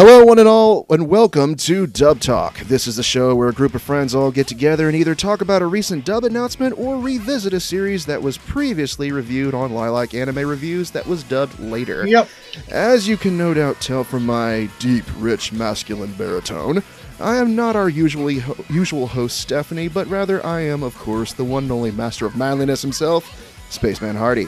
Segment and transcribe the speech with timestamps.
[0.00, 2.60] Hello, one and all, and welcome to Dub Talk.
[2.60, 5.40] This is a show where a group of friends all get together and either talk
[5.40, 10.14] about a recent dub announcement or revisit a series that was previously reviewed on Lilac
[10.14, 12.06] Anime Reviews that was dubbed later.
[12.06, 12.28] Yep.
[12.68, 16.84] As you can no doubt tell from my deep, rich, masculine baritone,
[17.18, 21.32] I am not our usually ho- usual host Stephanie, but rather I am, of course,
[21.32, 24.46] the one and only master of manliness himself, Spaceman Hardy.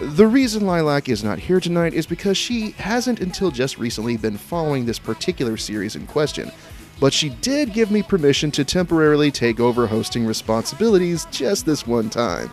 [0.00, 4.38] The reason Lilac is not here tonight is because she hasn't until just recently been
[4.38, 6.50] following this particular series in question.
[6.98, 12.08] But she did give me permission to temporarily take over hosting responsibilities just this one
[12.08, 12.50] time.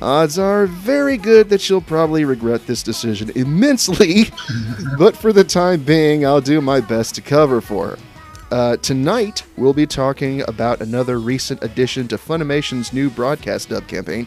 [0.00, 4.30] Odds are very good that she'll probably regret this decision immensely,
[4.98, 7.98] but for the time being, I'll do my best to cover for her.
[8.50, 14.26] Uh, tonight, we'll be talking about another recent addition to Funimation's new broadcast dub campaign,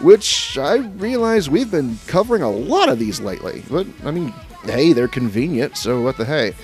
[0.00, 3.62] which I realize we've been covering a lot of these lately.
[3.70, 4.32] But, I mean,
[4.64, 6.54] hey, they're convenient, so what the hey.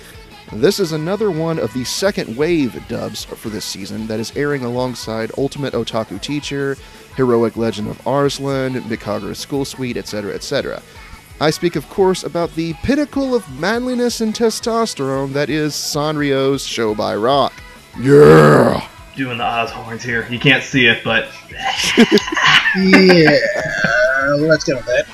[0.53, 4.63] This is another one of the second wave dubs for this season that is airing
[4.63, 6.77] alongside Ultimate Otaku Teacher,
[7.17, 10.81] Heroic Legend of Arslan, Mikagura School Suite, etc., etc.
[11.41, 16.95] I speak, of course, about the pinnacle of manliness and testosterone that is Sanrio's Show
[16.95, 17.53] by Rock.
[17.99, 18.87] Yeah!
[19.17, 20.25] Doing the Oz horns here.
[20.29, 21.29] You can't see it, but
[22.77, 23.37] Yeah.
[24.37, 25.07] Let's go with that.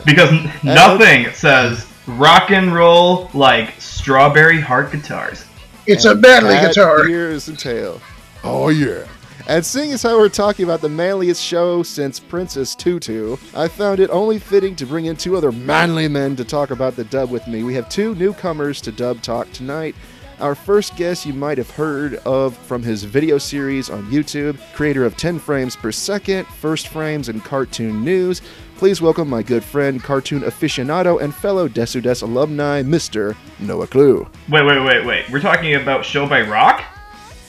[0.04, 5.44] because n- nothing says rock and roll like strawberry heart guitars.
[5.86, 7.08] It's a manly Hat, guitar.
[7.08, 8.00] Ears and tail.
[8.44, 9.06] Oh yeah.
[9.48, 13.98] And seeing as how we're talking about the manliest show since Princess Tutu, I found
[13.98, 17.30] it only fitting to bring in two other manly men to talk about the dub
[17.30, 17.62] with me.
[17.62, 19.96] We have two newcomers to Dub Talk tonight.
[20.40, 25.04] Our first guest you might have heard of from his video series on YouTube, creator
[25.04, 28.40] of 10 frames per second, first frames, and cartoon news.
[28.78, 33.36] Please welcome my good friend, cartoon aficionado, and fellow Desudes alumni, Mr.
[33.58, 34.26] Noah Clue.
[34.48, 35.28] Wait, wait, wait, wait.
[35.28, 36.82] We're talking about Show by Rock?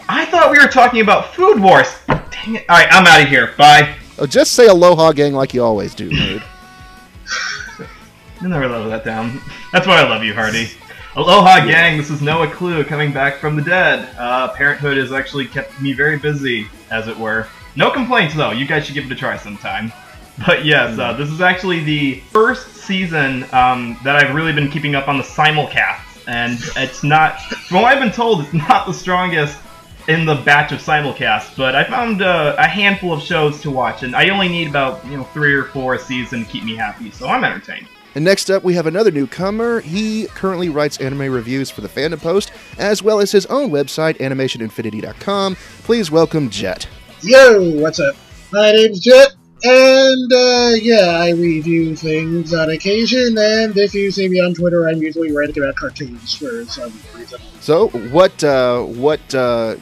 [0.10, 1.88] I thought we were talking about Food Wars.
[2.08, 2.66] Dang it.
[2.70, 3.54] Alright, I'm out of here.
[3.58, 3.96] Bye.
[4.20, 6.44] Oh, just say aloha, gang, like you always do, nerd.
[8.42, 9.40] You'll never live that down.
[9.72, 10.68] That's why I love you, Hardy.
[11.14, 11.98] Aloha, gang.
[11.98, 14.16] This is Noah Clue coming back from the dead.
[14.18, 17.48] Uh, Parenthood has actually kept me very busy, as it were.
[17.76, 18.52] No complaints, though.
[18.52, 19.92] You guys should give it a try sometime.
[20.48, 24.96] But yes, uh, this is actually the first season um, that I've really been keeping
[24.96, 28.94] up on the simulcasts, and it's not, from what I've been told, it's not the
[28.94, 29.60] strongest
[30.08, 31.56] in the batch of simulcasts.
[31.56, 35.06] But I found uh, a handful of shows to watch, and I only need about
[35.06, 37.88] you know three or four a season to keep me happy, so I'm entertained.
[38.14, 39.80] And next up, we have another newcomer.
[39.80, 44.18] He currently writes anime reviews for the Fandom Post, as well as his own website,
[44.18, 45.56] animationinfinity.com.
[45.84, 46.88] Please welcome Jet.
[47.22, 48.16] Yo, what's up?
[48.52, 49.34] My name's Jet,
[49.64, 53.38] and uh, yeah, I review things on occasion.
[53.38, 57.40] And if you see me on Twitter, I'm usually writing about cartoons for some reason.
[57.62, 59.76] So, what uh, what uh,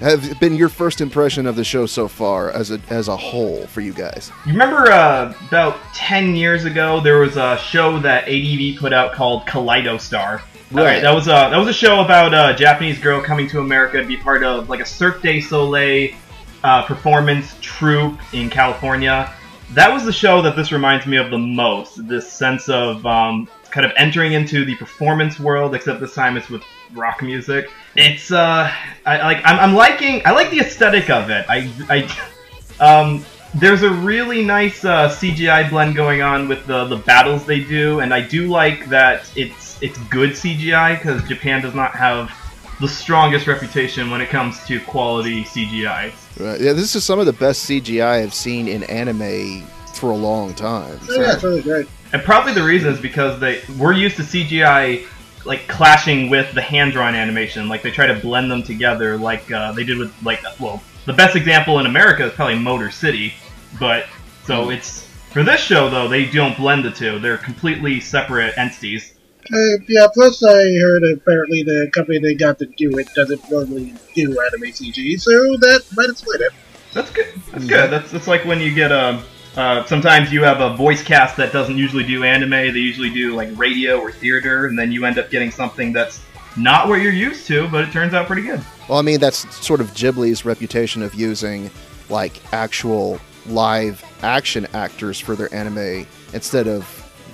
[0.00, 3.66] have been your first impression of the show so far, as a as a whole,
[3.66, 4.32] for you guys?
[4.46, 9.12] You remember uh, about 10 years ago, there was a show that ADV put out
[9.12, 10.42] called Kaleido Star.
[10.70, 10.82] Right.
[10.82, 14.00] Alright, that was a that was a show about a Japanese girl coming to America
[14.00, 16.14] to be part of like a Cirque du Soleil
[16.62, 19.32] uh, performance troupe in California.
[19.72, 22.06] That was the show that this reminds me of the most.
[22.08, 26.48] This sense of um, kind of entering into the performance world, except this time it's
[26.48, 26.62] with
[26.92, 27.70] rock music.
[27.96, 28.72] It's uh,
[29.04, 31.44] I like I'm, I'm liking I like the aesthetic of it.
[31.48, 33.24] I I um,
[33.54, 38.00] there's a really nice uh, CGI blend going on with the the battles they do,
[38.00, 42.32] and I do like that it's it's good CGI because Japan does not have
[42.80, 46.12] the strongest reputation when it comes to quality CGI.
[46.38, 46.60] Right.
[46.60, 50.54] Yeah, this is some of the best CGI I've seen in anime for a long
[50.54, 50.98] time.
[51.00, 51.86] So, yeah, it's really great.
[52.12, 55.06] And probably the reason is because they we're used to CGI
[55.44, 57.68] like clashing with the hand drawn animation.
[57.68, 61.12] Like they try to blend them together, like uh, they did with like well, the
[61.12, 63.34] best example in America is probably Motor City.
[63.78, 64.06] But
[64.44, 67.18] so it's for this show though they don't blend the two.
[67.18, 69.14] They're completely separate entities.
[69.52, 73.94] Uh, yeah, plus I heard apparently the company they got to do it doesn't normally
[74.14, 76.52] do anime CG, so that might explain it.
[76.92, 77.26] That's good.
[77.50, 77.90] That's good.
[77.90, 79.22] That's that's like when you get a.
[79.56, 82.50] Uh, sometimes you have a voice cast that doesn't usually do anime.
[82.50, 86.20] They usually do like radio or theater, and then you end up getting something that's
[86.56, 88.62] not what you're used to, but it turns out pretty good.
[88.88, 91.70] Well, I mean, that's sort of Ghibli's reputation of using
[92.08, 96.84] like actual live action actors for their anime instead of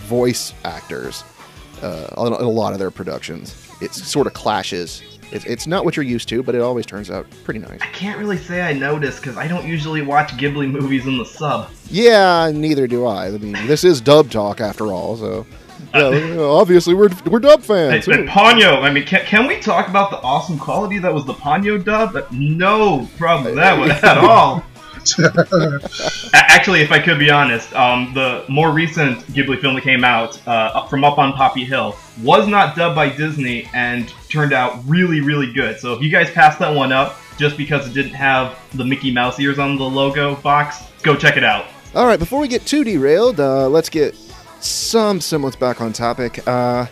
[0.06, 1.24] voice actors
[1.82, 3.54] uh, in a lot of their productions.
[3.80, 5.02] It sort of clashes.
[5.32, 7.80] It's, it's not what you're used to, but it always turns out pretty nice.
[7.80, 11.24] I can't really say I noticed because I don't usually watch Ghibli movies in the
[11.24, 11.70] sub.
[11.90, 13.26] Yeah, neither do I.
[13.26, 15.46] I mean, this is dub talk after all, so.
[15.94, 18.06] you know, obviously we're we're dub fans.
[18.08, 21.24] And, and Ponyo, I mean, can, can we talk about the awesome quality that was
[21.24, 22.30] the Ponyo dub?
[22.32, 24.64] No problem with that one at all.
[26.32, 30.44] Actually, if I could be honest, um, the more recent Ghibli film that came out,
[30.48, 35.22] uh, from Up on Poppy Hill, was not dubbed by Disney and turned out really,
[35.22, 35.80] really good.
[35.80, 39.10] So if you guys passed that one up just because it didn't have the Mickey
[39.10, 41.64] Mouse ears on the logo box, go check it out.
[41.94, 44.14] All right, before we get too derailed, uh, let's get
[44.60, 46.46] some semblance back on topic.
[46.46, 46.84] Uh,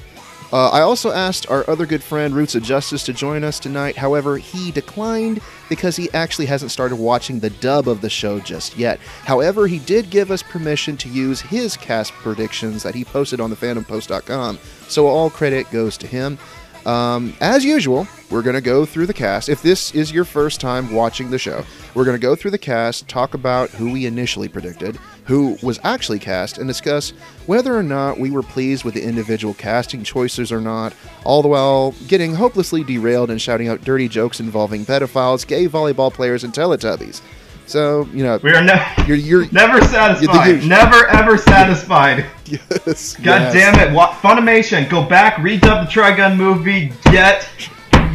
[0.55, 3.96] uh, I also asked our other good friend Roots of Justice to join us tonight.
[3.96, 8.79] However, he declined because he actually hasn't started watching the dub of the show just
[8.79, 9.00] yet.
[9.25, 13.50] However, he did give us permission to use his cast predictions that he posted on
[13.50, 14.58] the fandompost.com.
[14.88, 16.38] So all credit goes to him.
[16.87, 19.49] Um, as usual, we're going to go through the cast.
[19.49, 21.65] If this is your first time watching the show,
[21.95, 25.81] we're going to go through the cast, talk about who we initially predicted, who was
[25.83, 27.11] actually cast, and discuss
[27.47, 30.93] whether or not we were pleased with the individual casting choices or not,
[31.25, 36.13] all the while getting hopelessly derailed and shouting out dirty jokes involving pedophiles, gay volleyball
[36.13, 37.23] players, and Teletubbies.
[37.67, 40.47] So, you know, We are ne- you're, you're never satisfied.
[40.49, 40.69] usual.
[40.69, 42.27] Never ever satisfied.
[42.47, 43.53] yes, God yes.
[43.55, 43.95] damn it!
[43.95, 47.49] Wa- Funimation, go back, redub the Trigun movie, get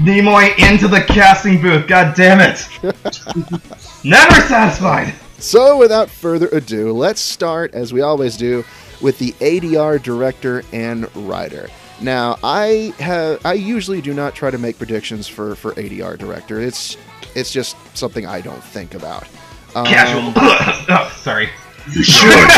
[0.04, 1.88] Nimoy into the casting booth.
[1.88, 2.68] God damn it!
[4.04, 5.14] Never satisfied.
[5.40, 8.64] So, without further ado, let's start, as we always do,
[9.02, 11.70] with the ADR director and writer.
[12.02, 16.62] Now, I have I usually do not try to make predictions for for ADR director.
[16.62, 16.98] It's
[17.36, 19.28] it's just something I don't think about.
[19.76, 20.34] Um, Casual.
[20.36, 21.50] oh, sorry.
[21.92, 22.50] You should.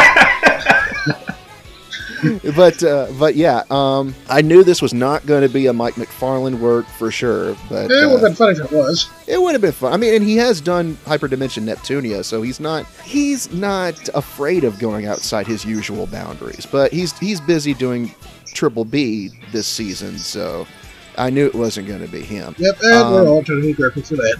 [2.56, 5.96] but uh, but yeah, um, I knew this was not going to be a Mike
[5.96, 7.56] McFarland work for sure.
[7.70, 9.10] But it would have uh, been funny if it was.
[9.28, 9.94] it would have been fun.
[9.94, 14.78] I mean, and he has done Hyperdimension Neptunia, so he's not he's not afraid of
[14.80, 16.66] going outside his usual boundaries.
[16.66, 18.14] But he's he's busy doing
[18.46, 20.68] Triple B this season, so
[21.18, 22.56] I knew it wasn't going to be him.
[22.58, 24.38] Yep, and Um, we're all totally grateful for that.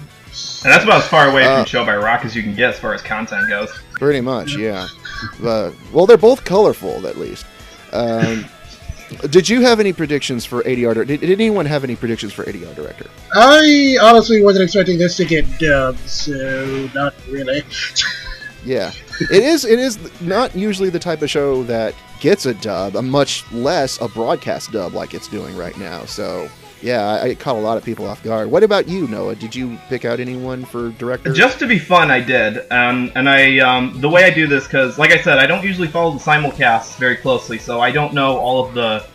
[0.64, 2.70] And that's about as far away Uh, from Show by Rock as you can get
[2.72, 3.70] as far as content goes.
[3.94, 4.88] Pretty much, yeah.
[5.42, 7.46] But well, they're both colorful, at least.
[7.92, 8.46] Um,
[9.30, 10.94] did you have any predictions for ADR?
[10.94, 13.08] dir- Did, did anyone have any predictions for ADR director?
[13.36, 17.64] I honestly wasn't expecting this to get dubbed, so not really.
[18.64, 19.66] Yeah, it is.
[19.66, 24.00] It is not usually the type of show that gets a dub, a much less
[24.00, 26.06] a broadcast dub like it's doing right now.
[26.06, 26.48] So
[26.82, 28.50] yeah, I, I caught a lot of people off guard.
[28.50, 29.36] What about you, Noah?
[29.36, 31.32] Did you pick out anyone for director?
[31.34, 34.66] Just to be fun, I did, um, and I um, the way I do this
[34.66, 38.14] because, like I said, I don't usually follow the simulcasts very closely, so I don't
[38.14, 39.06] know all of the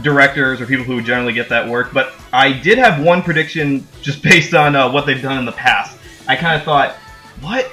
[0.00, 1.92] directors or people who generally get that work.
[1.92, 5.52] But I did have one prediction just based on uh, what they've done in the
[5.52, 5.98] past.
[6.28, 6.94] I kind of thought,
[7.40, 7.66] what?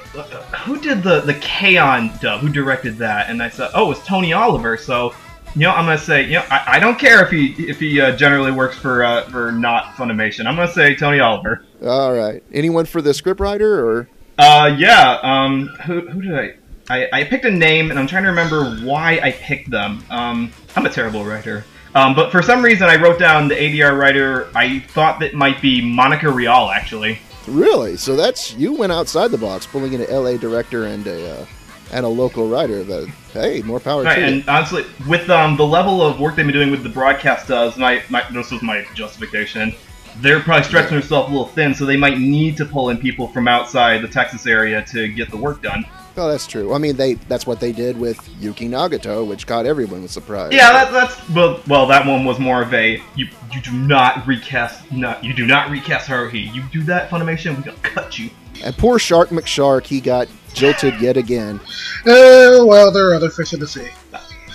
[0.64, 2.40] Who did the the K-On dub?
[2.40, 3.30] Who directed that?
[3.30, 4.76] And I said, oh, it was Tony Oliver.
[4.76, 5.14] So.
[5.54, 8.00] You know, I'm gonna say, you know, I, I don't care if he if he
[8.00, 10.46] uh, generally works for uh, for not Funimation.
[10.46, 11.64] I'm gonna say Tony Oliver.
[11.84, 12.42] All right.
[12.52, 14.08] Anyone for the scriptwriter or?
[14.38, 15.18] Uh, yeah.
[15.22, 16.54] Um, who, who did I,
[16.88, 17.08] I?
[17.12, 20.04] I picked a name, and I'm trying to remember why I picked them.
[20.08, 21.64] Um, I'm a terrible writer.
[21.94, 24.48] Um, but for some reason, I wrote down the ADR writer.
[24.54, 27.18] I thought that might be Monica Rial, actually.
[27.48, 27.96] Really?
[27.96, 31.46] So that's you went outside the box, pulling in an LA director and a uh,
[31.92, 32.84] and a local writer.
[32.84, 34.26] But hey, more power Right, to you.
[34.26, 37.76] and honestly, with um, the level of work they've been doing with the broadcast does,
[37.76, 39.74] my, my this was my justification.
[40.18, 43.28] They're probably stretching themselves a little thin, so they might need to pull in people
[43.28, 45.84] from outside the Texas area to get the work done.
[46.16, 46.74] Oh, that's true.
[46.74, 50.52] I mean, they that's what they did with Yuki Nagato, which caught everyone with surprise.
[50.52, 51.86] Yeah, that, that's well, well.
[51.86, 53.28] That one was more of a you.
[53.54, 54.90] You do not recast.
[54.90, 56.52] Not you do not recast Haruhi.
[56.52, 58.30] You do that, Funimation, we gonna cut you.
[58.62, 61.60] And poor Shark McShark, he got jilted yet again.
[62.06, 63.88] Oh, well, there are other fish in the sea.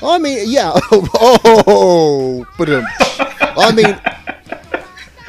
[0.04, 0.74] I mean, yeah.
[0.92, 2.86] Oh, but um,
[3.58, 4.00] I mean,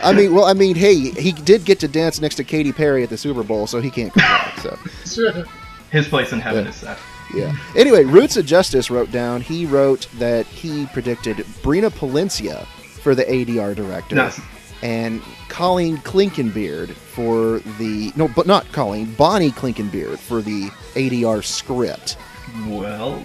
[0.03, 3.03] I mean, well, I mean, hey, he did get to dance next to Katy Perry
[3.03, 4.77] at the Super Bowl, so he can't complain.
[5.05, 5.45] So.
[5.91, 6.71] His place in heaven Yeah.
[6.71, 6.99] is set.
[7.35, 7.57] Yeah.
[7.77, 9.41] Anyway, Roots of Justice wrote down.
[9.41, 12.67] He wrote that he predicted Brina Palencia
[13.03, 14.17] for the ADR director,
[14.83, 22.17] and Colleen Clinkenbeard for the no, but not Colleen, Bonnie Clinkenbeard for the ADR script.
[22.67, 23.23] well,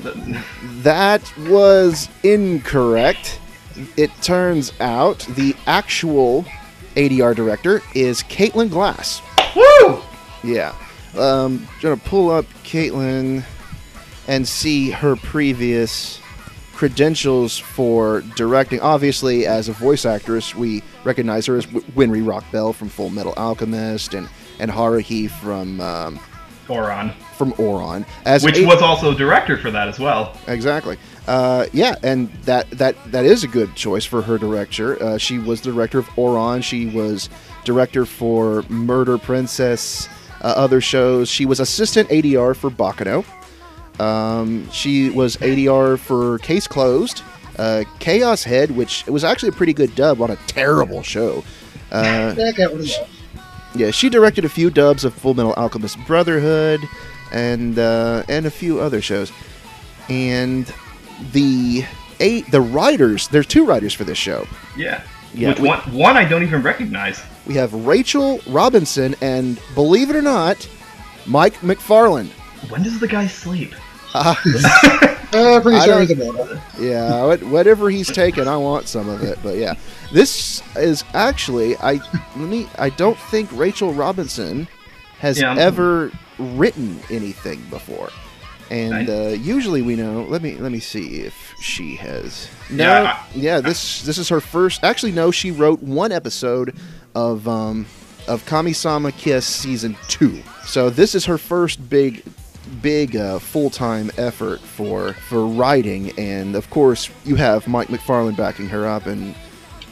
[0.82, 3.40] That was incorrect.
[3.98, 6.46] It turns out the actual
[6.96, 9.22] ADR director is Caitlin Glass.
[9.56, 10.02] woo!
[10.44, 10.74] Yeah.
[11.18, 13.44] Um, gonna pull up Caitlin
[14.28, 16.21] and see her previous
[16.86, 18.80] credentials for directing.
[18.80, 24.16] Obviously, as a voice actress, we recognize her as w- Winry Rockbell from Fullmetal Alchemist
[24.16, 26.20] and and Haruhi from um,
[26.68, 30.36] Ouran, from Ouran, as which a- was also director for that as well.
[30.48, 30.98] exactly.
[31.28, 35.00] Uh, yeah, and that that that is a good choice for her director.
[35.04, 36.64] Uh, she was the director of Ouran.
[36.64, 37.30] She was
[37.64, 40.10] director for Murder Princess,
[40.42, 41.30] uh, other shows.
[41.30, 43.24] She was assistant ADR for Baccano.
[44.02, 47.22] Um, she was ADR for Case Closed,
[47.60, 51.44] uh, Chaos Head, which was actually a pretty good dub on a terrible show.
[51.92, 52.98] Uh, Yeah, I got one of those.
[53.76, 56.80] yeah, she directed a few dubs of Fullmetal Alchemist Brotherhood
[57.32, 59.32] and uh, and a few other shows.
[60.10, 60.66] And
[61.32, 61.86] the
[62.20, 64.48] eight the writers, there's two writers for this show.
[64.78, 65.04] Yeah.
[65.34, 67.22] Yeah, Which we- one, one I don't even recognize.
[67.48, 70.68] We have Rachel Robinson and believe it or not,
[71.26, 72.30] Mike McFarland.
[72.70, 73.74] When does the guy sleep?
[74.14, 74.36] Uh,
[75.34, 76.60] Uh, pretty I sure he's a model.
[76.78, 79.40] yeah, whatever he's taken, I want some of it.
[79.42, 79.76] But yeah,
[80.12, 82.02] this is actually I
[82.36, 84.68] let me I don't think Rachel Robinson
[85.20, 88.10] has Yeah, ever written anything before.
[88.70, 90.24] And I- uh, usually we know.
[90.28, 92.50] Let me let me see if she has.
[92.70, 94.84] No, Yeah, yeah, I- this this is her first.
[94.84, 96.76] Actually, no, she wrote one episode
[97.16, 97.86] of um,
[98.28, 100.42] of Kami-sama Kiss season two.
[100.66, 102.22] So this is her first big
[102.82, 108.70] big uh, full-time effort for for writing and of course you have Mike McFarland backing
[108.70, 109.36] her up and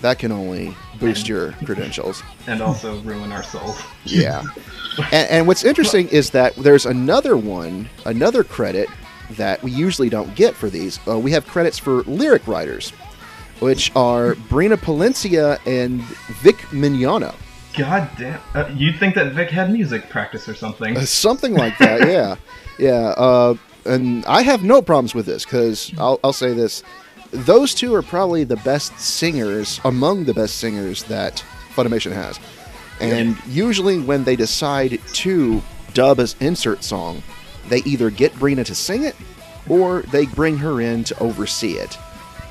[0.01, 2.23] that can only boost your credentials.
[2.47, 3.81] And also ruin our souls.
[4.05, 4.43] Yeah.
[5.11, 8.89] and, and what's interesting is that there's another one, another credit
[9.31, 10.99] that we usually don't get for these.
[11.07, 12.91] Uh, we have credits for lyric writers,
[13.59, 16.01] which are Brina Palencia and
[16.41, 17.35] Vic Mignogna.
[17.77, 18.39] God damn.
[18.55, 20.97] Uh, you'd think that Vic had music practice or something.
[20.97, 22.35] Uh, something like that, yeah.
[22.79, 23.13] Yeah.
[23.17, 23.55] Uh,
[23.85, 26.83] and I have no problems with this because I'll, I'll say this.
[27.31, 31.43] Those two are probably the best singers, among the best singers that
[31.75, 32.39] Funimation has.
[32.99, 35.61] And usually when they decide to
[35.93, 37.21] dub as insert song,
[37.69, 39.15] they either get Brina to sing it
[39.69, 41.97] or they bring her in to oversee it.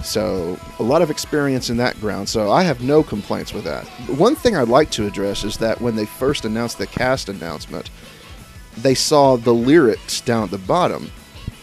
[0.05, 2.29] So a lot of experience in that ground.
[2.29, 3.85] So I have no complaints with that.
[4.17, 7.91] One thing I'd like to address is that when they first announced the cast announcement,
[8.83, 11.11] they saw the lyrics down at the bottom,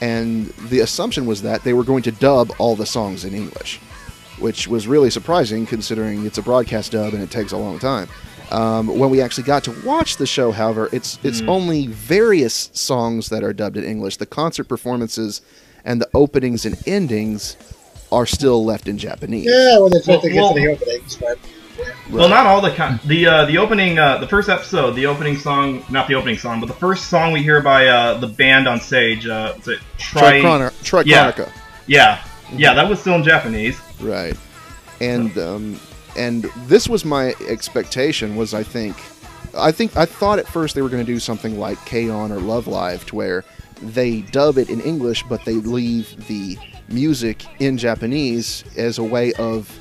[0.02, 3.80] and the assumption was that they were going to dub all the songs in English,
[4.40, 8.08] which was really surprising considering it's a broadcast dub and it takes a long time.
[8.52, 13.30] Um, when we actually got to watch the show, however, it's it's only various songs
[13.30, 14.18] that are dubbed in English.
[14.18, 15.42] The concert performances
[15.84, 17.58] and the openings and endings
[18.12, 19.48] are still left in Japanese.
[19.50, 21.40] Yeah, when they fit to get Well, to the openings, but
[22.12, 25.38] Well, not all the con- the uh, the opening uh, the first episode, the opening
[25.38, 28.68] song, not the opening song, but the first song we hear by uh, the band
[28.68, 29.25] on stage.
[29.27, 31.32] Uh, is it Tri- Trichrono- Yeah.
[31.32, 31.51] Trichronica.
[31.88, 32.24] Yeah,
[32.56, 33.80] yeah, that was still in Japanese.
[34.00, 34.36] Right.
[35.01, 35.80] And um,
[36.15, 38.96] and this was my expectation was I think
[39.58, 42.32] I think I thought at first they were going to do something like K-On!
[42.32, 43.44] or Love Live to where
[43.82, 49.34] they dub it in English but they leave the music in Japanese as a way
[49.34, 49.77] of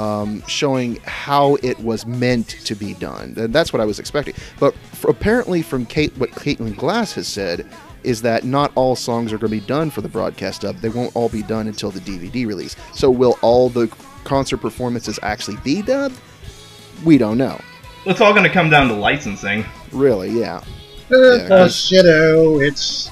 [0.00, 3.34] um, showing how it was meant to be done.
[3.36, 4.34] And that's what I was expecting.
[4.58, 7.66] But f apparently, from Kate, what Caitlin Glass has said
[8.02, 10.76] is that not all songs are going to be done for the broadcast dub.
[10.76, 12.76] They won't all be done until the DVD release.
[12.94, 13.88] So, will all the
[14.24, 16.18] concert performances actually be dubbed?
[17.04, 17.60] We don't know.
[18.06, 19.66] It's all going to come down to licensing.
[19.92, 20.64] Really, yeah.
[21.12, 23.10] uh, Yeah, plus, you know, it's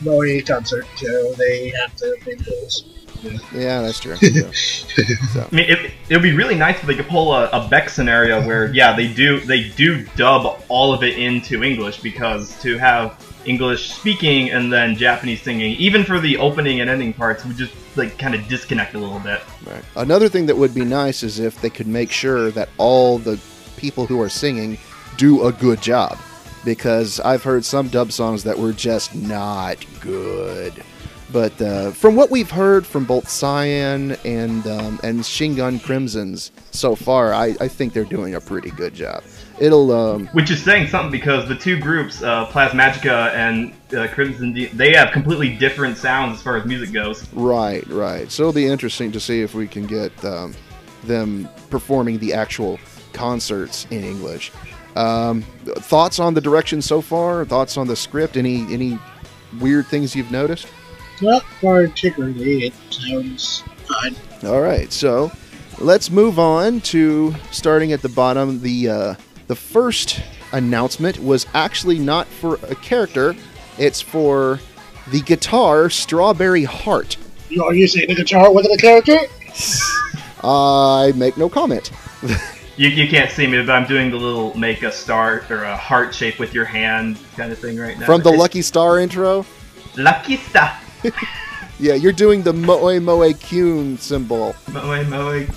[0.00, 3.40] Moe concert, so they have to pay the bills.
[3.54, 4.16] Yeah, that's true.
[4.22, 5.44] Yeah.
[5.50, 7.88] I mean, it it would be really nice if they could pull a, a Beck
[7.88, 12.76] scenario where, yeah, they do they do dub all of it into English because to
[12.78, 17.56] have English speaking and then Japanese singing, even for the opening and ending parts, would
[17.56, 19.40] just like kind of disconnect a little bit.
[19.66, 19.84] Right.
[19.96, 23.40] Another thing that would be nice is if they could make sure that all the
[23.76, 24.78] people who are singing
[25.16, 26.18] do a good job.
[26.64, 30.82] Because I've heard some dub songs that were just not good.
[31.30, 36.94] But uh, from what we've heard from both Cyan and um, and Shingan Crimsonz so
[36.94, 39.22] far, I, I think they're doing a pretty good job.
[39.60, 44.52] It'll um, Which is saying something because the two groups, uh, Plasmagica and uh, Crimson,
[44.54, 47.30] D- they have completely different sounds as far as music goes.
[47.34, 48.30] Right, right.
[48.30, 50.54] So it'll be interesting to see if we can get um,
[51.04, 52.78] them performing the actual
[53.12, 54.52] concerts in English.
[54.96, 57.44] Um, thoughts on the direction so far?
[57.44, 58.36] Thoughts on the script?
[58.36, 58.98] Any any
[59.60, 60.68] weird things you've noticed?
[61.20, 62.66] Not particularly.
[62.66, 64.16] It sounds fine.
[64.44, 65.32] All right, so
[65.78, 68.60] let's move on to starting at the bottom.
[68.60, 69.14] The uh,
[69.46, 70.20] the first
[70.52, 73.34] announcement was actually not for a character;
[73.78, 74.60] it's for
[75.10, 77.16] the guitar Strawberry Heart.
[77.48, 79.18] You are using the guitar with a character?
[80.44, 81.90] I make no comment.
[82.78, 85.76] You, you can't see me, but I'm doing the little make a star or a
[85.76, 88.06] heart shape with your hand kind of thing right now.
[88.06, 89.44] From the Lucky Star intro?
[89.96, 90.78] Lucky Star.
[91.80, 94.56] Yeah, you're doing the Moe Moe Kyun symbol.
[94.72, 95.46] Moe Moe.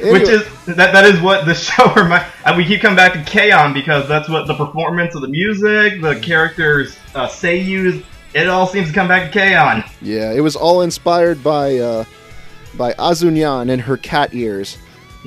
[0.00, 2.26] Anyway, Which is that that is what the show remind.
[2.44, 3.72] Uh, we keep coming back to K-On!
[3.72, 8.02] because that's what the performance of the music, the characters uh, say use.
[8.34, 9.84] It all seems to come back to K-On!
[10.02, 12.04] yeah, it was all inspired by uh,
[12.74, 14.76] by Azunyan and her cat ears.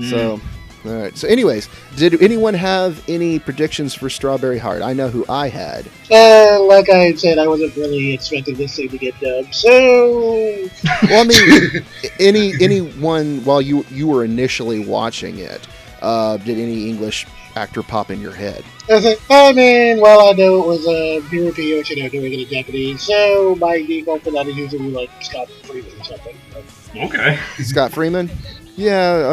[0.10, 0.40] So,
[0.86, 1.18] all right.
[1.18, 4.82] So, anyways, did anyone have any predictions for Strawberry Heart?
[4.82, 5.86] I know who I had.
[6.12, 10.70] Uh, like I said, I wasn't really expecting this thing to get dubbed, so
[11.04, 11.86] Well, I mean,
[12.20, 15.68] any anyone while you you were initially watching it,
[16.02, 18.64] uh, did any English actor pop in your head?
[18.90, 22.32] I was like, I mean, well, I know it was a uh, Hiroki Yoshino doing
[22.34, 26.36] it in Japanese, so my default for that is usually like Scott Freeman or something.
[26.54, 26.64] But,
[26.96, 27.38] Okay.
[27.60, 28.32] Scott Freeman?
[28.76, 29.28] Yeah,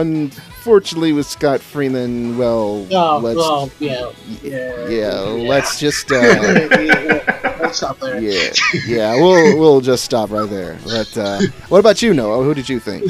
[0.67, 4.11] unfortunately, with Scott Freeman, well, oh, let's well, yeah,
[4.43, 8.21] yeah, yeah, let's just uh, yeah, Let's stop there.
[8.21, 8.51] yeah,
[8.85, 10.77] yeah, we'll we'll just stop right there.
[10.85, 12.43] But uh, what about you, Noah?
[12.43, 13.05] Who did you think?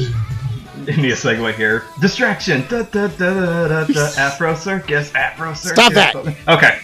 [0.85, 1.85] Give me a segue here.
[1.99, 2.61] Distraction.
[2.69, 4.13] Da, da, da, da, da, da.
[4.19, 5.15] Afro circus.
[5.15, 5.71] Afro circus.
[5.71, 6.15] Stop that.
[6.47, 6.79] Okay.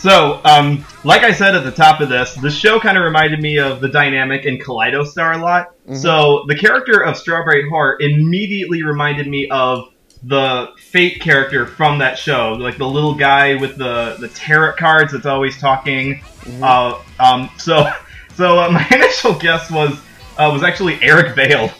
[0.00, 3.40] So, um, like I said at the top of this, the show kind of reminded
[3.40, 5.74] me of the dynamic in Kaleido Star a lot.
[5.88, 5.96] Mhm.
[5.96, 9.88] So, the character of Strawberry Heart immediately reminded me of
[10.22, 15.12] the Fate character from that show, like the little guy with the the tarot cards
[15.12, 16.20] that's always talking.
[16.42, 16.62] Mhm.
[16.62, 17.90] Uh, um, so,
[18.34, 20.00] so uh, my initial guess was
[20.38, 21.70] uh, was actually Eric Vale.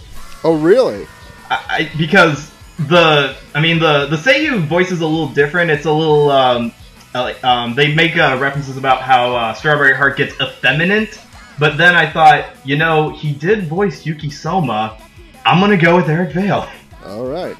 [0.43, 1.07] Oh, really?
[1.51, 2.51] I, I, because
[2.89, 5.71] the I mean the the Seiyu voice is a little different.
[5.71, 6.73] It's a little um,
[7.15, 11.21] uh, um they make uh, references about how uh, Strawberry Heart gets effeminate,
[11.59, 14.97] but then I thought you know he did voice Yuki Soma.
[15.45, 16.69] I'm gonna go with Eric Vale.
[17.05, 17.57] All right.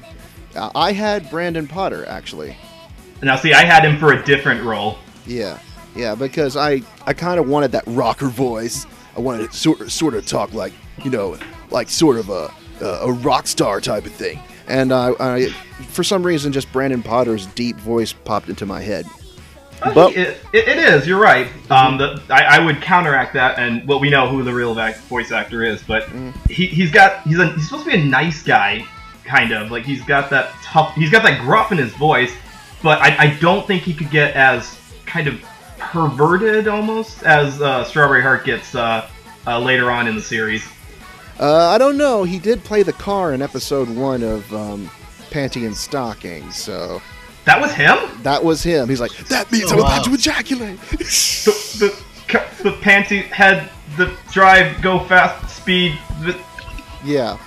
[0.55, 2.55] I had Brandon Potter actually.
[3.21, 4.97] Now see, I had him for a different role.
[5.25, 5.59] Yeah,
[5.95, 8.85] yeah, because I I kind of wanted that rocker voice.
[9.15, 11.37] I wanted to sort of sort of talk like you know
[11.69, 14.39] like sort of a a, a rock star type of thing.
[14.67, 15.49] And I, I
[15.89, 19.05] for some reason just Brandon Potter's deep voice popped into my head.
[19.83, 21.07] I But- it, it, is.
[21.07, 21.47] You're right.
[21.71, 24.75] Um, the, I, I would counteract that, and well, we know who the real
[25.09, 26.33] voice actor is, but Mm.
[26.49, 28.85] he, he's got he's a, he's supposed to be a nice guy,
[29.31, 30.93] kind of like he's got that tough.
[30.95, 32.33] He's got that gruff in his voice,
[32.83, 35.41] but I, I don't think he could get as kind of
[35.79, 39.09] perverted almost as uh, Strawberry Heart gets uh,
[39.47, 40.67] uh, later on in the series.
[41.39, 42.23] Uh, I don't know.
[42.23, 44.89] He did play the car in episode one of um,
[45.31, 47.01] Panty and Stocking, so
[47.45, 47.97] That was him.
[48.23, 48.89] that was him.
[48.89, 50.77] He's like, that means Oh, I'm about to ejaculate.
[50.91, 55.97] The the, the panty had the drive, go fast, speed.
[56.21, 56.39] The,
[57.03, 57.37] yeah.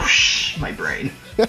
[0.00, 1.12] Whoosh, my brain.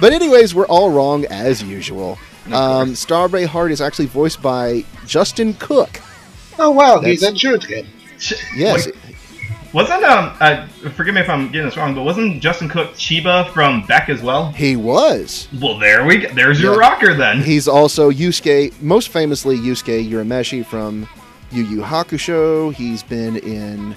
[0.00, 2.18] But anyways, we're all wrong as usual.
[2.50, 6.00] Um, Strawberry Heart is actually voiced by Justin Cook.
[6.58, 7.86] Oh wow, he's That's- in Insurance Kid.
[8.56, 8.94] Yes, Wait,
[9.74, 10.34] wasn't um?
[10.40, 14.08] Uh, forgive me if I'm getting this wrong, but wasn't Justin Cook Chiba from Beck
[14.08, 14.52] as well?
[14.52, 15.48] he was.
[15.60, 16.32] Well, there we go.
[16.32, 17.42] There's your rocker then.
[17.42, 21.06] He's also Yusuke, most famously Yusuke Urameshi from
[21.52, 22.72] Yu Yu Hakusho.
[22.72, 23.94] He's been in,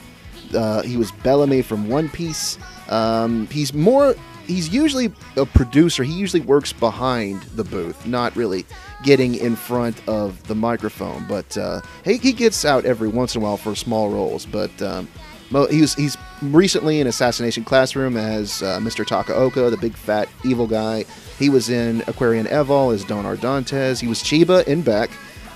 [0.53, 2.57] uh, he was Bellamy from One Piece.
[2.89, 4.15] Um, he's more,
[4.45, 6.03] he's usually a producer.
[6.03, 8.65] He usually works behind the booth, not really
[9.03, 11.25] getting in front of the microphone.
[11.27, 14.45] But uh, he, he gets out every once in a while for small roles.
[14.45, 15.07] But um,
[15.49, 19.05] mo- he's he's recently in Assassination Classroom as uh, Mr.
[19.05, 21.05] Takaoka, the big fat evil guy.
[21.39, 23.99] He was in Aquarion Evol as Don Ardantes.
[23.99, 25.09] He was Chiba in Beck.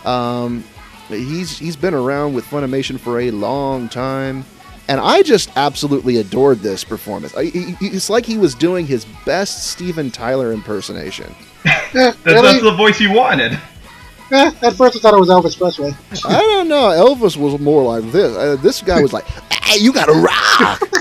[0.06, 0.64] Um,
[1.10, 4.44] he's he's been around with Funimation for a long time,
[4.88, 7.36] and I just absolutely adored this performance.
[7.36, 11.34] I, he, he- it's like he was doing his best Steven Tyler impersonation.
[11.94, 12.42] That's, really?
[12.42, 13.54] that's the voice you wanted.
[14.32, 15.92] Eh, at first I thought it was Elvis Presley.
[16.26, 16.90] I don't know.
[16.90, 18.36] Elvis was more like this.
[18.38, 19.26] Uh, this guy was like,
[19.64, 20.82] "Hey, you gotta rock."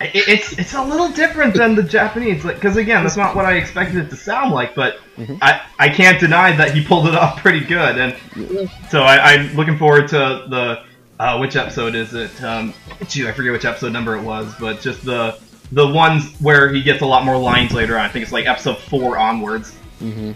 [0.00, 3.36] It, it, it's it's a little different than the Japanese, like because again, that's not
[3.36, 4.74] what I expected it to sound like.
[4.74, 5.38] But Mhm.
[5.42, 9.54] I I can't deny that he pulled it off pretty good, and so I, I'm
[9.56, 10.16] looking forward to
[10.48, 10.84] the
[11.18, 12.42] uh, which episode is it?
[12.42, 12.72] Um,
[13.08, 15.38] gee, I forget which episode number it was, but just the
[15.72, 18.04] the ones where he gets a lot more lines later on.
[18.04, 19.74] I think it's like episode four onwards.
[19.98, 20.32] hmm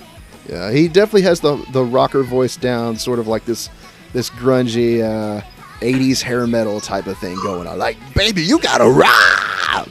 [0.49, 3.71] Yeah, he definitely has the the rocker voice down, sort of like this
[4.12, 5.42] this grungy uh,
[5.81, 7.79] '80s hair metal type of thing going on.
[7.79, 9.88] Like, baby, you gotta rock.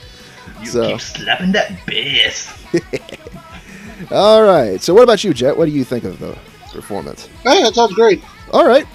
[0.61, 2.53] You So- keep slapping that bass.
[4.11, 4.81] All right.
[4.81, 5.55] So, what about you, Jet?
[5.57, 6.37] What do you think of the
[6.71, 7.27] performance?
[7.43, 8.23] Hey, that sounds great.
[8.51, 8.85] All right,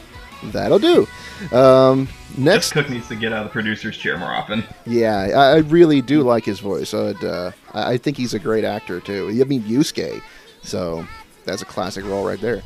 [0.44, 1.06] that'll do.
[1.52, 4.64] Um, Next, Cook needs to get out of the producer's chair more often.
[4.84, 6.92] yeah, I, I really do like his voice.
[6.92, 9.28] I'd, uh, I I think he's a great actor too.
[9.28, 10.20] I mean, Yusuke,
[10.62, 11.06] so
[11.44, 12.62] that's a classic role right there.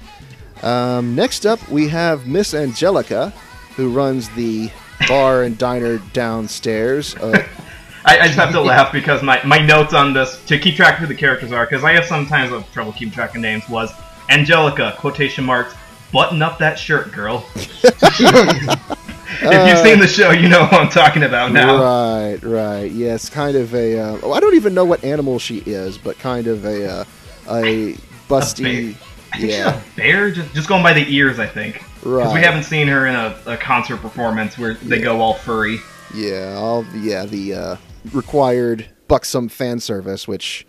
[0.63, 3.33] Um, next up, we have Miss Angelica,
[3.77, 4.71] who runs the
[5.09, 7.15] bar and diner downstairs.
[7.17, 7.47] Uh,
[8.05, 10.95] I, I just have to laugh because my, my notes on this to keep track
[10.95, 13.69] of who the characters are because I have sometimes have trouble keeping track of names
[13.69, 13.93] was
[14.31, 15.75] Angelica quotation marks
[16.13, 17.45] button up that shirt girl.
[17.55, 21.83] if you've seen the show, you know who I'm talking about now.
[21.83, 22.91] Right, right.
[22.91, 23.99] Yes, kind of a.
[23.99, 27.05] Uh, oh, I don't even know what animal she is, but kind of a uh,
[27.49, 27.95] a
[28.29, 28.97] busty.
[29.33, 31.83] I think yeah, she's a bear, just, just going by the ears, I think.
[32.03, 32.23] Right.
[32.23, 35.05] Because we haven't seen her in a, a concert performance where they Yeah.
[35.05, 35.79] go all furry.
[36.15, 37.77] Yeah, all yeah the uh,
[38.13, 40.67] required buxom fan service, which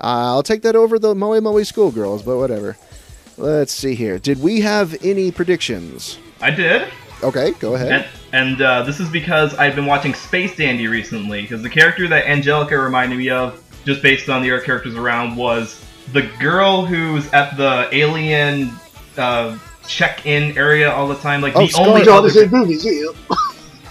[0.00, 2.76] uh, I'll take that over the Moe Moe schoolgirls, but whatever.
[3.38, 4.18] Let's see here.
[4.18, 6.18] Did we have any predictions?
[6.40, 6.88] I did.
[7.22, 7.92] Okay, go ahead.
[7.92, 8.06] And,
[8.50, 12.26] and uh, this is because I've been watching Space Dandy recently, because the character that
[12.26, 17.32] Angelica reminded me of, just based on the other characters around, was the girl who's
[17.32, 18.72] at the alien
[19.16, 21.40] uh, check-in area all the time.
[21.40, 23.06] Like Oh, the only other, the movies, yeah.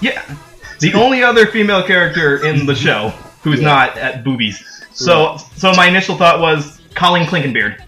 [0.02, 0.36] yeah,
[0.80, 3.10] the only other female character in the show
[3.44, 3.68] who's Yeah.
[3.68, 4.86] not at boobies.
[4.94, 7.82] So, so my initial thought was Colleen Clinkenbeard.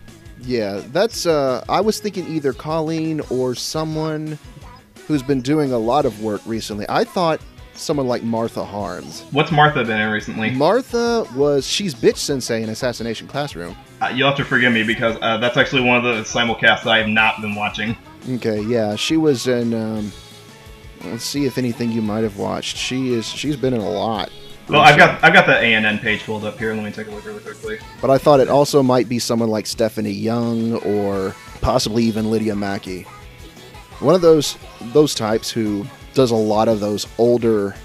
[0.46, 1.26] Yeah, that's.
[1.26, 4.38] Uh, I was thinking either Colleen or someone
[5.08, 6.86] who's been doing a lot of work recently.
[6.90, 7.42] I thought
[7.76, 9.26] someone like Martha Harms.
[9.32, 10.52] What's Martha been in recently?
[10.52, 13.76] Martha was she's bitch sensei in Assassination Classroom.
[14.02, 16.98] Uh, you'll have to forgive me because uh, that's actually one of the simulcasts I
[16.98, 17.98] have not been watching.
[18.30, 19.74] Okay, yeah, she was in.
[19.74, 20.12] Um,
[21.06, 22.78] let's see if anything you might have watched.
[22.78, 23.26] She is.
[23.26, 24.30] She's been in a lot.
[24.70, 26.74] Well, I've got I've got the ANN page pulled up here.
[26.74, 27.80] Let me take a look really quickly.
[28.02, 32.56] But I thought it also might be someone like Stephanie Young or possibly even Lydia
[32.56, 33.04] Mackay.
[34.00, 34.58] One of those
[34.94, 37.76] those types who does a lot of those older,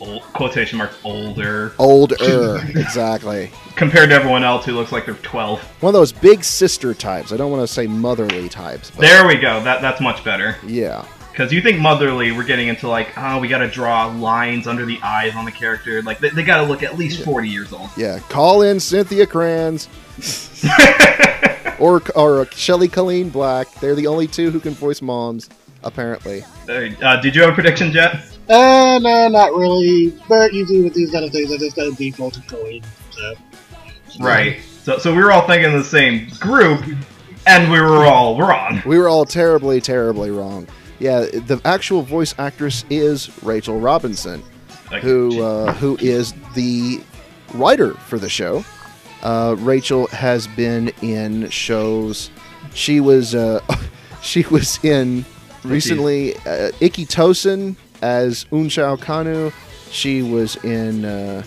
[0.00, 3.50] Old, quotation marks older older, exactly.
[3.76, 5.60] compared to everyone else who looks like they're 12.
[5.82, 7.32] One of those big sister types.
[7.32, 9.62] I don't want to say motherly types, but There we go.
[9.62, 10.56] That that's much better.
[10.66, 14.66] yeah, Because you think motherly, we're getting into like, oh, we got to draw lines
[14.66, 16.02] under the eyes on the character.
[16.02, 17.88] Like they, they got to look at least 40 years old.
[17.96, 18.18] yeah.
[18.28, 19.88] Call in Cynthia Cranz
[21.78, 23.72] or or Shelley Calene-Black.
[23.80, 25.48] They're the only two who can voice moms,
[25.82, 26.44] apparently.
[26.68, 28.16] uh, did you have a prediction, Jet?
[28.48, 30.14] Uh, no, not really.
[30.28, 32.82] But usually with these kind of things, I just gotta default to Colleen.
[33.10, 33.34] So.
[34.20, 34.60] Right.
[34.82, 36.84] So so we were all thinking the same group,
[37.46, 38.82] and we were all wrong.
[38.84, 40.66] We were all terribly, terribly wrong.
[41.02, 44.40] Yeah, the actual voice actress is Rachel Robinson,
[45.00, 47.00] who uh, who is the
[47.54, 48.64] writer for the show.
[49.24, 52.30] Uh, Rachel has been in shows.
[52.72, 53.58] She was uh,
[54.22, 55.24] she was in
[55.64, 59.52] recently uh, Ikki Tousen as Unshao Kanu.
[59.90, 61.42] She was in uh,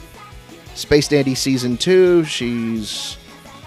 [0.73, 2.25] Space Dandy season two.
[2.25, 3.15] She's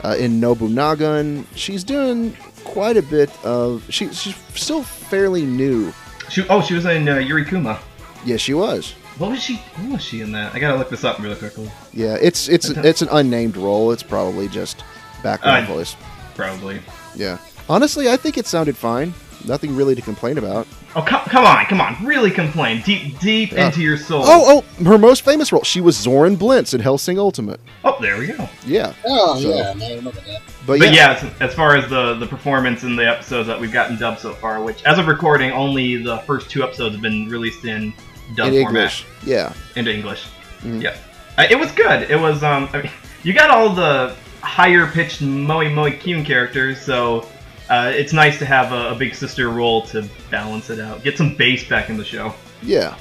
[0.05, 1.42] uh, in Nobunaga.
[1.55, 3.87] She's doing quite a bit of.
[3.88, 5.92] She, she's still fairly new.
[6.29, 7.81] she, oh, she was in uh, Yuri Kuma.
[8.25, 8.92] Yes, she was.
[9.18, 9.57] What was she?
[9.57, 10.55] What was she in that?
[10.55, 11.71] I gotta look this up really quickly.
[11.92, 13.90] Yeah, it's it's it's an unnamed role.
[13.90, 14.85] It's probably just
[15.23, 15.97] background Uh, voice.
[16.37, 16.81] Probably.
[17.16, 17.38] Yeah.
[17.68, 19.12] Honestly, I think it sounded fine.
[19.49, 20.67] Nothing really to complain about.
[20.95, 21.97] Oh, come, come on, come on.
[22.05, 22.83] Really complain.
[22.83, 23.67] Deep, deep Yeah.
[23.67, 24.23] into your soul.
[24.25, 25.63] Oh, oh, her most famous role.
[25.65, 27.61] She was Zorin Blitz in Hellsing Ultimate.
[27.85, 28.49] Oh, there we go.
[28.67, 28.93] Yeah.
[29.07, 30.43] Oh, So- yeah, I remember that.
[30.67, 31.13] But, But yeah.
[31.21, 34.21] yeah, as, as far as the, the performance in the episodes that we've gotten dubbed
[34.21, 37.95] so far, which as of recording, only the first two episodes have been released in
[38.37, 39.07] dub in format English.
[39.25, 39.53] Yeah.
[39.77, 40.27] into English.
[40.63, 40.83] Mhm.
[40.83, 40.95] Yeah,
[41.39, 42.11] uh, it was good.
[42.11, 42.43] It was.
[42.43, 42.91] Um, I mean,
[43.23, 47.27] you got all the higher pitched Moe Moe Kyun characters, so
[47.68, 51.02] uh, it's nice to have a, a big sister role to balance it out.
[51.02, 52.35] Get some bass back in the show.
[52.62, 52.96] Yeah.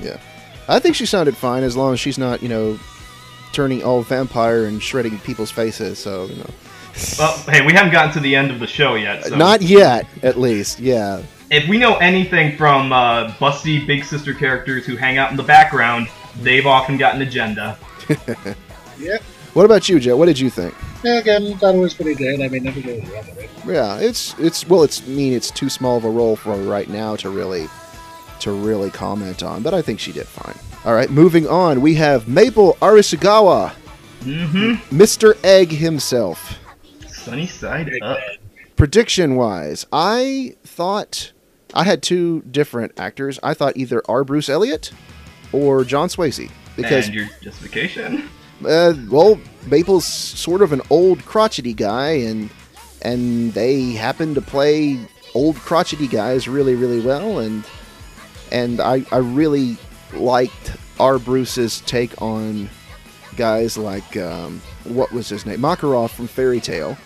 [0.00, 0.18] Yeah.
[0.68, 2.78] I think she sounded fine as long as she's not, you know,
[3.52, 5.98] turning all vampire and shredding people's faces.
[5.98, 6.50] So, you know.
[7.18, 9.24] Well, hey, we haven't gotten to the end of the show yet.
[9.24, 9.36] So.
[9.36, 10.80] Not yet, at least.
[10.80, 11.22] Yeah.
[11.50, 15.42] if we know anything from uh, busty big sister characters who hang out in the
[15.42, 16.08] background,
[16.42, 17.78] they've often got an agenda.
[18.98, 19.22] Yep.
[19.54, 20.14] What about you, Joe?
[20.18, 20.74] What did you think?
[21.02, 22.40] Yeah, again, thought it was pretty good.
[22.42, 23.50] I mean, nothing really wrong with it.
[23.66, 26.88] Yeah, it's it's well, it's I mean it's too small of a role for right
[26.88, 27.68] now to really
[28.40, 30.56] to really comment on, but I think she did fine.
[30.84, 33.72] All right, moving on, we have Maple Arisugawa,
[34.20, 34.94] Mm-hmm.
[34.94, 35.34] Mr.
[35.42, 36.58] Egg himself.
[37.08, 38.18] Sunny side up.
[38.76, 41.32] Prediction wise, I thought
[41.74, 43.38] I had two different actors.
[43.42, 44.24] I thought either R.
[44.24, 44.90] Bruce Elliott
[45.52, 48.28] or John Swasey because and your justification?
[48.64, 52.50] uh, well, Maple's sort of an old crotchety guy, and
[53.02, 54.98] and they happen to play
[55.34, 57.64] old crotchety guys really, really well, and
[58.52, 59.76] and I I really
[60.14, 61.18] liked R.
[61.18, 62.68] Bruce's take on
[63.36, 66.96] guys like um, what was his name Makarov from Fairy Tail,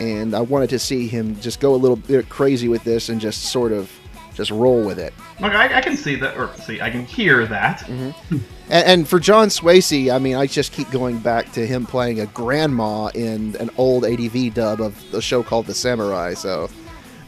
[0.00, 3.20] and I wanted to see him just go a little bit crazy with this and
[3.20, 3.90] just sort of
[4.36, 5.14] just roll with it.
[5.40, 7.80] Look, I, I can see that, or see, I can hear that.
[7.80, 8.36] Mm-hmm.
[8.68, 12.20] And, and for John Swasey, I mean, I just keep going back to him playing
[12.20, 16.34] a grandma in an old ADV dub of a show called The Samurai.
[16.34, 16.68] So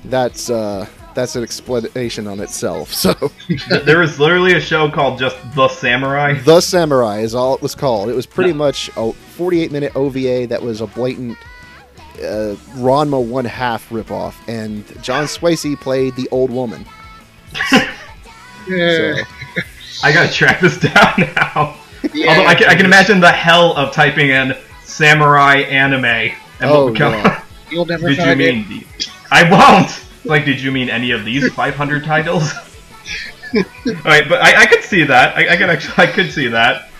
[0.05, 2.92] that's uh, that's an explanation on itself.
[2.92, 3.14] So
[3.49, 6.35] Th- there was literally a show called just The Samurai.
[6.35, 8.11] The Samurai is all it was called.
[8.11, 11.38] It was pretty much a 48 minute OVA that was a blatant
[12.18, 16.85] uh, Ranma one half ripoff, and John Swasey played the old woman.
[18.68, 19.14] Yeah.
[19.14, 19.22] So,
[20.02, 21.76] I gotta track this down now.
[22.14, 26.34] Yeah, Although I can, I can imagine the hell of typing in samurai anime and
[26.62, 27.12] Oh, what would come.
[27.14, 27.42] yeah.
[27.70, 28.37] You'll never did you it.
[28.38, 28.68] mean?
[28.68, 28.87] The,
[29.30, 30.04] I won't.
[30.24, 32.52] Like, did you mean any of these 500 titles?
[33.54, 35.37] Alright, but I, I could see that.
[35.37, 36.90] I, I could actually, I could see that.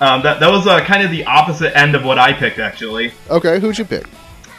[0.00, 3.12] Um, that that was uh, kind of the opposite end of what I picked, actually.
[3.28, 4.04] okay, who'd you pick?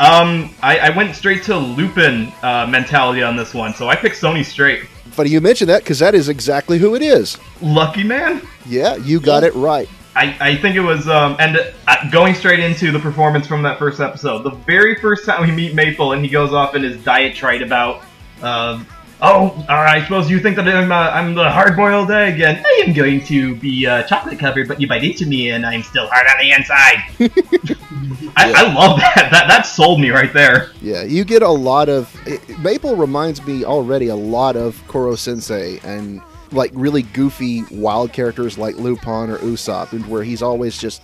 [0.02, 4.17] Um, I, I went straight to Lupin uh, mentality on this one, so I picked
[4.17, 4.86] Sonny Strait.
[5.19, 7.38] Funny you mentioned that because that is exactly who it is.
[7.62, 8.41] Lucky man.
[8.65, 9.89] Yeah, you got it right.
[10.15, 11.58] I, I think it was um and
[11.89, 14.43] uh, going straight into the performance from that first episode.
[14.43, 18.05] The very first time we meet Maple and he goes off in his diatribe about
[18.41, 18.88] um
[19.21, 22.58] oh uh, I suppose you think that I'm uh, I'm the hard boiled egg and
[22.65, 25.84] I am going to be uh, chocolate covered but you bite into me and I'm
[25.84, 27.77] still hard on the inside.
[28.38, 29.29] I, I love that.
[29.32, 30.71] That that sold me right there.
[30.82, 35.15] Yeah, you get a lot of it- Maple reminds me already a lot of Koro
[35.15, 40.77] Sensei and like really goofy wild characters like Lupin or Usopp, and where he's always
[40.77, 41.01] just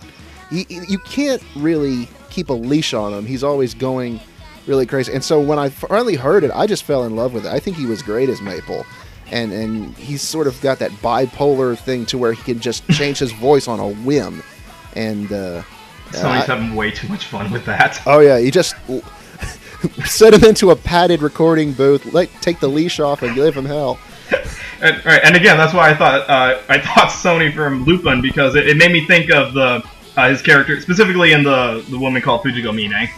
[0.50, 3.26] he, you can't really keep a leash on him.
[3.26, 4.20] He's always going
[4.66, 5.12] really crazy.
[5.12, 7.52] And so when I finally heard it, I just fell in love with it.
[7.52, 8.84] I think he was great as Maple.
[9.30, 13.18] And and he's sort of got that bipolar thing to where he can just change
[13.18, 14.42] his voice on a whim.
[14.94, 15.62] And uh
[16.12, 18.00] Sonny's I- having way too much fun with that.
[18.06, 18.76] Oh yeah, you just
[20.04, 23.64] set him into a padded recording booth, like take the leash off, and give him
[23.64, 23.98] hell.
[24.82, 28.56] And, right, and again, that's why I thought uh, I thought Sony from Lupin because
[28.56, 29.82] it, it made me think of the
[30.18, 33.08] uh, his character specifically in the the woman called Fujiko Mine,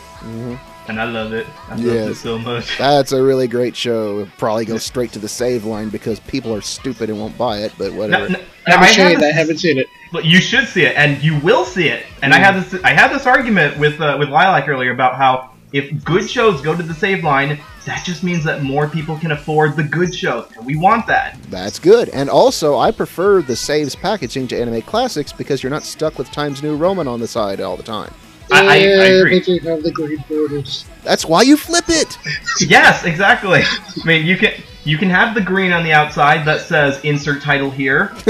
[0.89, 1.47] and I love it.
[1.69, 2.77] I love it so much.
[2.79, 4.21] That's a really great show.
[4.21, 7.59] It'll probably go straight to the save line because people are stupid and won't buy
[7.59, 7.73] it.
[7.79, 8.29] But Now, whatever.
[8.31, 9.03] now, I now, have I a shade.
[9.03, 9.87] have I this- haven't seen it.
[10.13, 12.05] but you should see it, and you will see it.
[12.23, 15.51] And I had this I had this argument with uh, with Lilac earlier about how
[15.71, 19.33] if good shows go to the save line, that just means that more people can
[19.33, 21.37] afford the good shows, and we want that.
[21.51, 22.09] That's good.
[22.09, 26.31] And also, I prefer the saves packaging to Anime Classics because you're not stuck with
[26.31, 28.13] Times New Roman on the side all the time.
[28.53, 29.41] I- I- I agree.
[29.41, 30.85] But have the green borders.
[31.05, 32.19] That's why you flip it.
[32.61, 33.63] yes, exactly.
[33.63, 34.53] I mean, you can
[34.85, 38.13] you can have the green on the outside that says insert title here,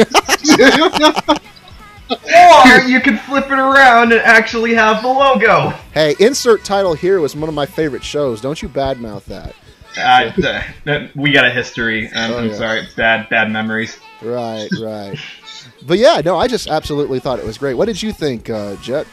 [2.11, 5.71] or you can flip it around and actually have the logo.
[5.93, 8.41] Hey, insert title here was one of my favorite shows.
[8.41, 9.55] Don't you badmouth that.
[9.97, 12.09] Uh, uh, we got a history.
[12.13, 12.55] Um, Oh, I'm yeah.
[12.55, 13.99] sorry, it's bad bad memories.
[14.23, 15.19] Right, right.
[15.87, 17.75] but yeah, no, I just absolutely thought it was great.
[17.75, 19.07] What did you think, uh, Jet?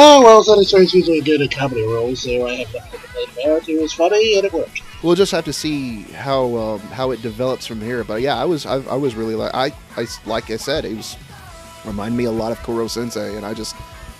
[0.00, 3.28] Oh well, Sonny Strait's usually good at comedy roles, so I have nothing to complain
[3.56, 3.68] about.
[3.68, 4.82] It was funny and it worked.
[5.02, 8.04] We'll just have to see how um, how it develops from here.
[8.04, 10.96] But yeah, I was I, I was really like I, I like I said, it
[10.96, 11.16] was
[11.84, 13.74] remind me a lot of Koro Sensei, and I just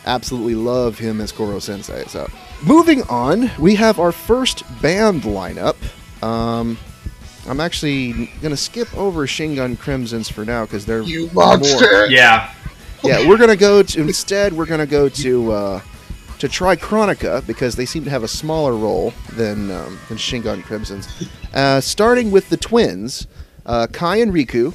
[0.06, 2.04] absolutely love him as Koro Sensei.
[2.06, 2.28] So
[2.64, 5.76] moving on, we have our first band lineup.
[6.24, 6.76] Um,
[7.46, 12.06] I'm actually gonna skip over Shingan Crimsonz for now because they're You more- monster!
[12.10, 12.52] Yeah,
[13.04, 14.52] yeah, we're gonna go to instead.
[14.52, 15.80] We're gonna go to uh,
[16.38, 21.08] to Trichronica because they seem to have a smaller role than um, than Shingan Crimsonz.
[21.54, 23.26] Uh, starting with the twins,
[23.66, 24.74] uh, Kai and Riku,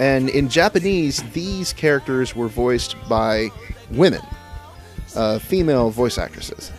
[0.00, 3.50] and in Japanese, these characters were voiced by
[3.90, 4.22] women,
[5.14, 6.72] uh, female voice actresses.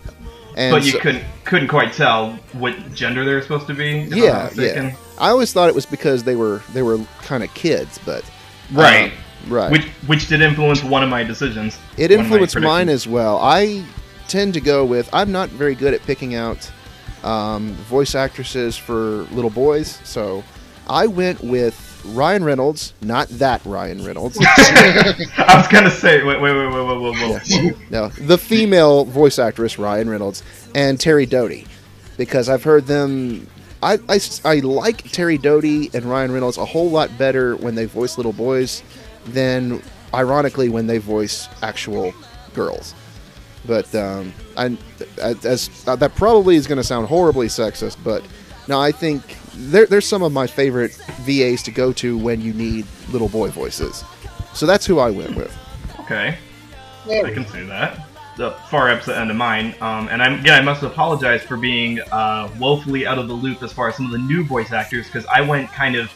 [0.55, 4.01] And but you so- couldn't couldn't quite tell what gender they were supposed to be.
[4.01, 4.95] if I'm not yeah, yeah.
[5.17, 8.23] I always thought it was because they were they were kind of kids, but
[8.71, 9.11] Right.
[9.11, 9.71] um, right.
[9.71, 11.77] Which which did influence one of my decisions.
[11.97, 13.37] It one of my influenced mine as well.
[13.37, 13.83] I
[14.27, 15.09] tend to go with.
[15.13, 16.71] I'm not very good at picking out
[17.23, 20.43] um, voice actresses for little boys, so
[20.87, 22.93] I went with Ryan Reynolds.
[23.01, 24.37] Not that Ryan Reynolds.
[24.41, 27.49] I was gonna say, wait, wait, wait, wait, wait, wait, wait.
[27.63, 27.71] Yeah.
[27.89, 30.43] no, the female voice actress Ryan Reynolds
[30.75, 31.65] and Terry Doty,
[32.17, 33.47] because I've heard them.
[33.81, 37.83] I, I, I like Terry Doty and Ryan Reynolds a whole lot better when they
[37.83, 38.81] voice little boys
[39.25, 39.81] than,
[40.13, 42.13] ironically, when they voice actual
[42.53, 42.93] girls.
[43.65, 44.77] But um, I,
[45.21, 48.23] as uh, that probably is going to sound horribly sexist, but
[48.67, 52.53] no, I think they're, they're some of my favorite VAs to go to when you
[52.53, 54.03] need little boy voices.
[54.53, 55.57] So that's who I went with.
[56.01, 56.37] Okay,
[57.07, 58.07] There I can see that.
[58.35, 59.75] The far opposite end of mine.
[59.79, 63.61] Um, and I'm, again, I must apologize for being uh, woefully out of the loop
[63.63, 66.11] as far as some of the new voice actors, because I went kind of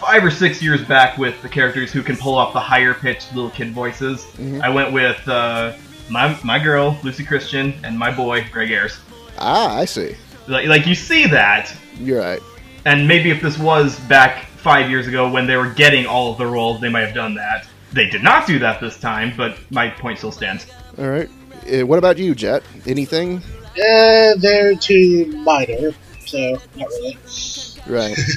[0.00, 3.34] five or six years back with the characters who can pull off the higher pitched
[3.34, 4.24] little kid voices.
[4.38, 4.62] Mhm.
[4.62, 5.72] I went with uh,
[6.08, 8.98] my my girl Lucy Christian and my boy Greg Ayers.
[9.38, 10.14] Ah, I see.
[10.46, 12.40] Like, like you see that, You're right.
[12.86, 16.38] and maybe if this was back five years ago when they were getting all of
[16.38, 17.66] the roles, they might have done that.
[17.92, 20.66] They did not do that this time, but my point still stands.
[20.98, 21.28] All right.
[21.70, 22.62] Uh, what about you, Jet?
[22.86, 23.42] Anything?
[23.76, 25.92] Uh, they're too minor,
[26.26, 27.18] so not really.
[27.86, 28.18] Right.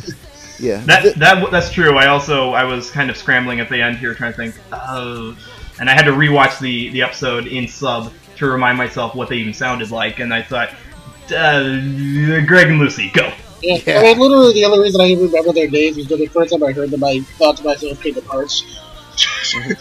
[0.62, 0.82] yeah.
[0.86, 1.98] That Th- that that's true.
[1.98, 4.56] I also I was kind of scrambling at the end here, trying to think.
[4.72, 5.36] Oh,
[5.80, 9.38] and I had to rewatch the the episode in sub to remind myself what they
[9.38, 10.70] even sounded like, and I thought,
[11.36, 11.64] uh,
[12.46, 13.32] Greg and Lucy, go.
[13.62, 14.00] Yeah, Yeah.
[14.00, 16.52] I mean, literally the only reason I even remember their names is because the first
[16.52, 18.64] time I heard them, I thought to myself, Kingdom Hearts.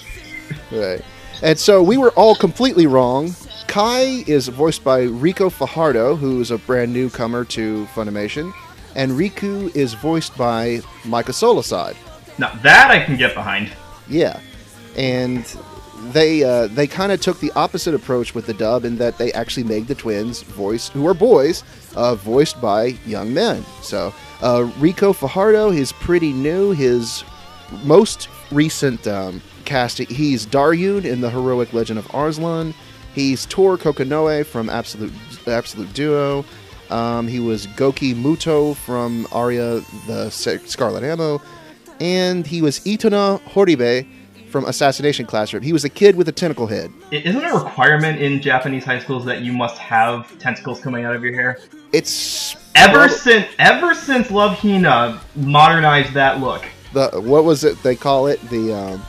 [0.73, 1.03] Right.
[1.43, 3.35] And so we were all completely wrong.
[3.66, 8.53] Kai is voiced by Ricco Fajardo, who's a brand newcomer to Funimation,
[8.94, 11.96] and Riku is voiced by Micah Solusod.
[12.38, 13.70] Now that I can get behind.
[14.09, 14.40] Yeah,
[14.96, 15.44] and
[16.12, 19.33] they uh, they kind of took the opposite approach with the dub in that they
[19.33, 21.62] actually made the twins voiced, who are boys,
[21.94, 23.64] uh, voiced by young men.
[23.83, 26.72] So uh, Ricco Fajardo is pretty new.
[26.72, 27.24] His
[27.85, 32.74] most recent um, casting, he's Daryun in the heroic legend of Arslan.
[33.14, 35.12] He's Tor Kokonoe from Absolute
[35.46, 36.44] Absolute Duo.
[36.90, 41.40] Um, he was Goki Muto from Aria the Scarlet Ammo,
[42.00, 44.07] and he was Itona Horibe
[44.50, 45.62] from Assassination Classroom.
[45.62, 46.92] He was a kid with a tentacle head.
[47.12, 51.14] Isn't it a requirement in Japanese high schools that you must have tentacles coming out
[51.14, 51.59] of your hair?
[51.92, 56.64] It's Ever prob- since ever since Love Hina modernized that look.
[56.92, 59.03] the what was it they call it the um,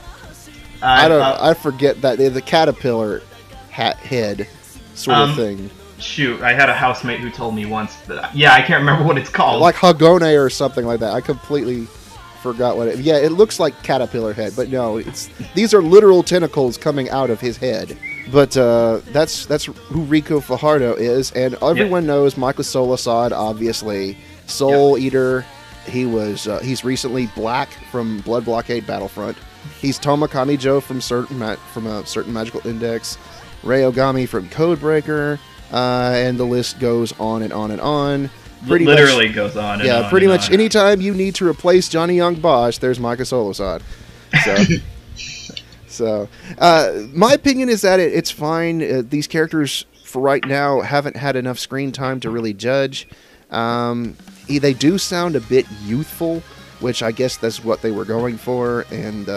[0.81, 3.21] Uh, I don't uh, I forget that the caterpillar
[3.69, 4.47] hat head
[4.95, 5.69] sort Um, of thing
[6.01, 7.97] shoot, I had a housemate who told me once.
[8.07, 9.61] But yeah, I can't remember what it's called.
[9.61, 11.13] like Hagone or something like that.
[11.13, 11.85] I completely
[12.41, 12.99] forgot what it.
[12.99, 17.29] Yeah, it looks like caterpillar head, but no, it's these are literal tentacles coming out
[17.29, 17.97] of his head.
[18.31, 24.97] But uh, that's that's who Ricco Fajardo is, and everyone knows Michael Solusod, obviously Soul
[24.97, 25.45] Eater.
[25.87, 29.37] He was uh, he's recently Black from Blood Blockade Battlefront.
[29.79, 33.17] He's Touma Kamijou from certain ma- from a certain magical index.
[33.63, 35.37] Rei Ogami from Codebreaker,
[35.71, 38.29] uh, and the list goes on and on and on.
[38.67, 39.79] Pretty much- literally goes on.
[39.79, 40.53] And yeah, on pretty much on.
[40.53, 43.81] anytime you need to replace Johnny Yong Bosch, there's Micah Solusod.
[44.45, 44.57] So,
[45.87, 48.81] so uh, my opinion is that it, it's fine.
[48.81, 53.07] Uh, these characters, for right now, haven't had enough screen time to really judge.
[53.49, 54.15] Um,
[54.47, 56.41] they do sound a bit youthful,
[56.79, 59.27] which I guess that's what they were going for, and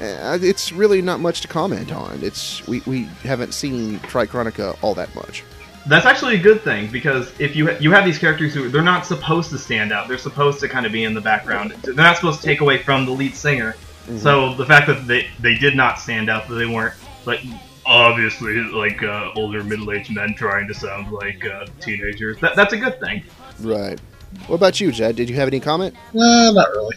[0.00, 2.20] uh, uh, it's really not much to comment on.
[2.22, 5.44] It's we, we haven't seen Trichronika all that much.
[5.86, 9.06] That's actually a good thing because if you you have these characters who they're not
[9.06, 11.72] supposed to stand out, they're supposed to kind of be in the background.
[11.82, 13.72] They're not supposed to take away from the lead singer.
[13.72, 14.18] Mm-hmm.
[14.18, 16.94] So the fact that they they did not stand out, that they weren't
[17.26, 17.40] like
[17.86, 22.38] obviously like uh, older middle aged men trying to sound like uh, teenagers.
[22.40, 23.22] That, that's a good thing.
[23.60, 24.00] Right.
[24.46, 25.16] What about you, Jed?
[25.16, 25.94] Did you have any comment?
[26.14, 26.96] Uh, not really.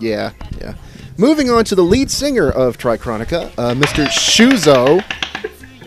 [0.00, 0.74] Yeah, yeah.
[1.16, 4.06] Moving on to the lead singer of Trichronika, uh, Mr.
[4.06, 5.02] Shuzo.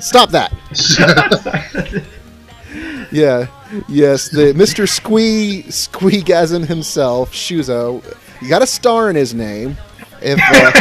[0.02, 0.54] Stop that.
[3.12, 3.48] Yeah,
[3.88, 4.88] yes, the Mr.
[4.88, 8.04] Squee Squeegasm himself, Shuzo.
[8.42, 9.78] You got a star in his name.
[10.22, 10.72] If uh,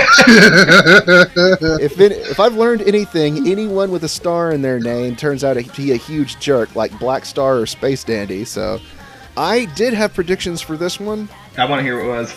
[1.81, 5.55] if it, if I've learned anything, anyone with a star in their name turns out
[5.55, 8.45] to be a huge jerk, like Black Star or Space Dandy.
[8.45, 8.81] So,
[9.37, 11.29] I did have predictions for this one.
[11.57, 12.35] I want to hear what it was.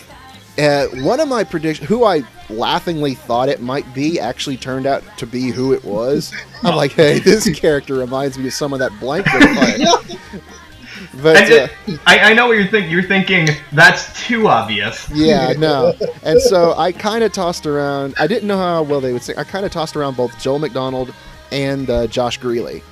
[0.58, 5.02] Uh, one of my predictions, who I laughingly thought it might be, actually turned out
[5.18, 6.32] to be who it was.
[6.62, 9.26] I'm like, hey, this character reminds me of some of that blank.
[11.22, 11.68] But uh,
[12.06, 12.90] I, I know what you're thinking.
[12.90, 15.08] You're thinking that's too obvious.
[15.10, 15.94] yeah, no.
[16.22, 18.14] And so I kind of tossed around.
[18.18, 19.36] I didn't know how well they would sing.
[19.38, 21.14] I kind of tossed around both Joel McDonald
[21.50, 22.82] and uh, Josh Grelle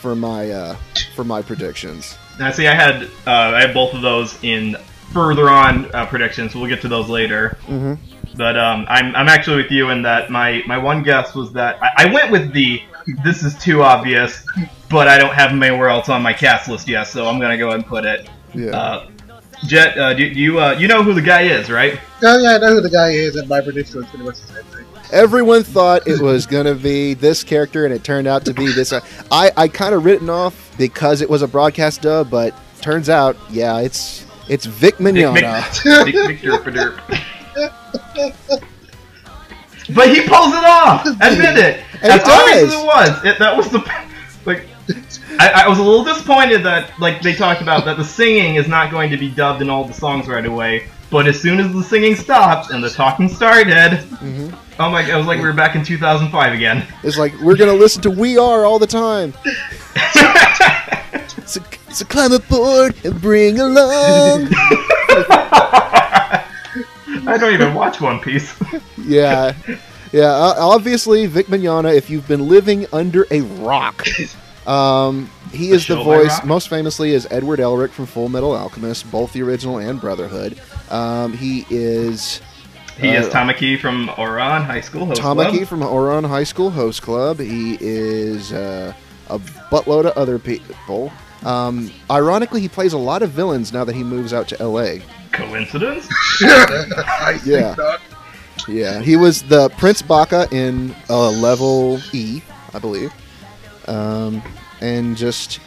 [0.00, 0.76] for my uh,
[1.14, 2.18] for my predictions.
[2.38, 4.76] Now, see, I had uh, I had both of those in
[5.12, 6.54] further on uh, predictions.
[6.54, 7.56] We'll get to those later.
[7.66, 7.98] Mhm.
[8.36, 11.78] But um, I'm I'm actually with you in that my my one guess was that
[11.82, 12.82] I, I went with the
[13.24, 14.44] this is too obvious,
[14.88, 17.58] but I don't have him anywhere else on my cast list yet, so I'm gonna
[17.58, 18.28] go ahead and put it.
[18.54, 18.70] Yeah.
[18.70, 19.08] Uh,
[19.66, 22.00] Jet, uh, do, do you uh, you know who the guy is, right?
[22.22, 24.54] Oh yeah, I know who the guy is, and my prediction was pretty much the
[24.54, 24.86] same thing.
[25.12, 28.72] Everyone thought it was going to be this character, and it turned out to be
[28.72, 28.94] this.
[29.30, 33.36] I, I kind of written off because it was a broadcast dub, but turns out,
[33.50, 36.04] yeah, it's It's Vic Vic, Mignogna.
[36.04, 36.98] Vic, Vic, derp.
[39.94, 41.06] But he pulls it off.
[41.06, 41.82] Admit it.
[42.02, 43.78] And as it obvious as it was, it, that was the
[44.44, 44.66] like.
[45.38, 48.68] I, I was a little disappointed that like they talked about that the singing is
[48.68, 50.86] not going to be dubbed in all the songs right away.
[51.10, 54.54] But as soon as the singing stopped and the talking started, Mhm.
[54.78, 55.10] oh my!
[55.10, 56.86] I was like we were back in 2005 again.
[57.02, 59.32] It's like we're gonna listen to We Are all the time.
[61.46, 61.60] So,
[61.90, 64.48] so climb aboard and bring along.
[67.24, 68.54] I don't even watch One Piece.
[68.98, 69.54] yeah,
[70.12, 70.22] yeah.
[70.32, 71.94] Uh, obviously, Vic Mignogna.
[71.94, 74.04] If you've been living under a rock,
[74.66, 76.28] um, he is the show voice.
[76.38, 76.44] rock?
[76.46, 80.60] Most famously, is Edward Elric from Fullmetal Alchemist, both the original and Brotherhood.
[80.90, 82.40] Um, he is
[82.98, 85.68] He is Uh, Tamaki from Ouran High School Host Tamaki Club.
[85.68, 87.38] from Ouran High School Host Club.
[87.38, 88.92] He is uh,
[89.34, 89.38] a
[89.70, 91.12] buttload of other people.
[91.44, 95.02] Um, ironically, he plays a lot of villains now that he moves out to L.A.
[95.32, 96.06] Coincidence?
[96.42, 97.74] I think Yeah.
[97.76, 98.00] not.
[98.68, 102.42] Yeah, he was the Prince Baka in uh, level E,
[102.74, 103.12] I believe.
[103.88, 104.40] Um,
[104.80, 105.58] and just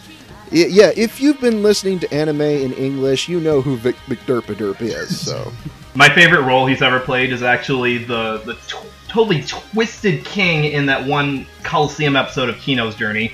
[0.52, 5.20] yeah, if you've been listening to anime in English, you know who Vic McDerpaderp is.
[5.20, 5.52] So
[5.96, 8.78] My favorite role he's ever played is actually the the t-
[9.10, 13.34] totally twisted king in that one Coliseum episode of Kino's Journey.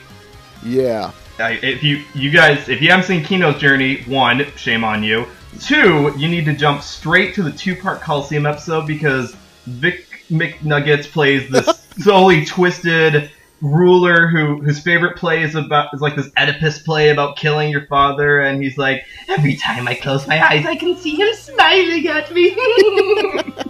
[0.63, 5.03] Yeah, I, if you you guys if you haven't seen Kino's Journey, one, shame on
[5.03, 5.25] you.
[5.59, 9.35] Two, you need to jump straight to the two part Coliseum episode because
[9.65, 13.31] Vic McNuggets plays this solely twisted
[13.61, 17.85] ruler who whose favorite play is about is like this Oedipus play about killing your
[17.87, 22.07] father, and he's like, every time I close my eyes, I can see him smiling
[22.07, 22.55] at me.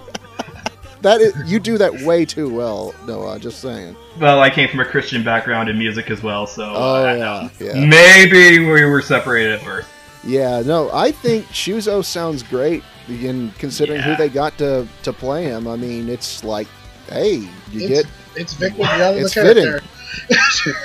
[1.02, 3.40] that is, you do that way too well, Noah.
[3.40, 3.96] Just saying.
[4.20, 7.74] well, I came from a Christian background in music as well, so Oh uh, yeah,
[7.74, 9.88] yeah, maybe we were separated at birth.
[10.24, 10.62] yeah.
[10.66, 12.84] No, I think Shuzo sounds great.
[13.08, 16.68] In considering who they got to to play him, I mean, it's like,
[17.10, 17.36] hey,
[17.72, 19.82] you It's, get it's Vic Mignogna, the It's character.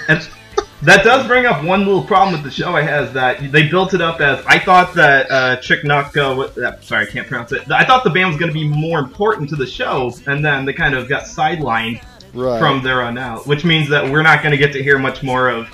[0.08, 0.28] And
[0.82, 2.74] that does bring up one little problem with the show.
[2.76, 6.80] I has that they built it up as I thought that uh, Chick what- uh,
[6.80, 7.70] Sorry, I can't pronounce it.
[7.70, 10.64] I thought the band was going to be more important to the show, and then
[10.64, 12.02] they kind of got sidelined
[12.34, 14.98] right from there on out, which means that we're not going to get to hear
[14.98, 15.68] much more of,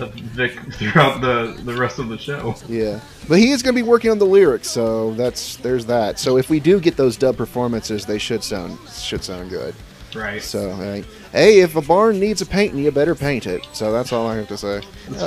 [0.00, 2.54] of Vic throughout the the rest of the show.
[2.68, 6.18] Yeah, but he is going to be working on the lyrics, so that's there's that.
[6.18, 9.74] So if we do get those dub performances, they should sound should sound good.
[10.14, 10.42] Right.
[10.42, 11.04] So hey,
[11.36, 13.66] hey, if a barn needs a painting, you better paint it.
[13.72, 14.80] So that's all I have to say.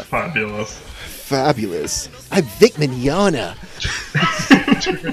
[0.06, 0.78] Fabulous.
[0.80, 2.10] Fabulous.
[2.32, 3.56] I'm Vic Mignogna.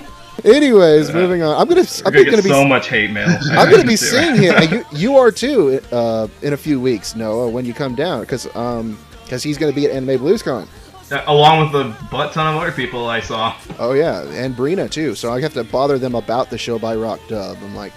[0.44, 1.60] Anyways, moving on.
[1.60, 3.28] I'm gonna I'm gonna gonna get be so much hate mail.
[3.50, 4.62] I'm gonna be seeing him.
[4.72, 5.80] You you are too.
[5.90, 9.72] Uh, in a few weeks, Noah, when you come down, because um because he's gonna
[9.72, 10.68] be at Anime BluesCon.
[11.10, 13.56] Uh, along with a butt ton of other people I saw.
[13.78, 15.14] Oh yeah, and Brina too.
[15.14, 17.58] So I have to bother them about the show by Rock Dub.
[17.62, 17.92] I'm like,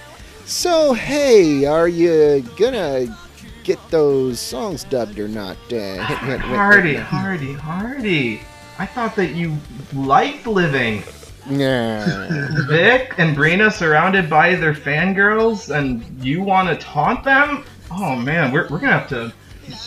[0.49, 3.15] so hey, are you gonna
[3.63, 5.57] get those songs dubbed or not?
[5.71, 6.95] Uh, Hardy.
[6.95, 8.41] Hardy, Hardy.
[8.79, 9.55] I thought that you
[9.93, 11.03] liked living.
[11.45, 12.27] Nah.
[12.67, 17.63] Vic and Brina surrounded by their fangirls, and you want to taunt them?
[17.91, 19.31] Oh man, we're, we're gonna have to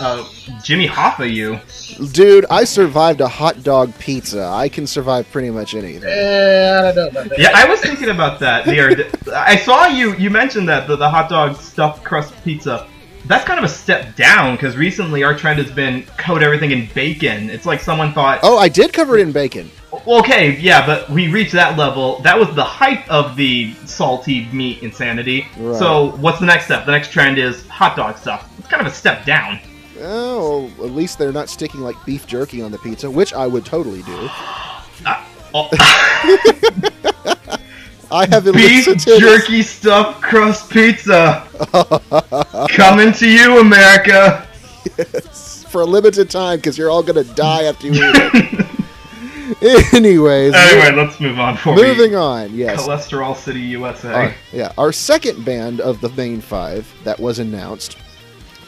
[0.01, 0.27] uh,
[0.63, 1.61] Jimmy Hoffa you.
[2.13, 4.45] Dude, I survived a hot dog pizza.
[4.45, 6.09] I can survive pretty much anything.
[6.09, 7.39] Eh, I don't know about that.
[7.39, 8.65] Yeah, I was thinking about that.
[8.65, 10.15] The other- I saw you.
[10.17, 12.87] You mentioned that the, the hot dog stuffed crust pizza.
[13.27, 16.89] That's kind of a step down because recently our trend has been coat everything in
[16.93, 17.51] bacon.
[17.51, 19.71] It's like someone thought, Oh, I did cover it in bacon.
[20.09, 22.19] Okay, yeah, but we reached that level.
[22.23, 25.47] That was the height of the salty meat insanity.
[25.57, 25.79] Right.
[25.79, 26.85] So, what's the next step?
[26.85, 28.51] The next trend is hot dog stuff.
[28.59, 29.61] It's kind of a step down.
[30.03, 33.47] Oh, well, at least they're not sticking like beef jerky on the pizza, which I
[33.47, 34.29] would totally do.
[35.55, 35.69] Oh,
[38.11, 41.47] I have beef jerky stuffed crust pizza
[42.71, 44.47] coming to you, America.
[44.99, 48.67] Yes, for a limited time because you're all gonna die after you eat it.
[49.95, 51.57] Anyways, Anyway, let's move on.
[51.57, 52.55] For moving on.
[52.55, 52.83] Yes.
[52.87, 54.13] Cholesterol City, USA.
[54.13, 57.97] Our- yeah, our second band of the main five that was announced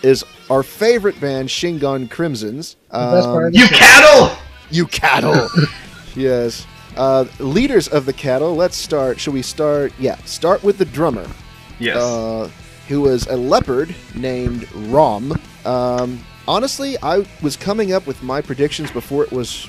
[0.02, 2.76] is our favorite band, Shingan Crimsonz.
[2.90, 4.36] Um, You cattle!
[4.70, 5.48] you cattle.
[6.16, 6.66] yes.
[6.96, 8.54] Uh, leaders of the cattle.
[8.54, 9.18] Let's start.
[9.18, 9.92] Should we start?
[9.98, 11.28] Yeah, start with the drummer,
[11.80, 11.96] Yes.
[11.96, 12.48] uh,
[12.88, 15.40] who was a leopard named Rom.
[15.64, 19.68] Um, honestly, I was coming up with my predictions before it was,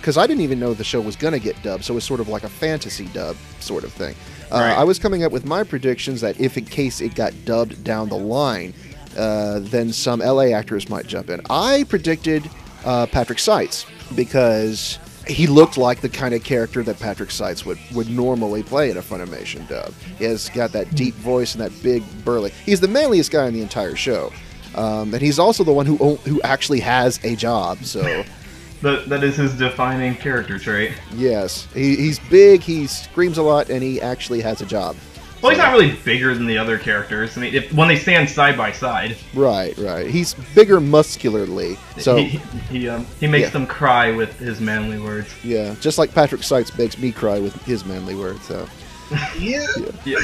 [0.00, 2.20] because I didn't even know the show was gonna get dubbed, so it was sort
[2.20, 4.14] of like a fantasy dub sort of thing.
[4.52, 4.76] Uh, Right.
[4.78, 8.08] I was coming up with my predictions that if in case it got dubbed down
[8.10, 8.74] the line,
[9.16, 11.40] uh, then some LA actors might jump in.
[11.50, 12.48] I predicted
[12.84, 17.78] uh, Patrick Seitz because he looked like the kind of character that Patrick Seitz would,
[17.92, 19.92] would normally play in a Funimation dub.
[20.18, 22.52] He has got that deep voice and that big burly.
[22.64, 24.32] He's the manliest guy in the entire show,
[24.76, 27.84] um, and he's also the one who who actually has a job.
[27.84, 28.24] So
[28.82, 30.92] That, that is his defining character trait.
[31.14, 32.60] yes, he, he's big.
[32.60, 34.96] He screams a lot, and he actually has a job.
[35.42, 37.36] Well, he's not really bigger than the other characters.
[37.36, 40.06] I mean, if, when they stand side by side, Right, right.
[40.06, 41.76] He's bigger muscularly.
[41.98, 42.38] So he
[42.70, 43.50] he, um, he makes Yeah.
[43.50, 45.28] them cry with his manly words.
[45.44, 48.42] yeah, just like Patrick Seitz makes me cry with his manly words.
[48.46, 48.66] So
[49.38, 49.66] Yeah.
[50.04, 50.18] Yeah.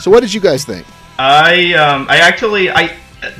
[0.00, 0.86] so what did you guys think?
[1.18, 2.96] I um I actually I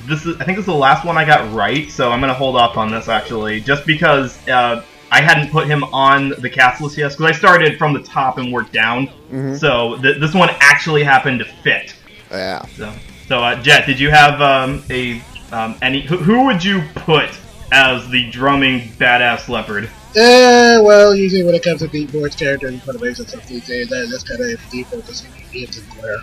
[0.07, 2.35] this is I think this is the last one I got right, so I'm gonna
[2.35, 6.81] hold off on this actually, just because uh, I hadn't put him on the cast
[6.83, 9.09] list yet, because I started from the top and worked down.
[9.33, 9.59] Mhm.
[9.59, 11.95] So th- this one actually happened to fit.
[12.31, 12.65] Yeah.
[12.77, 12.93] So
[13.27, 17.31] so uh, Jet, did you have um, a um, any who, who would you put
[17.73, 19.85] as the drumming badass leopard?
[20.11, 23.93] Uh, well, usually when it comes to Beat Boys characters in Funimation stuff these days,
[23.93, 26.19] I just kind of default to seeing Ian Sinclair.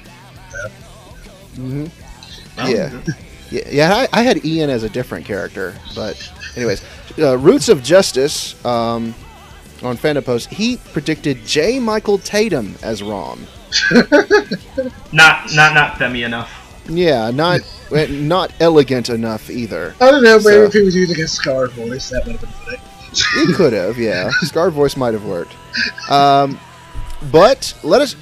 [1.55, 1.85] hmm
[2.57, 2.89] Well, Yeah.
[3.51, 6.83] Yeah, yeah I, I had Ian as a different character, but anyways,
[7.19, 9.13] uh, Roots of Justice um,
[9.83, 11.79] on Fandom Post, he predicted J.
[11.79, 13.45] Michael Tatum as Rom.
[15.11, 16.83] Not not not Femi enough.
[16.87, 17.59] Yeah, not
[17.93, 19.95] eh, not elegant enough either.
[19.99, 22.41] I don't know, maybe So- if he was using his Scar voice, that would have
[22.41, 22.77] been funny.
[23.47, 24.29] He could have, yeah.
[24.41, 25.53] Scar voice might have worked.
[26.09, 26.59] Um,
[27.31, 28.15] but let us,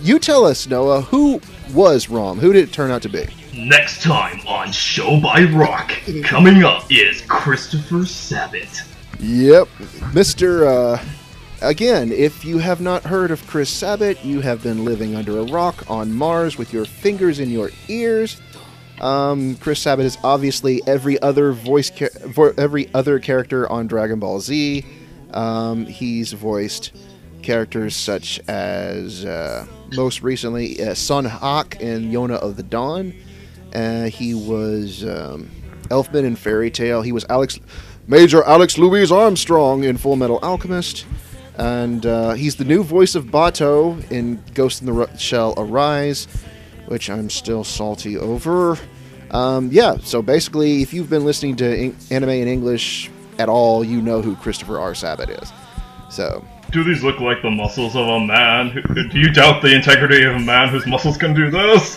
[0.00, 1.40] you tell us, Noah, who
[1.74, 2.38] was Rom?
[2.38, 3.26] Who did it turn out to be?
[3.54, 5.92] Next time on Show by Rock,
[6.24, 8.82] coming up is Christopher Sabat.
[9.20, 9.68] Yep,
[10.14, 10.66] Mr.
[10.96, 11.04] Uh,
[11.60, 15.44] again, if you have not heard of Chris Sabat, you have been living under a
[15.44, 18.40] rock on Mars with your fingers in your ears.
[19.02, 24.18] Um, Chris Sabat is obviously every other voice, cha- vo- every other character on Dragon
[24.18, 24.82] Ball Z.
[25.34, 26.92] Um, he's voiced
[27.42, 33.12] characters such as uh, most recently uh, Son Hak in Yona of the Dawn.
[33.74, 35.50] Uh, he was um,
[35.88, 37.02] Elfman in Fairy Tail.
[37.02, 37.58] He was Alex,
[38.06, 41.06] Major Alex Louise Armstrong in Fullmetal Alchemist,
[41.56, 46.26] and uh, he's the new voice of Batou in Ghost in the Shell Arise,
[46.86, 48.76] which I'm still salty over.
[49.30, 53.82] Um, yeah, so basically, if you've been listening to in- anime in English at all,
[53.82, 54.94] you know who Christopher R.
[54.94, 55.52] Sabat is.
[56.10, 58.82] So, Do these look like the muscles of a man?
[59.10, 61.96] Do you doubt the integrity of a man whose muscles can do this?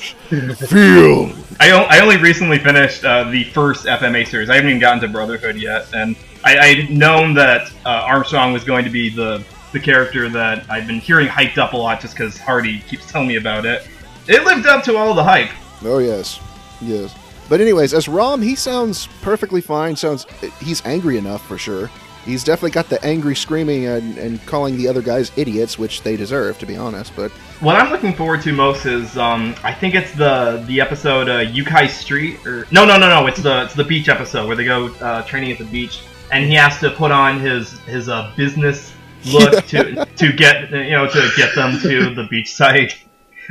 [0.69, 1.31] feel.
[1.61, 4.49] I only recently finished uh, the first FMA series.
[4.49, 8.65] I haven't even gotten to Brotherhood yet, and I, I'd known that uh, Armstrong was
[8.65, 12.13] going to be the the character that I've been hearing hyped up a lot, just
[12.13, 13.87] because Hardy keeps telling me about it.
[14.27, 15.51] It lived up to all the hype.
[15.83, 16.41] Oh yes,
[16.81, 17.17] yes.
[17.47, 19.95] But anyways, as Rom, he sounds perfectly fine.
[19.95, 20.25] Sounds
[20.61, 21.89] he's angry enough for sure.
[22.25, 26.17] He's definitely got the angry screaming and, and calling the other guys idiots, which they
[26.17, 27.15] deserve, to be honest.
[27.15, 31.29] But What I'm looking forward to most is um, I think it's the the episode
[31.29, 34.55] uh, Yukai Street or no no no no it's the it's the beach episode where
[34.55, 36.01] they go uh, training at the beach
[36.31, 38.93] and he has to put on his his uh, business
[39.27, 42.97] look to to get you know to get them to the beach site.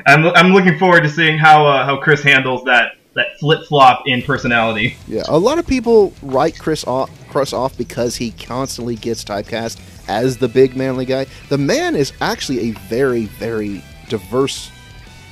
[0.06, 4.02] I'm I'm looking forward to seeing how uh, how Chris handles that that flip flop
[4.06, 4.96] in personality.
[5.06, 9.80] yeah, a lot of people write Chris off, Chris off because he constantly gets typecast
[10.08, 11.26] as the big manly guy.
[11.48, 14.70] The man is actually a very very diverse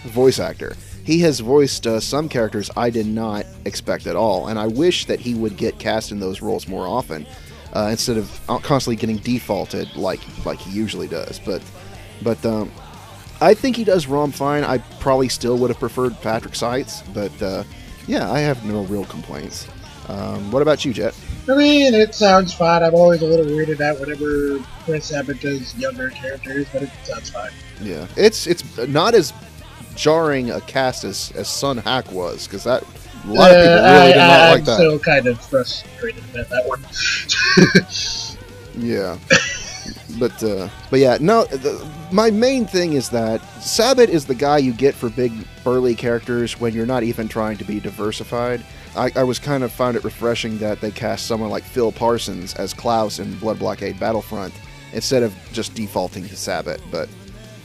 [0.04, 0.76] voice actor.
[1.04, 5.06] He has voiced uh, some characters I did not expect at all, and I wish
[5.06, 7.26] that he would get cast in those roles more often
[7.72, 11.40] uh, instead of uh, constantly getting defaulted like like he usually does.
[11.40, 11.62] But
[12.22, 12.70] but um,
[13.42, 14.64] I think he does Rom fine.
[14.64, 17.64] I probably still would have preferred Patrick Seitz, but uh,
[18.06, 19.66] yeah, I have no real complaints.
[20.08, 21.14] Um, what about you, Jet?
[21.48, 22.82] I mean, it sounds fine.
[22.82, 27.30] I'm always a little weirded out whenever Chris Sabat does younger characters, but it sounds
[27.30, 27.50] fine.
[27.80, 29.32] Yeah, it's it's not as
[29.96, 33.82] jarring a cast as as Son Hak was because that a lot of people Uh,
[33.82, 34.74] really I, did not I, like I'm that.
[34.76, 36.84] still kind of frustrated about that one.
[38.74, 39.18] Yeah.
[40.22, 41.46] But uh, but yeah, no.
[41.46, 45.32] The, my main thing is that Sabat is the guy you get for big
[45.64, 48.64] burly characters when you're not even trying to be diversified.
[48.94, 52.54] I, I was kind of found it refreshing that they cast someone like Phil Parsons
[52.54, 54.54] as Klaus in Blood Blockade Battlefront
[54.92, 56.80] instead of just defaulting to Sabat.
[56.92, 57.08] But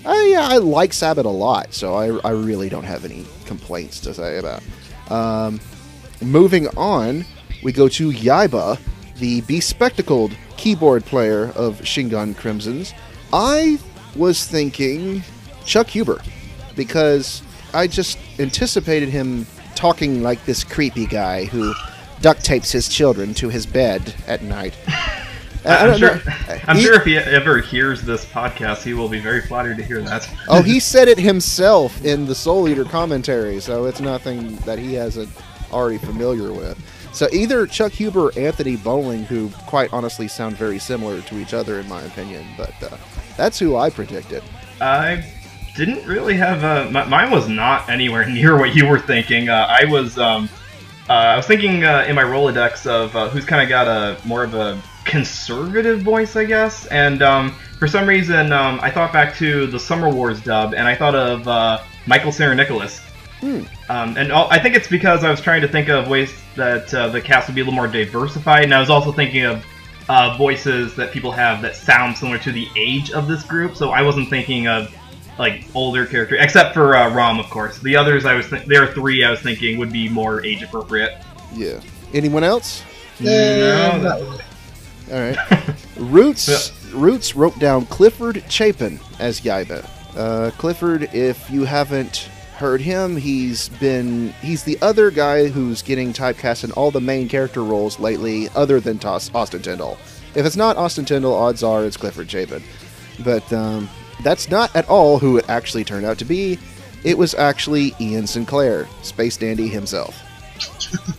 [0.03, 3.99] I yeah, I like Sabat a lot, so I, I really don't have any complaints
[3.99, 4.64] to say about.
[5.12, 5.60] Um,
[6.24, 7.24] moving on,
[7.62, 8.80] we go to Yaiba,
[9.20, 12.93] the bespectacled keyboard player of Shingan Crimsonz.
[13.34, 13.80] I
[14.15, 15.24] was thinking
[15.65, 16.22] Chuck Huber
[16.76, 17.41] because
[17.74, 19.45] I just anticipated him
[19.76, 21.74] talking like this creepy guy who
[22.22, 24.76] duct tapes his children to his bed at night.
[25.65, 26.22] I'm sure.
[26.68, 29.84] I'm He- sure if he ever hears this podcast, he will be very flattered to
[29.84, 30.30] hear that.
[30.47, 34.93] Oh, he said it himself in the Soul Eater commentary, so it's nothing that he
[34.93, 35.30] hasn't
[35.74, 36.78] already familiar with.
[37.18, 41.51] So either Chuck Huber or Anthony Bowling, who quite honestly sound very similar to each
[41.51, 42.95] other in my opinion, but uh,
[43.36, 44.43] that's who I predicted.
[44.80, 45.26] I
[45.76, 46.95] didn't really have a.
[46.95, 49.49] m- Mine was not anywhere near what you were thinking.
[49.49, 50.20] Uh, I was.
[50.20, 50.47] Um,
[51.09, 54.24] uh, I was thinking uh, in my Rolodex of uh, who's kind of got a
[54.28, 56.86] more of a conservative voice, I guess.
[56.88, 60.88] And um, for some reason, um, I thought back to the Summer Wars dub, and
[60.88, 63.01] I thought of uh, Michael Sinterniklaas.
[63.40, 63.64] Hmm.
[63.90, 66.92] Um, and all, I think it's because I was trying to think of ways that
[66.94, 69.64] uh, the cast would be a little more diversified, and I was also thinking of
[70.10, 73.76] uh, voices that people have that sound similar to the age of this group.
[73.76, 74.94] So I wasn't thinking of
[75.38, 77.78] like older character, except for uh, Rom, of course.
[77.80, 80.64] The others, I was th- there are three I was thinking would be more age
[80.64, 81.22] appropriate.
[81.54, 81.80] Yeah.
[82.14, 82.84] Anyone else?
[83.20, 83.30] No,
[84.02, 84.42] that-
[85.12, 85.76] All right.
[85.98, 89.88] Roots Roots wrote down Clifford Chapin as Yaiba.
[90.16, 96.14] Uh, Clifford, if you haven't heard him, he's been he's the other guy who's getting
[96.14, 99.97] typecast in all the main character roles lately, other than Tos- Austin Tindle.
[100.36, 102.62] If it's not Austin Tindle, odds are it's Clifford Chapin.
[103.24, 103.89] But um,
[104.24, 106.60] that's not at all who it actually turned out to be.
[107.03, 110.16] It was actually Ian Sinclair, Space Dandy himself.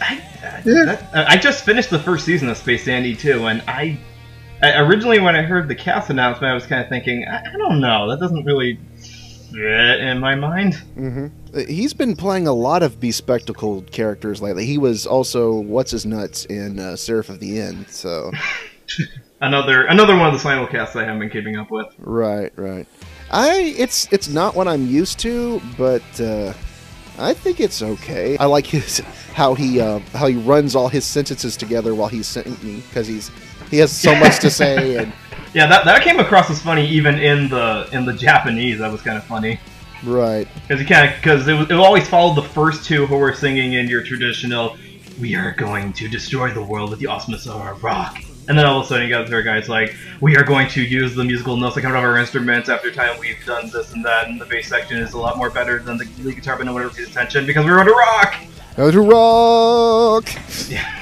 [0.00, 0.22] I,
[0.64, 0.84] Yeah.
[0.84, 3.98] that, I just finished the first season of Space Dandy too, and I,
[4.62, 7.56] I originally when I heard the cast announcement, I was kind of thinking, I, I
[7.58, 8.80] don't know, that doesn't really fit
[9.54, 10.74] in my mind.
[10.96, 11.58] Mm-hmm.
[11.68, 14.66] He's been playing a lot of bespectacled characters lately.
[14.66, 17.88] He was also what's his nuts in uh, Seraph of the End.
[17.88, 18.30] So
[19.42, 21.86] Another another one of the simulcasts I haven't been keeping up with.
[21.98, 22.86] right, right.
[23.30, 26.52] I it's it's not what I'm used to, but uh,
[27.18, 28.36] I think it's okay.
[28.36, 28.98] I like his
[29.32, 33.30] how he uh, how he runs all his sentences together while he's singing because he's
[33.70, 35.12] he has so much to say and
[35.52, 38.78] Yeah, that, that came across as funny even in the in the Japanese.
[38.78, 39.58] That was kind of funny
[40.04, 40.46] right.
[40.62, 43.72] because you kind of because it, it always followed the first two who were singing
[43.72, 44.76] in your traditional
[45.20, 48.64] "We are going to destroy the world with the awesomeness of our rock," and then
[48.64, 51.24] all of a sudden you got the guys like, "We are going to use the
[51.24, 54.28] musical notes that come out of our instruments after time we've done this and that,"
[54.28, 56.72] and the bass section is a lot more better than the lead guitar, but no
[56.72, 58.36] one ever pays attention because we're under rock.
[58.76, 60.28] To rock.
[60.68, 60.96] Yeah.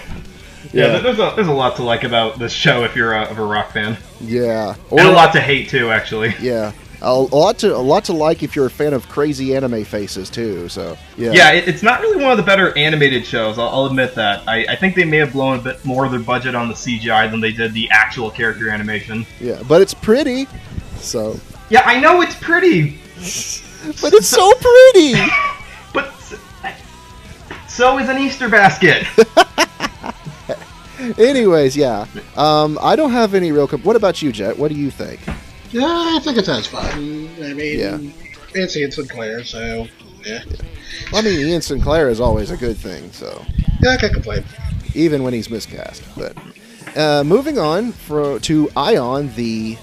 [0.72, 0.94] Yeah.
[0.94, 3.38] Yeah, there's a there's a lot to like about this show if you're a, of
[3.38, 4.74] a rock fan, Yeah.
[4.90, 6.34] and a lot to hate too, actually.
[6.40, 6.72] Yeah.
[7.00, 9.84] A, a lot to a lot to like if you're a fan of crazy anime
[9.84, 10.68] faces too.
[10.68, 11.30] So yeah.
[11.30, 13.56] Yeah, it, it's not really one of the better animated shows.
[13.56, 14.42] I'll, I'll admit that.
[14.48, 16.74] I, I think they may have blown a bit more of their budget on the
[16.74, 19.24] CGI than they did the actual character animation.
[19.40, 20.48] Yeah, but it's pretty.
[20.96, 21.38] So,
[21.70, 22.98] Yeah, I know it's pretty,
[24.02, 25.14] but it's so pretty.
[25.94, 26.12] but
[27.68, 29.06] so is an Easter basket.
[31.18, 32.06] Anyways, yeah.
[32.36, 33.68] Um, I don't have any real.
[33.68, 34.58] Com- what about you, Jet?
[34.58, 35.20] What do you think?
[35.70, 36.84] Yeah, I think it sounds fun.
[37.42, 37.98] I mean, Yeah.
[38.54, 39.86] it's Ian Sinclair, so
[40.24, 40.40] yeah,
[41.12, 43.12] I mean, Ian Sinclair is always a good thing.
[43.12, 43.44] So,
[43.82, 44.44] yeah, I can't complain.
[44.94, 46.02] even when he's miscast.
[46.16, 46.36] But
[46.96, 49.76] uh, moving on for, to Aion, the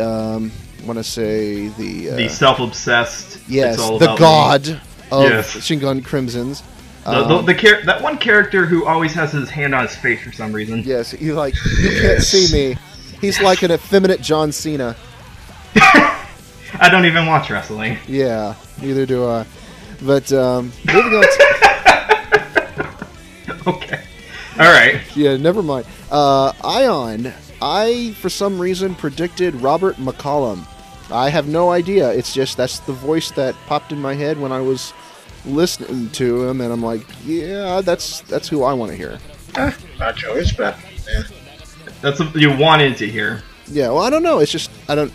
[0.00, 0.50] um,
[0.84, 3.48] want to say the uh, the self-obsessed.
[3.48, 4.18] yes, it's all the about me.
[4.18, 4.80] god
[5.12, 5.54] of Yes.
[5.56, 6.62] Shingan Crimsonz.
[7.04, 9.96] The, Um, the, the char- that one character who always has his hand on his
[9.96, 10.82] face for some reason.
[10.84, 12.76] yes, he like you can't see me.
[13.20, 14.94] He's like an effeminate John Cena.
[15.76, 17.98] I don't even watch wrestling.
[18.08, 19.44] Yeah, neither do I.
[20.02, 21.22] But um, moving on.
[21.22, 22.88] To,
[23.68, 24.00] okay.
[24.58, 25.00] All right.
[25.16, 25.86] yeah, never mind.
[26.10, 27.32] Uh, Aion.
[27.60, 30.66] I, for some reason, predicted Robert McCollum.
[31.10, 32.10] I have no idea.
[32.10, 34.92] It's just that's the voice that popped in my head when I was
[35.44, 39.18] listening to him, and I'm like, yeah, that's that's who I want to hear.
[39.56, 40.76] Ah, not choice, but
[41.06, 41.22] yeah.
[42.00, 43.42] That's what you wanted to hear.
[43.66, 44.38] Yeah, well, I don't know.
[44.40, 45.12] It's just I don't.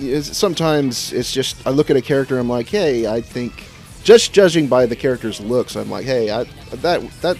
[0.00, 3.64] It's, sometimes it's just I look at a character, I'm like, hey, I think
[4.02, 6.44] just judging by the character's looks, I'm like, hey, I,
[6.76, 7.36] that that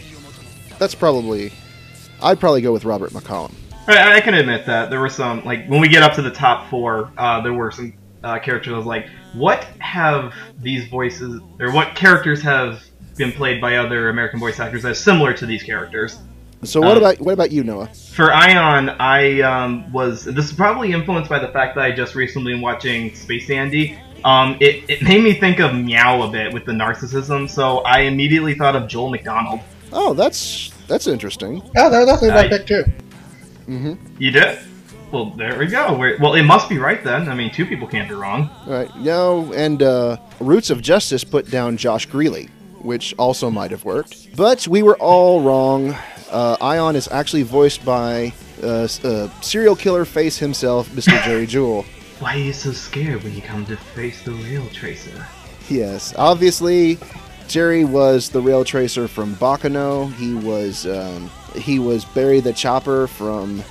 [0.78, 1.52] that's probably
[2.22, 3.52] I'd probably go with Robert McCollum.
[3.86, 6.30] I, I can admit that there were some like when we get up to the
[6.30, 8.72] top four, uh, there were some uh, characters.
[8.72, 12.82] I was like, what have these voices or what characters have
[13.16, 16.18] been played by other American voice actors that's similar to these characters?
[16.62, 17.88] So what Um, about what about you, Noah?
[17.88, 22.14] For Aion, I um, was this is probably influenced by the fact that I just
[22.14, 23.98] recently been watching Space Dandy.
[24.24, 28.00] Um, it, it made me think of Meow a bit with the narcissism, so I
[28.00, 29.60] immediately thought of Joel McDonald.
[29.92, 31.60] Oh, that's that's interesting.
[31.76, 32.84] Oh, that, that's my I- pick too.
[33.68, 33.94] Mm-hmm.
[34.18, 34.58] You did?
[35.14, 35.96] Well, there we go.
[35.96, 37.28] We're, well, it must be right then.
[37.28, 38.50] I mean, two people can't be wrong.
[38.66, 42.48] All right, no, and uh, Roots of Justice put down Josh Grelle,
[42.80, 45.90] which also might have worked, but we were all wrong.
[46.32, 51.22] uh, Aion is actually voiced by uh, uh, serial killer face himself, Mr.
[51.24, 51.84] Jerry Jewell.
[52.18, 55.24] Why are you so scared when you come to face the real Tracer?
[55.68, 56.98] Yes, obviously,
[57.46, 60.12] Jerry was the rail tracer from Baccano.
[60.14, 63.62] He was um, he was Barry the Chopper from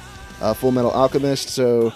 [0.43, 1.49] uh, Fullmetal Alchemist.
[1.49, 1.91] So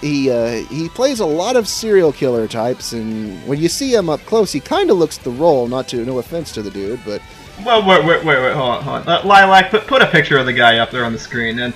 [0.00, 4.08] he uh, he plays a lot of serial killer types, and when you see him
[4.08, 5.68] up close, he kind of looks the role.
[5.68, 7.22] Not to no offense to the dude, but
[7.64, 9.08] Well, wait, wait, wait, wait, hold on, hold on.
[9.08, 11.72] Uh, Lilac, put, put a picture of the guy up there on the screen, and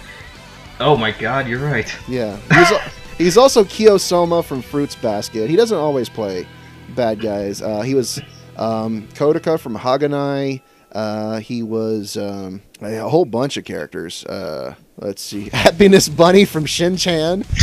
[0.80, 1.94] oh my god, you're right.
[2.08, 5.48] yeah, he's al- he's also Kyo Sohma from Fruits Basket.
[5.48, 6.46] He doesn't always play
[6.94, 7.62] bad guys.
[7.62, 8.20] Uh, he was
[8.56, 10.60] um, Kodaka from Haganai.
[10.92, 14.24] Uh, he was um, a whole bunch of characters.
[14.24, 17.44] Uh, let's see, Happiness Bunny from Shin Chan.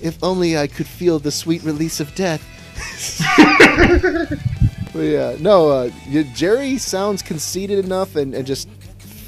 [0.00, 2.44] if only I could feel the sweet release of death.
[4.92, 5.90] But yeah, no, uh,
[6.34, 8.68] Jerry sounds conceited enough and, and just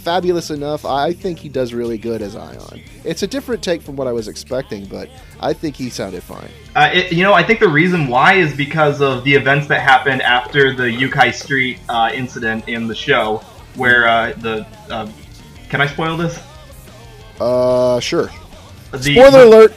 [0.01, 0.85] fabulous enough.
[0.85, 2.83] I think he does really good as Aion.
[3.05, 5.09] It's a different take from what I was expecting, but
[5.41, 6.51] I think he sounded fine.
[6.75, 9.81] Uh, it, you know, I think the reason why is because of the events that
[9.81, 13.39] happened after the Yukai Street uh, incident in the show,
[13.77, 15.11] where uh, the uh,
[15.69, 16.43] can I spoil this?
[17.41, 18.31] Uh, sure.
[18.93, 19.75] The, Spoiler alert.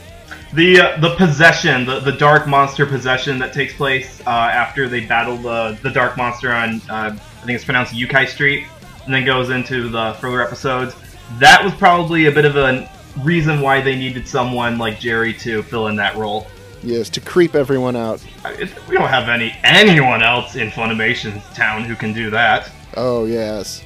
[0.52, 5.00] The uh, the possession, the, the dark monster possession that takes place uh, after they
[5.00, 8.64] battle the the dark monster on uh, I think it's pronounced Yukai Street,
[9.04, 10.94] and then goes into the further episodes.
[11.38, 12.88] That was probably a bit of a
[13.22, 16.46] reason why they needed someone like Jerry to fill in that role.
[16.82, 18.22] Yes, to creep everyone out.
[18.44, 22.70] I- it- We don't have any anyone else in Funimation town who can do that.
[22.96, 23.82] Oh yes.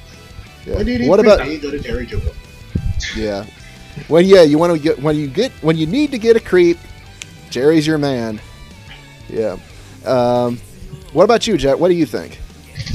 [0.65, 0.83] Yeah.
[0.83, 2.33] Do What about money, go to Jerry Jewell.
[3.15, 3.45] yeah?
[4.07, 6.39] When yeah, you want to get when you get when you need to get a
[6.39, 6.77] creep,
[7.49, 8.39] Jerry's your man.
[9.29, 9.57] Yeah.
[10.05, 10.59] Um,
[11.13, 11.79] what about you, Jet?
[11.79, 12.39] What do you think?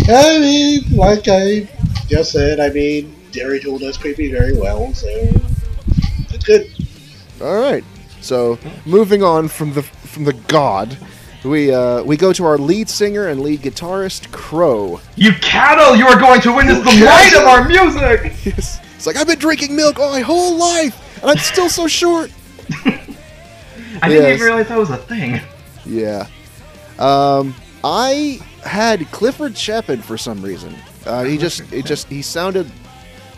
[0.08, 1.68] I mean, like I
[2.08, 6.70] just said, I mean, Jerry Jewell does creepy very well, so it's good.
[7.40, 7.84] All right.
[8.20, 10.96] So moving on from the from the god,
[11.44, 15.00] we uh, we go to our lead singer and lead guitarist Crow.
[15.16, 15.94] You cattle!
[15.96, 18.32] You are going to witness the You might of our music.
[18.46, 21.86] It's, it's like I've been drinking milk all my whole life, and I'm still so
[21.86, 22.30] short.
[22.86, 24.34] I didn't Yes.
[24.36, 25.40] even realize that was a thing.
[25.84, 26.26] Yeah.
[26.98, 30.74] Um, I had Clifford Shepard for some reason.
[31.06, 32.70] Uh, he just, it just, he sounded.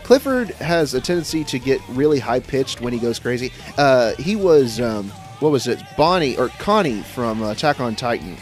[0.03, 3.51] Clifford has a tendency to get really high pitched when he goes crazy.
[3.77, 5.09] Uh, he was, um,
[5.39, 8.37] what was it, Bonnie or Connie from uh, Attack on Titan,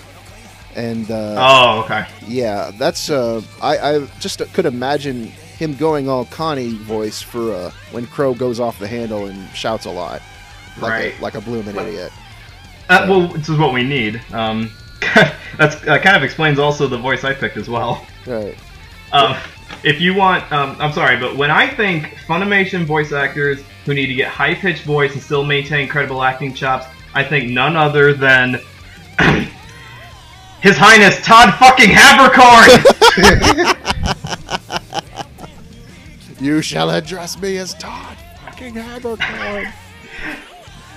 [0.76, 2.06] and uh, Oh, okay.
[2.28, 3.10] yeah, that's.
[3.10, 5.26] Uh, I, I just could imagine
[5.58, 9.86] him going all Connie voice for uh, when Crow goes off the handle and shouts
[9.86, 10.22] a lot,
[10.80, 11.18] like Right.
[11.20, 12.12] a, like a blooming idiot.
[12.90, 14.22] Uh, well, this is what we need.
[14.34, 14.70] Um,
[15.58, 18.06] that's uh, kind of explains also the voice I picked as well.
[18.28, 18.56] Right.
[19.12, 19.36] Um,
[19.84, 24.08] if you want, um, I'm sorry, but when I think Funimation voice actors who need
[24.08, 28.14] to get high pitched voice and still maintain credible acting chops, I think none other
[28.14, 28.60] than
[30.62, 32.82] His Highness Todd fucking Haberkorn.
[36.46, 39.72] You shall address me as Todd fucking Haberkorn.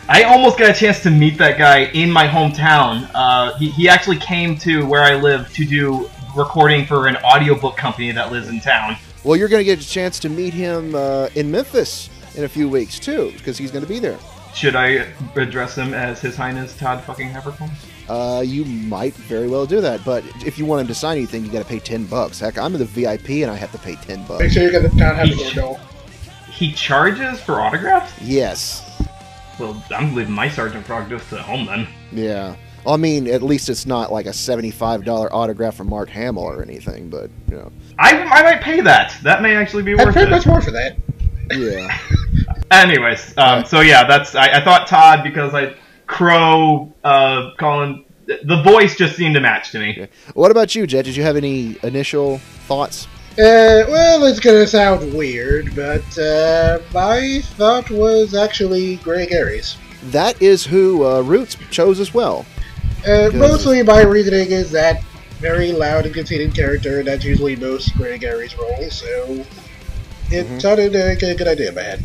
[0.09, 3.09] I almost got a chance to meet that guy in my hometown.
[3.15, 7.77] Uh, he, he actually came to where I live to do recording for an audiobook
[7.77, 8.97] company that lives in town.
[9.25, 12.49] well, you're going to get a chance to meet him uh, in Memphis in a
[12.49, 14.19] few weeks too, because he's going to be there.
[14.55, 17.71] Should I address him as His Highness Todd fucking Haberkorn?
[18.09, 21.45] Uh, you might very well do that, but if you want him to sign anything,
[21.45, 22.41] you got to pay ten bucks.
[22.41, 24.41] Heck, I'm in the VIP and I have to pay ten bucks.
[24.41, 24.53] Make bucks.
[24.55, 25.79] sure you get the town happy bill.
[26.51, 28.13] He charges for autographs?
[28.23, 28.85] Yes.
[29.61, 31.87] Well, I'm leaving my Sergeant frog just at home then.
[32.11, 32.57] Yeah.
[32.89, 36.45] Well, I mean, at least it's not like a seventy-five dollar autograph from Mark Hamill
[36.45, 39.15] or anything, but you know, I, I might pay that.
[39.25, 40.31] That may actually be I'd worth pay it.
[40.31, 40.97] much more for that.
[41.51, 41.99] yeah.
[42.71, 45.75] Anyways, um, so yeah, that's I, I thought Todd because I
[46.07, 50.09] Crow, uh, Colin, the voice just seemed to match to me.
[50.33, 51.05] what about you, Jet?
[51.05, 53.07] Did you have any initial thoughts?
[53.33, 59.77] Uh, well, it's gonna sound weird, but uh, my thought was actually Greg Ayres.
[60.05, 62.47] That is who uh, Roots chose as well.
[63.07, 65.03] Uh, mostly my reasoning is that
[65.41, 69.45] very loud and conceited character that's usually most Greg Ayres roles, so
[70.31, 70.61] it Mhm.
[70.61, 72.03] sounded like a good idea, man.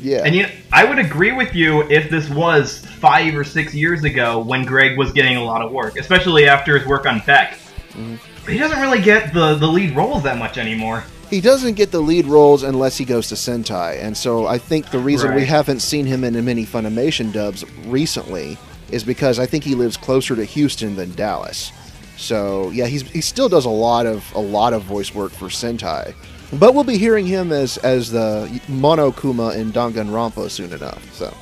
[0.00, 0.22] Yeah.
[0.24, 4.04] And you know, I would agree with you if this was five or six years
[4.04, 7.58] ago when Greg was getting a lot of work, especially after his work on Beck.
[7.98, 8.18] Mhm.
[8.44, 11.04] But he doesn't really get the, the lead roles that much anymore.
[11.28, 14.90] He doesn't get the lead roles unless he goes to Sentai, and so I think
[14.90, 18.58] the reason we haven't seen him in many Funimation dubs recently
[18.92, 21.72] is because I think he lives closer to Houston than Dallas.
[22.16, 25.46] So yeah, he's he still does a lot of a lot of voice work for
[25.48, 26.14] Sentai,
[26.58, 31.02] But we'll be hearing him as as the Monokuma in Danganronpa soon enough.
[31.14, 31.34] So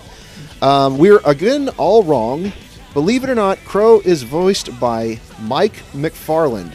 [0.63, 2.53] um, we're again all wrong.
[2.95, 6.73] Believe it or not, Crow is voiced by Mike McFarland.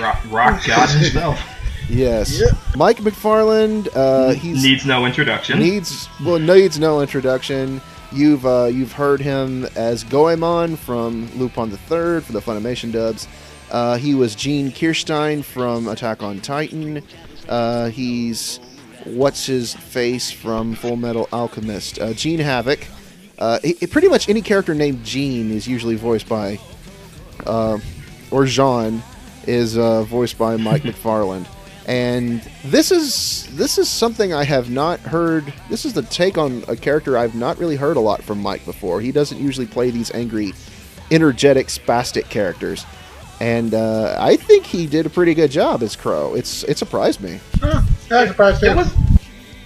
[0.00, 1.38] Rock, rock God himself.
[1.86, 2.76] Yes, Yep.
[2.76, 3.88] Mike McFarland.
[3.94, 5.58] Uh, he's Needs no introduction.
[5.58, 7.82] needs well needs no introduction.
[8.14, 13.26] You've uh, you've heard him as Goemon from Lupin the Third for the Funimation dubs.
[13.72, 17.02] Uh, he was Jean Kirstein from Attack on Titan.
[17.48, 18.60] Uh, he's
[19.04, 21.98] what's his face from Fullmetal Alchemist.
[21.98, 22.86] Uh, Jean Havoc.
[23.36, 26.60] Uh, he- pretty much any character named Gene is usually voiced by,
[27.46, 27.78] uh,
[28.30, 29.02] or Jean
[29.48, 31.46] is voiced by Mike McFarland.
[31.86, 35.52] And this is this is something I have not heard.
[35.68, 38.64] This is the take on a character I've not really heard a lot from Mike
[38.64, 39.00] before.
[39.00, 40.54] He doesn't usually play these angry,
[41.10, 42.86] energetic, spastic characters,
[43.40, 46.34] and uh, I think he did a pretty good job as Crow.
[46.34, 47.38] It's it surprised me.
[47.60, 48.66] Huh, I'm surprised too.
[48.66, 48.94] It was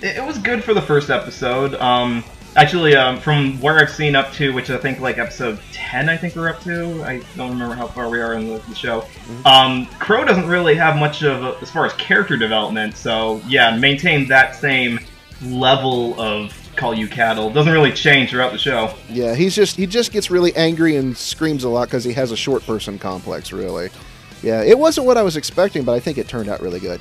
[0.02, 1.74] it, it was good for the first episode.
[1.76, 2.24] Um,
[2.56, 6.16] actually, um, from where I've seen up to, which I think like episode ten, I
[6.16, 7.02] think we're up to.
[7.04, 9.04] I don't remember how far we are in the, the show.
[9.44, 12.96] Um, Crow doesn't really have much of a, as far as character development.
[12.96, 15.00] So yeah, maintain that same
[15.42, 18.94] level of call you cattle doesn't really change throughout the show.
[19.08, 22.32] Yeah, he's just he just gets really angry and screams a lot because he has
[22.32, 23.52] a short person complex.
[23.52, 23.90] Really,
[24.42, 27.00] yeah, it wasn't what I was expecting, but I think it turned out really good.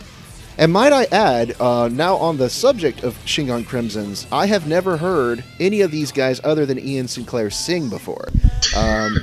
[0.60, 4.98] And might I add, uh, now on the subject of Shingan Crimsonz, I have never
[4.98, 8.28] heard any of these guys other than Ian Sinclair sing before.
[8.76, 9.18] Um,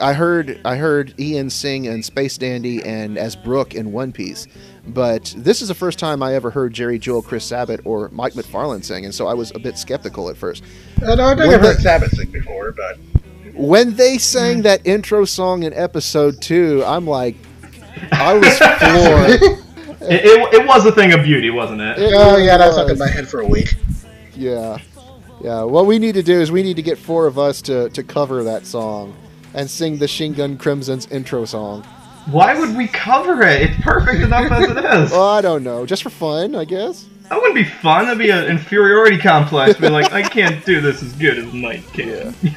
[0.00, 4.46] I heard I heard Ian sing in Space Dandy and as Brook in One Piece,
[4.86, 8.32] but this is the first time I ever heard Jerry Jewell, Chris Sabat, or Mike
[8.34, 10.62] McFarland sing, and so I was a bit skeptical at first.
[11.02, 12.96] Uh, no, I think When I've heard the- Sabat sing before, but
[13.54, 17.34] When they sang that intro song in episode two, I'm like,
[18.12, 19.58] I was floored.
[20.02, 21.98] It, it, it was a thing of beauty, wasn't it?
[21.98, 22.86] It oh yeah, that was was.
[22.86, 23.74] stuck in my head for a week.
[24.34, 24.78] Yeah,
[25.42, 25.62] yeah.
[25.62, 28.02] What we need to do is we need to get four of us to to
[28.02, 29.14] cover that song
[29.54, 31.82] and sing the Shingan Crimsonz's intro song.
[32.30, 33.62] Why would we cover it?
[33.62, 35.10] It's perfect enough as it is.
[35.10, 37.06] Well, I don't know, just for fun, I guess.
[37.28, 38.04] That wouldn't be fun.
[38.06, 39.78] That'd be an inferiority complex.
[39.78, 42.34] Be like, I can't do this as good as Mike can.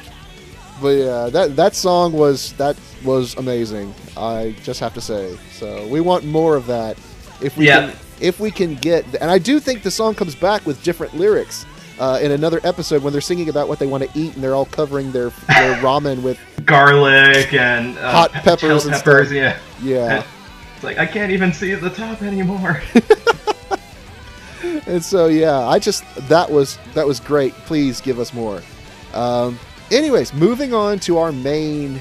[0.82, 3.94] But yeah, that that song was that was amazing.
[4.16, 5.38] I just have to say.
[5.52, 6.98] So we want more of that.
[7.40, 7.88] If we Yeah.
[7.88, 11.16] can, if we can get, and I do think the song comes back with different
[11.16, 11.66] lyrics.
[11.96, 14.54] Uh, in another episode, when they're singing about what they want to eat, and they're
[14.56, 19.28] all covering their their ramen with Garlic and uh, Hot peppers and peppers.
[19.28, 19.32] stuff.
[19.36, 20.24] Yeah, yeah.
[20.74, 22.82] it's like I can't even see at the top anymore.
[24.86, 27.52] and so yeah, I just that was that was great.
[27.66, 28.60] Please give us more.
[29.12, 29.58] Um,
[29.92, 32.00] anyways, moving on to our main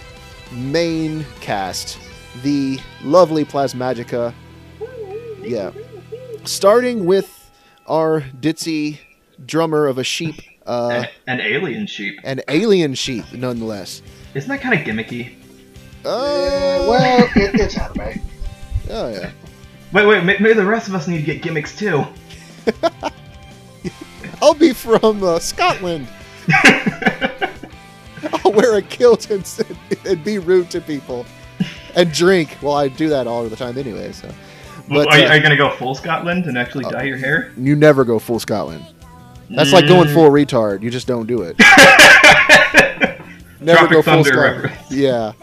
[0.51, 1.99] main cast,
[2.41, 4.33] the lovely Plasmagica.
[5.43, 5.71] Yeah,
[6.45, 7.51] starting with
[7.87, 8.99] our ditzy
[9.45, 10.35] drummer of a sheep,
[10.65, 12.19] uh, An alien sheep.
[12.23, 14.01] an alien sheep, nonetheless.
[14.33, 15.33] Isn't that kind of gimmicky?
[16.05, 18.19] Uh, well, it, it's anime.
[18.89, 19.31] oh yeah.
[19.93, 20.23] Wait, wait.
[20.23, 22.03] Maybe the rest of us need to get gimmicks too.
[24.41, 26.07] I'll be from uh, Scotland.
[28.43, 29.45] I'll wear a kilt and,
[30.05, 31.25] and be rude to people
[31.95, 32.57] and drink.
[32.61, 34.11] Well, I do that all the time anyway.
[34.11, 34.35] So, Well,
[34.93, 37.51] but are, you- uh, are you gonna go full Scotland and actually dye your hair?
[37.57, 38.85] you never go full Scotland.
[39.49, 40.81] That's like going full retard.
[40.81, 41.55] You just don't do it.
[43.59, 44.63] never Tropic go full Thunder Scotland.
[44.63, 44.91] reference.
[44.91, 45.33] Yeah.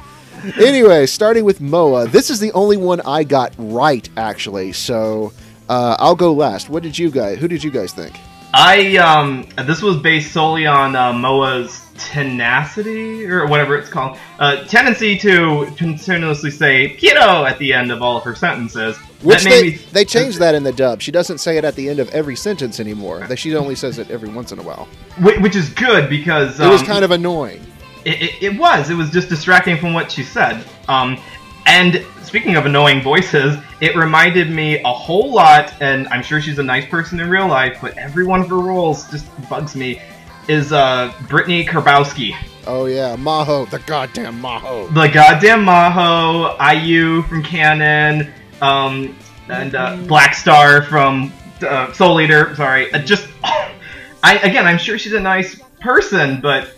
[0.61, 2.07] Anyway, starting with Moa.
[2.09, 4.73] This is the only one I got right, actually.
[4.73, 5.33] So
[5.69, 6.71] uh, I'll go last.
[6.71, 7.39] What did you guys?
[7.39, 8.17] Who did you guys think?
[8.53, 14.65] I um, this was based solely on uh, Moa's tenacity or whatever it's called, uh,
[14.65, 18.97] tendency to continuously say "kiddo" at the end of all of her sentences.
[19.23, 21.03] Which that made they, me they changed that in the dub.
[21.03, 23.27] She doesn't say it at the end of every sentence anymore.
[23.27, 24.89] That she only says it every once in a while.
[25.21, 27.65] Which is good because It was um, kind of annoying.
[28.05, 28.89] It, it, it was.
[28.89, 30.65] It was just distracting from what she said.
[30.89, 31.19] Um,
[31.67, 36.59] and speaking of annoying voices, it reminded me a whole lot, and I'm sure she's
[36.59, 40.01] a nice person in real life, but every one of her roles just bugs me,
[40.51, 42.35] is uh, Brittany Karbowski.
[42.67, 44.93] Oh yeah, Maho, the goddamn Maho.
[44.93, 48.31] The goddamn Maho, Ayu from Kanon,
[48.61, 49.17] um,
[49.49, 51.33] and uh, Black Star from
[51.63, 52.93] uh, Soul Eater, sorry.
[52.93, 53.29] Uh, just,
[54.23, 56.69] I again, I'm sure she's a nice person, but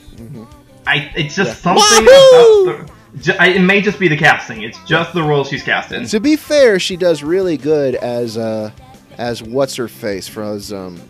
[0.87, 1.77] I it's just Mm-hmm.
[1.77, 1.83] Yeah.
[1.83, 2.71] something Wahoo!
[2.71, 3.19] about the.
[3.19, 4.63] ju- I, it may just be the casting.
[4.63, 6.07] It's just the role she's cast in.
[6.07, 8.71] To be fair, she does really good as uh,
[9.19, 11.01] as what's her face from um,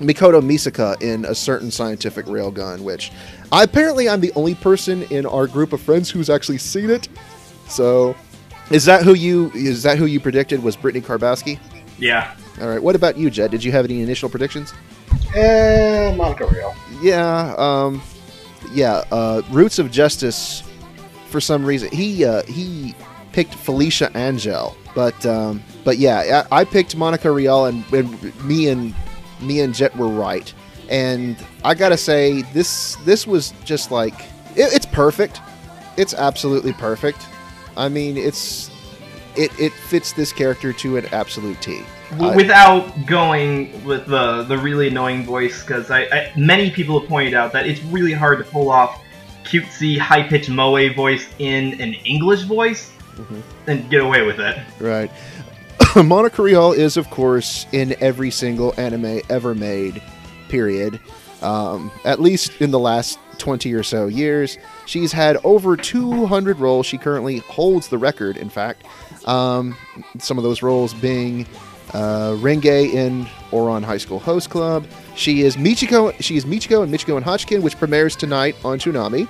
[0.00, 2.80] Mikoto Misaka in a certain scientific railgun.
[2.80, 3.12] Which
[3.52, 7.08] I, apparently I'm the only person in our group of friends who's actually seen it.
[7.68, 8.16] So,
[8.70, 11.58] is that who you is that who you predicted was Brittany Karbowski?
[11.98, 12.34] Yeah.
[12.60, 12.82] All right.
[12.82, 13.50] What about you, Jed?
[13.50, 14.72] Did you have any initial predictions?
[15.34, 16.74] And Monica Rial.
[17.02, 17.54] Yeah.
[17.58, 18.02] Um,
[18.72, 19.04] yeah.
[19.10, 20.62] Uh, Roots of Justice.
[21.28, 22.94] For some reason, he uh, he
[23.32, 28.68] picked Felecia Angelle, but um, but yeah, I, I picked Monica Rial, and, and me
[28.68, 28.94] and
[29.40, 30.52] me and Jet were right.
[30.88, 34.14] And I gotta say, this this was just like
[34.54, 35.40] it, it's perfect.
[35.96, 37.26] It's absolutely perfect.
[37.76, 38.70] I mean, it's
[39.36, 41.82] it it fits this character to an absolute T.
[42.20, 47.08] I- Without going with the the really annoying voice, because I, I many people have
[47.08, 49.02] pointed out that it's really hard to pull off
[49.44, 53.42] cutesy, high pitched moe voice in an English voice Mhm.
[53.66, 54.56] and get away with it.
[54.78, 55.10] Right.
[56.04, 60.02] Monica Rial is, of course, in every single anime ever made,
[60.48, 61.00] period.
[61.42, 64.58] Um, at least in the last 20 or so years.
[64.86, 66.86] She's had over 200 roles.
[66.86, 68.84] She currently holds the record, in fact.
[69.26, 69.76] Um,
[70.18, 71.46] some of those roles being
[71.92, 74.86] uh, Renge in Ouran High School Host Club.
[75.14, 76.14] She is Michiko.
[76.22, 79.28] She is Michiko and Michiko and Hatchin, which premieres tonight on Toonami.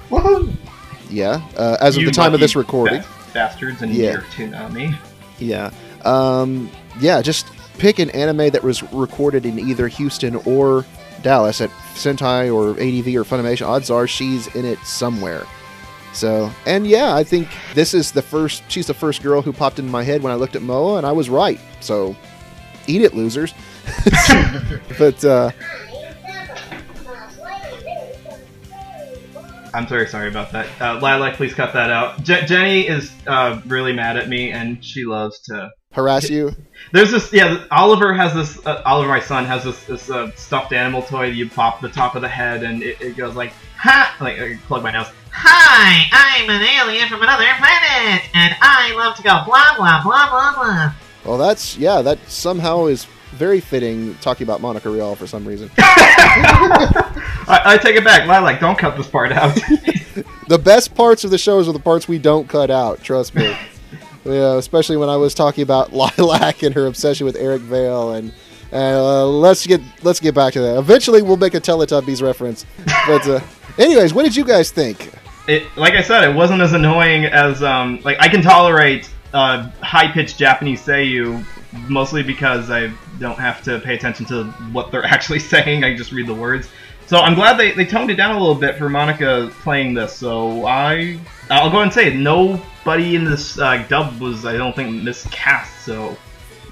[1.10, 3.02] Yeah, uh, as of You the time of this recording.
[3.32, 4.12] bastards and Yeah.
[4.12, 4.96] your Toonami.
[5.38, 5.70] Yeah.
[6.06, 7.46] Um, yeah, just
[7.78, 10.86] pick an anime that was recorded in either Houston or
[11.22, 13.66] Dallas at Sentai or ADV or Funimation.
[13.66, 15.44] Odds are she's in it somewhere.
[16.12, 19.78] So, and yeah, I think this is the first, she's the first girl who popped
[19.78, 21.60] into my head when I looked at Moa, and I was right.
[21.80, 22.16] So,
[22.86, 23.52] eat it, losers.
[24.98, 25.50] but, uh,
[29.74, 30.68] I'm very sorry about that.
[30.80, 32.22] Uh, Lilac, please cut that out.
[32.22, 35.70] Je- Jenny is uh, really mad at me, and she loves to.
[35.96, 36.54] Harass you.
[36.92, 37.64] There's this, yeah.
[37.72, 38.64] Oliver has this.
[38.64, 41.88] Uh, Oliver, my son, has this, this uh, stuffed animal toy that you pop the
[41.88, 45.08] top of the head, and it, it goes like, "Ha!" Like, I plug my nose.
[45.32, 50.30] Hi, I'm an alien from another planet, and I love to go blah blah blah
[50.30, 50.92] blah blah.
[51.24, 55.70] Well, that's, yeah, that somehow is very fitting talking about Monica Rial for some reason.
[55.78, 58.60] I, I take it back, Lilac.
[58.60, 59.54] Don't cut this part out.
[60.48, 63.02] the best parts of the shows are the parts we don't cut out.
[63.02, 63.56] Trust me.
[64.26, 68.32] yeah, especially when I was talking about Lilac and her obsession with Eric Vale, and
[68.72, 70.78] uh, let's get let's get back to that.
[70.78, 72.66] Eventually, we'll make a Teletubbies reference.
[73.06, 73.40] But uh,
[73.78, 75.10] anyways, what did you guys think?
[75.48, 79.70] it, like I said, it wasn't as annoying as um, like I can tolerate uh,
[79.80, 81.44] high pitched Japanese seiyu
[81.88, 85.84] mostly because I don't have to pay attention to what they're actually saying.
[85.84, 86.68] I just read the words.
[87.06, 90.12] So I'm glad they, they toned it down a little bit for Monica playing this.
[90.12, 91.20] So I
[91.50, 92.16] I'll go ahead and say it.
[92.16, 95.84] Nobody in this uh, dub was I don't think miscast.
[95.84, 96.16] So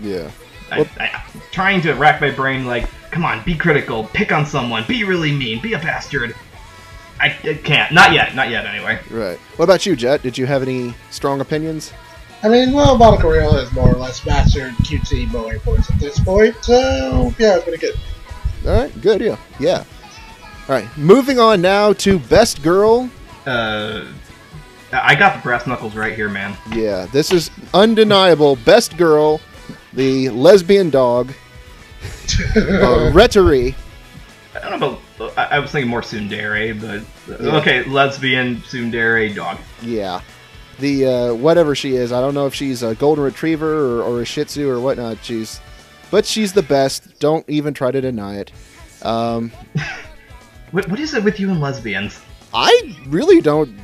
[0.00, 0.30] Yeah,
[0.70, 4.32] I, Well- I, I'm trying to rack my brain like, come on, be critical, pick
[4.32, 6.34] on someone, be really mean, be a bastard.
[7.20, 7.92] I, I can't.
[7.92, 8.34] Not yet.
[8.34, 8.66] Not yet.
[8.66, 8.98] Anyway.
[9.10, 9.38] right.
[9.56, 10.22] What about you, Jet?
[10.22, 11.92] Did you have any strong opinions?
[12.42, 16.18] I mean, well, Monica Rial is more or less mastered cutesy moe voice at this
[16.18, 17.94] point, so yeah, it's pretty good.
[18.66, 19.20] All right, good.
[19.22, 19.84] Yeah, yeah.
[20.68, 23.08] All right, moving on now to best girl.
[23.46, 24.04] Uh,
[25.02, 26.56] I got the brass knuckles right here, man.
[26.72, 28.56] Yeah, this is undeniable.
[28.56, 29.40] Best girl,
[29.92, 31.34] the lesbian dog, uh,
[33.12, 33.74] Retoree.
[34.54, 34.98] I don't know.
[35.16, 37.56] About, I, I was thinking more tsundere, but Yeah.
[37.56, 39.58] okay, lesbian tsundere dog.
[39.82, 40.20] Yeah.
[40.78, 44.22] The uh, whatever she is, I don't know if she's a golden retriever or, or
[44.22, 45.18] a Shih Tzu or whatnot.
[45.22, 45.60] She's,
[46.10, 47.18] but she's the best.
[47.20, 48.52] Don't even try to deny it.
[49.02, 49.52] Um,
[50.72, 52.20] What, what is it with you and lesbians?
[52.52, 53.78] I really don't.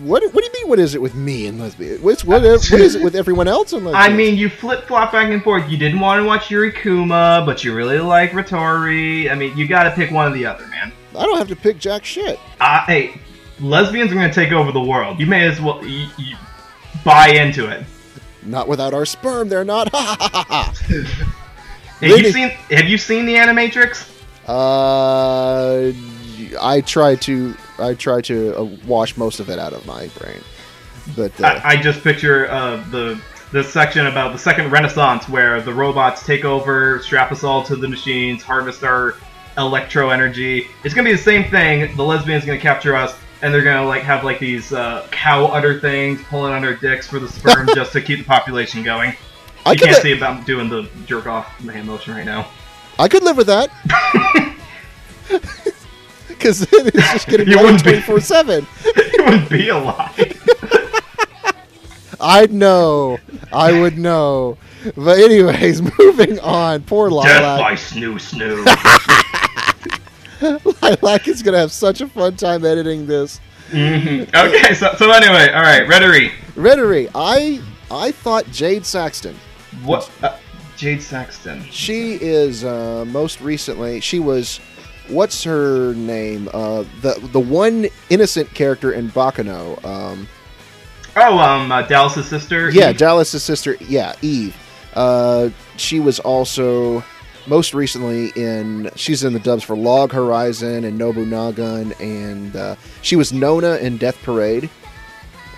[0.00, 0.68] What What do you mean?
[0.68, 2.02] What is it with me and lesbian?
[2.02, 2.42] What's what?
[2.42, 4.02] What is it with everyone else and lesbian?
[4.12, 5.68] I mean, you flip flop back and forth.
[5.70, 9.30] You didn't want to watch Yuri Kuma, but you really like Retoree.
[9.30, 10.92] I mean, you got to pick one or the other, man.
[11.16, 12.38] I don't have to pick jack shit.
[12.60, 13.20] Uh, hey,
[13.60, 15.20] lesbians are going to take over the world.
[15.20, 16.34] You may as well y y
[17.04, 17.84] buy into it.
[18.42, 19.88] Not without our sperm, they're not.
[19.94, 21.34] Ha ha ha ha.
[22.00, 24.10] Have you seen Have you seen the Animatrix?
[24.46, 25.92] Uh,
[26.60, 30.40] I try to I try to uh, wash most of it out of my brain,
[31.16, 33.20] but uh, I, I just picture uh, the
[33.52, 37.76] this section about the second Renaissance, where the robots take over, strap us all to
[37.76, 39.14] the machines, harvest our
[39.58, 40.66] electro energy.
[40.82, 41.94] It's gonna be the same thing.
[41.96, 45.78] The lesbians gonna capture us, and they're gonna like have like these uh, cow udder
[45.80, 49.14] things pulling on their dicks for the sperm just to keep the population going.
[49.66, 52.48] I You could can't li- see about doing the jerk off hand motion right now.
[52.98, 53.70] I could live with that.
[56.38, 58.66] Because then it's just You money wouldn't twenty four seven.
[58.96, 60.40] you wouldn't be alive.
[62.20, 63.18] I'd know.
[63.52, 64.56] I would know.
[64.96, 66.82] But anyways, moving on.
[66.82, 67.26] Poor Lilac.
[67.40, 68.64] Death by snoo snoo.
[70.82, 73.40] Lilac is gonna have such a fun time editing this.
[73.70, 76.32] hmm Okay, so so anyway, all right, Rhetoric.
[76.54, 77.60] Retoree, I
[77.90, 79.34] I thought Jad Saxton.
[79.82, 80.10] What?
[80.22, 80.36] Uh,
[80.76, 81.64] Jad Saxton?
[81.70, 84.00] She is uh, most recently.
[84.00, 84.60] She was.
[85.08, 86.48] What's her name?
[86.52, 89.82] Uh, the the one innocent character in Baccano.
[89.84, 90.28] Um,
[91.16, 92.70] Oh, um, uh, Dallas's sister.
[92.70, 92.96] yeah, Eve?
[92.98, 93.76] Dallas' sister.
[93.80, 94.56] Yeah, Eve.
[94.94, 97.04] Uh, she was also
[97.46, 98.90] most recently in.
[98.96, 103.96] She's in the dubs for Log Horizon and Nobunaga, and uh, she was Nona in
[103.96, 104.68] Death Parade.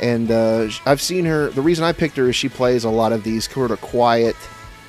[0.03, 1.49] And uh, I've seen her.
[1.49, 4.37] The reason I picked her is she plays a lot of these sort of quiet,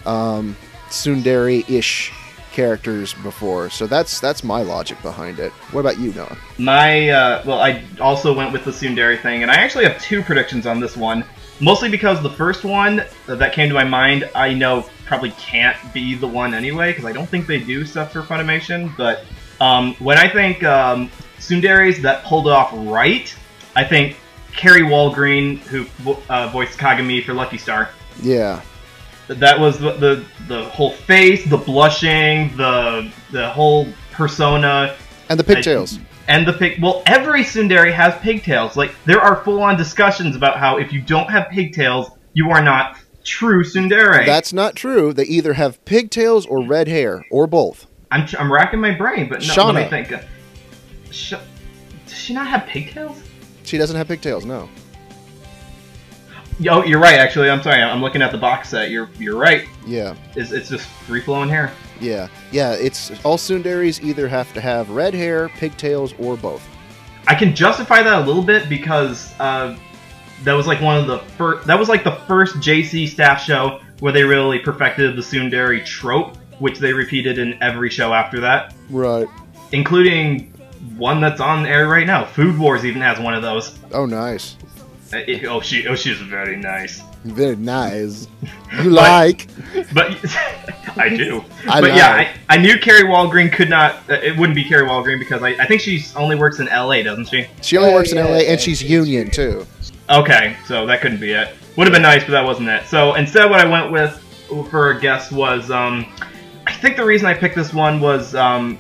[0.05, 0.57] um,
[0.89, 2.11] tsundere-ish
[2.57, 3.69] characters before.
[3.69, 5.51] So that's that's my logic behind it.
[5.71, 6.35] What about you, Noah?
[6.57, 10.23] My, uh, well, I also went with the tsundere thing, and I actually have two
[10.23, 11.23] predictions on this one.
[11.59, 16.15] Mostly because the first one that came to my mind, I know probably can't be
[16.15, 18.91] the one anyway, because I don't think they do stuff for Funimation.
[18.97, 19.25] But
[19.61, 23.35] um, when I think um, tsunderes that pulled off right,
[23.75, 24.17] I think
[24.55, 25.85] Kari Wahlgren, who
[26.27, 27.89] uh, voiced Kagami for Lucky Star,
[28.23, 28.61] Yeah,
[29.27, 34.95] that was the, the the whole face, the blushing, the the whole persona,
[35.29, 35.99] and the pigtails.
[36.27, 36.81] and the pig.
[36.81, 38.75] Well, every tsundere has pigtails.
[38.77, 42.97] Like there are full-on discussions about how if you don't have pigtails, you are not
[43.23, 44.25] true tsundere.
[44.25, 45.11] That's not true.
[45.13, 47.85] They either have pigtails or red hair, or both.
[48.11, 50.13] I'm I'm racking my brain, but no, let me think.
[51.11, 51.33] Sh-
[52.05, 53.21] does she not have pigtails?
[53.63, 54.45] She doesn't have pigtails.
[54.45, 54.69] No.
[56.69, 57.19] Oh, you're right.
[57.19, 57.81] Actually, I'm sorry.
[57.81, 58.89] I'm looking at the box set.
[58.89, 59.67] You're you're right.
[59.85, 60.15] Yeah.
[60.35, 61.71] It's, it's just free flowing hair.
[61.99, 62.73] Yeah, yeah.
[62.73, 66.67] It's all tsunderes either have to have red hair, pigtails, or both.
[67.27, 69.77] I can justify that a little bit because uh,
[70.43, 71.67] that was like one of the first.
[71.67, 76.37] That was like the first JC staff show where they really perfected the tsundere trope,
[76.59, 79.27] which they repeated in every show after that, Right.
[79.71, 80.53] including
[80.97, 82.23] one that's on air right now.
[82.25, 83.77] Food Wars even has one of those.
[83.91, 84.55] Oh, nice.
[85.13, 87.01] Uh, it- oh, she oh she's very nice.
[87.23, 88.27] Very nice.
[88.83, 89.47] You like?
[89.93, 90.11] But
[90.97, 91.41] I do.
[91.69, 92.09] I but yeah.
[92.09, 93.95] I, I knew Kari Wahlgren could not.
[94.09, 97.01] Uh, it wouldn't be Kari Wahlgren because I, I think she only works in LA,
[97.01, 97.47] doesn't she?
[97.61, 99.65] She only Yeah, works in LA, and and she's she's union too.
[100.09, 101.55] Okay, so that couldn't be it.
[101.77, 102.85] Would have been nice, but that wasn't it.
[102.87, 104.17] So instead, what I went with
[104.69, 106.05] for a guess was, um,
[106.65, 108.77] I think the reason I picked this one was, um,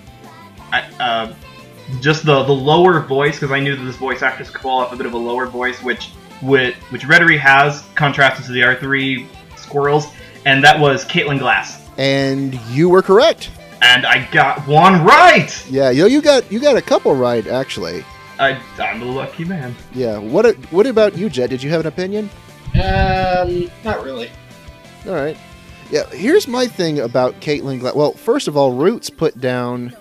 [0.73, 1.33] I, uh,
[2.01, 4.91] just the the lower voice because I knew that this voice actress could pull off
[4.91, 6.09] a bit of a lower voice, which
[6.41, 10.07] which which Retoree has contrasted to the R three squirrels,
[10.45, 11.81] and that was Caitlin Glass.
[11.97, 13.49] And you were correct.
[13.81, 15.51] And I got one right.
[15.69, 18.03] Yeah, you you got you got a couple right actually.
[18.39, 19.75] I, I'm a lucky man.
[19.95, 20.17] Yeah.
[20.19, 21.49] What a- what about you, Jet?
[21.49, 22.29] Did you have an opinion?
[22.75, 24.29] Um, not really.
[25.07, 25.35] All right.
[25.89, 27.95] Yeah, here's my thing about Caitlin Glass.
[27.95, 29.95] Well, first of all, Roots put down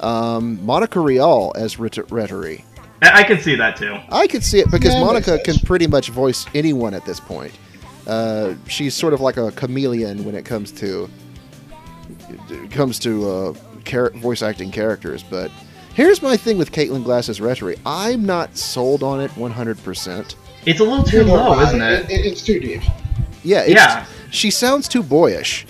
[0.00, 2.64] um, Monica Rial as Ret- Retoree.
[3.14, 3.96] I, I could see that too.
[4.10, 7.52] I could see it because Yeah, Monica can pretty much voice anyone at this point.
[8.06, 11.08] Uh, she's sort of like a chameleon when it comes to
[12.48, 13.54] it comes to uh,
[13.84, 15.22] char- voice acting characters.
[15.22, 15.50] But
[15.94, 17.78] here's my thing with Caitlin Glass's Retoree.
[17.84, 20.34] I'm not sold on it 100%.
[20.66, 22.06] It's a little too low, isn't it?
[22.08, 22.82] It's too deep.
[23.42, 24.06] Yeah, it's, Yeah.
[24.30, 25.66] She sounds too boyish,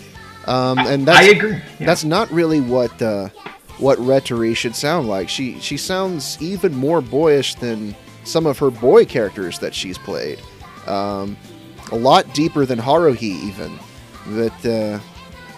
[0.46, 1.50] um, and I that's agree.
[1.78, 1.86] Yeah.
[1.86, 3.28] that's not really what uh,
[3.78, 5.28] what Retoree should sound like.
[5.28, 10.40] She she sounds even more boyish than some of her boy characters that she's played.
[10.86, 11.36] Um,
[11.92, 13.78] a lot deeper than Haruhi even.
[14.28, 14.98] But uh,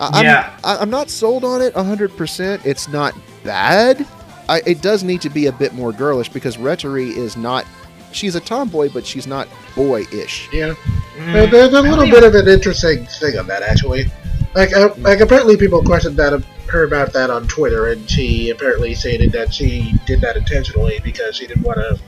[0.01, 0.59] I, Yeah.
[0.65, 2.17] I'm I, I'm not sold on it 100.
[2.17, 3.15] percent It's not
[3.45, 4.07] bad.
[4.49, 7.67] I, it does need to be a bit more girlish because Retoree is not.
[8.13, 10.49] She's a tomboy, but she's not boyish.
[10.53, 10.75] Yeah.
[11.17, 14.07] Mm, there's a little bit of an interesting thing on that, actually.
[14.55, 18.95] Like, uh, like apparently people questioned that her about that on Twitter, and she apparently
[18.95, 21.99] stated that she did that intentionally because she didn't want to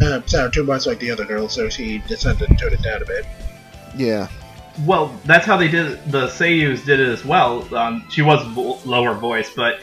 [0.00, 3.02] uh, sound too much like the other girls, so she decided to tone it down
[3.02, 3.26] a bit.
[3.96, 4.28] Yeah.
[4.84, 6.10] Well, that's how they did it.
[6.10, 7.74] The Seiyus did it as well.
[7.74, 9.80] Um, she was vo- lower voice, but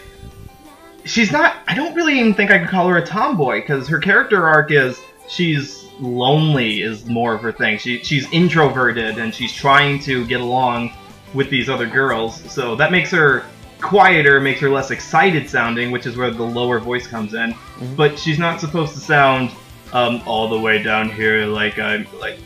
[1.03, 1.57] she's not.
[1.67, 4.71] I don't really even think I could call her a tomboy because her character arc
[4.71, 7.77] is she's lonely is more of her thing.
[7.77, 10.93] She she's introverted and she's trying to get along
[11.33, 12.39] with these other girls.
[12.51, 13.45] So that makes her
[13.85, 17.53] quieter, makes her less excited sounding, which is where the lower voice comes in.
[17.53, 17.95] Mhm.
[17.95, 19.51] But she's not supposed to sound
[19.93, 22.37] um, all the way down here like I'm like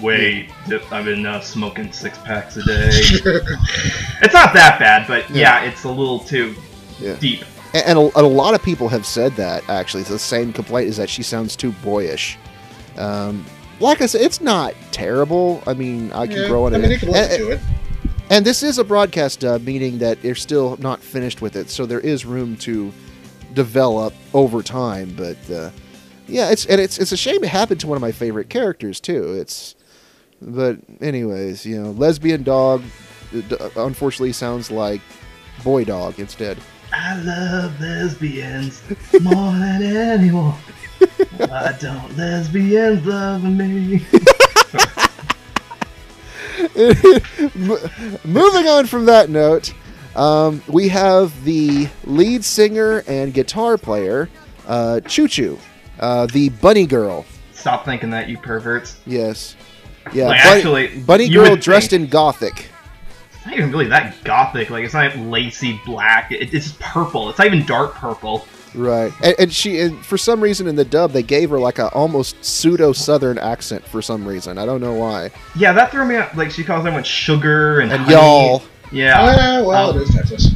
[0.00, 0.48] way
[0.92, 2.90] I've been uh, smoking six packs a day.
[4.22, 6.54] it's not that bad, but yeah, it's a little too
[7.00, 7.16] Yeah.
[7.18, 7.44] deep.
[7.74, 10.02] And, and, a, and a lot of people have said that actually.
[10.04, 12.38] The same complaint is that she sounds too boyish.
[12.98, 13.44] Um,
[13.80, 15.62] like I said, it's not terrible.
[15.66, 16.82] I mean, I can Yeah, grow on I it.
[16.82, 17.60] mean, you can listen and, to it.
[18.30, 21.84] And this is a broadcast dub, meaning that they're still not finished with it, so
[21.84, 22.92] there is room to
[23.54, 25.12] develop over time.
[25.16, 25.70] But uh,
[26.28, 29.00] yeah, it's and it's it's a shame it happened to one of my favorite characters
[29.00, 29.34] too.
[29.34, 29.74] It's
[30.40, 32.82] but anyways, you know, lesbian dog
[33.76, 35.00] unfortunately sounds like
[35.62, 36.58] Boy Dog instead.
[36.92, 38.82] I love lesbians
[39.20, 40.54] more than anyone.
[41.36, 44.04] Why don't lesbians love me?
[48.24, 49.72] Moving on from that note,
[50.16, 54.28] um, we have the lead singer and guitar player,
[54.66, 55.58] uh, Choo Choo,
[55.98, 57.24] uh, the bunny girl.
[57.52, 58.98] Stop thinking that, you perverts.
[59.06, 59.56] Yes.
[60.12, 62.68] Yeah, Like, bunny, actually, bunny girl dressed think- in gothic.
[63.34, 64.68] It's not even really that gothic.
[64.70, 66.30] Like, it's not lacy black.
[66.32, 67.30] It, it's just purple.
[67.30, 68.46] It's not even dark purple.
[68.74, 71.78] Right, and, and she, and for some reason in the dub, they gave her like
[71.78, 74.58] a almost pseudo Southern accent for some reason.
[74.58, 75.30] I don't know why.
[75.56, 76.36] Yeah, that threw me out.
[76.36, 78.14] Like, she calls everyone sugar and, And honey.
[78.14, 79.14] y'all, Yeah.
[79.18, 80.48] Ah, well, Um, it is Texas.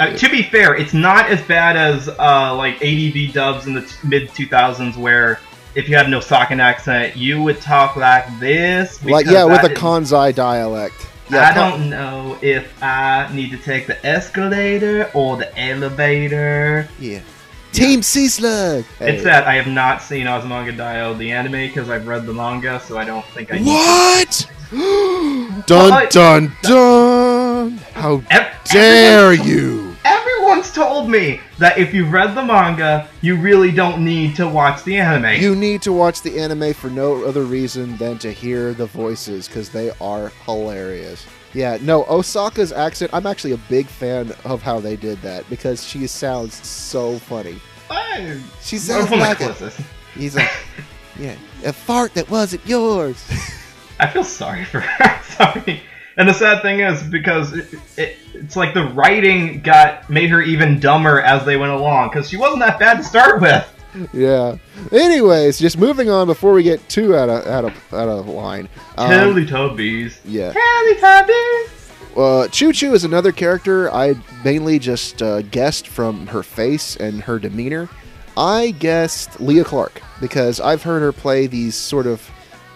[0.00, 3.80] Uh, to be fair, it's not as bad as uh, like ADV dubs in the
[3.82, 5.40] t- mid 2000s, where
[5.74, 9.04] if you had no Osakan accent, you would talk like this.
[9.04, 11.07] like yeah, with a is- Kansai dialect.
[11.30, 16.88] Yeah, I don't know if I need to take the escalator or the elevator.
[16.98, 17.20] Yeah.
[17.72, 18.84] Team Sea Slug.
[18.98, 22.80] It's that I have not seen Azumanga Daioh the anime because I've read the manga,
[22.80, 24.50] so I don't think I need What?
[24.72, 27.78] Well, dun I- dun dun!
[27.94, 28.48] How to.
[28.72, 29.87] Dare everyone- you?
[30.08, 34.82] Everyone's told me that if you've read the manga, you really don't need to watch
[34.84, 35.40] the anime.
[35.42, 39.46] You need to watch the anime for no other reason than to hear the voices
[39.48, 41.26] because they are hilarious.
[41.52, 45.84] Yeah, no, Osaka's accent, I'm actually a big fan of how they did that because
[45.86, 47.60] she sounds so funny.
[47.90, 49.54] I- She sounds like a,
[50.14, 50.50] he's like,
[51.18, 53.22] yeah, a fart that wasn't yours.
[54.00, 55.22] I feel sorry for her.
[55.36, 55.82] sorry.
[56.18, 60.42] And the sad thing is because it, it, it's like the writing got made her
[60.42, 63.64] even dumber as they went along because she wasn't that bad to start with.
[64.12, 64.56] yeah.
[64.92, 68.68] Anyways, just moving on before we get too out of out of out of line.
[68.96, 70.18] Um, Teletubbies.
[70.24, 70.52] yeah.
[70.52, 71.68] Teletubbies.
[72.16, 74.14] Uh, Choo Choo is another character I
[74.44, 77.88] mainly just uh, guessed from her face and her demeanor.
[78.36, 82.28] I guessed Leah Clark because I've heard her play these sort of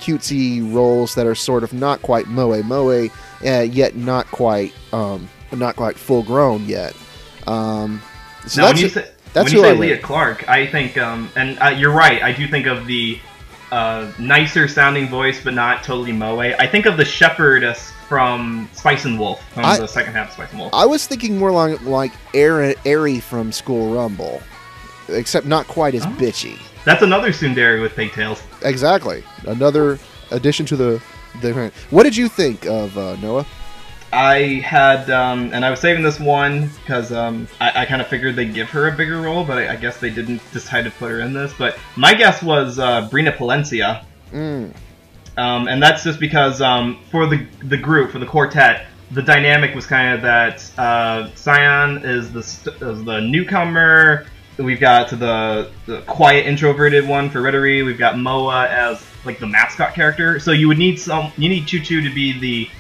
[0.03, 3.09] cutesy roles that are sort of not quite moe moe,
[3.47, 6.95] uh, yet not quite um, not quite full grown yet.
[7.47, 8.03] Um,
[8.47, 9.99] so now, when that's you say, that's when you say Leah.
[9.99, 12.23] Clark, I think, um, and uh, you're right.
[12.23, 13.19] I do think of the
[13.71, 16.39] uh, nicer sounding voice, but not totally moe.
[16.41, 20.35] I think of the shepherdess from Spice and Wolf, from I- the second half of
[20.35, 20.75] Spice and Wolf.
[20.75, 24.43] I was thinking more like like Aaron, Eri from School Rumble,
[25.09, 26.09] except not quite as Oh.
[26.19, 26.59] bitchy.
[26.85, 28.43] That's another tsundere with pigtails.
[28.65, 29.23] Exactly.
[29.47, 29.99] Another
[30.31, 31.03] addition to the
[31.41, 31.73] the.
[31.91, 33.47] What did you think of uh, Noah?
[34.15, 38.09] I had, um, and I was saving this one because um, I, I kind of
[38.09, 40.91] figured they'd give her a bigger role, but I, I guess they didn't decide to
[40.91, 41.55] put her in this.
[41.57, 44.75] But my guess was uh, Brina Palencia, Mm.
[45.39, 49.75] um, and that's just because um, for the the group for the quartet, the dynamic
[49.75, 54.27] was kind of that uh, Cyan is the st- is the newcomer.
[54.63, 57.85] We've got the the quiet introverted one for Retoree.
[57.85, 60.39] We've got Moa as like the mascot character.
[60.41, 61.33] So you would need some.
[61.37, 62.71] You need Choo Choo to be the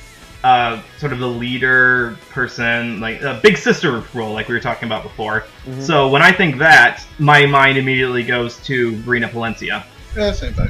[0.44, 4.88] uh, sort of the leader person, like a big sister role, like we were talking
[4.88, 5.44] about before.
[5.66, 5.80] Mhm.
[5.82, 9.84] So when I think that, my mind immediately goes to Brina Palencia.
[10.16, 10.68] Yeah, same thing.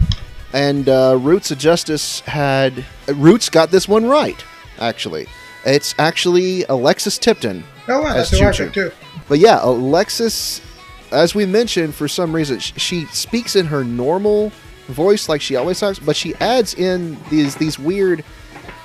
[0.53, 4.45] And uh, Roots of Justice had Roots got this one right.
[4.79, 5.27] Actually,
[5.65, 7.65] it's actually Alexis Tipton.
[7.89, 8.91] Oh, wow, As that's who I Choo-Choo.
[8.91, 8.95] too.
[9.29, 10.61] But yeah, Alexis,
[11.13, 14.53] as we mentioned, for some reason she speaks in her normal
[14.89, 18.25] voice like she always talks, but she adds in these these weird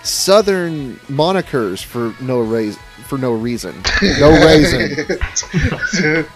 [0.03, 2.81] southern monikers for no reason.
[3.07, 3.81] For no reason,
[4.19, 5.05] no reason.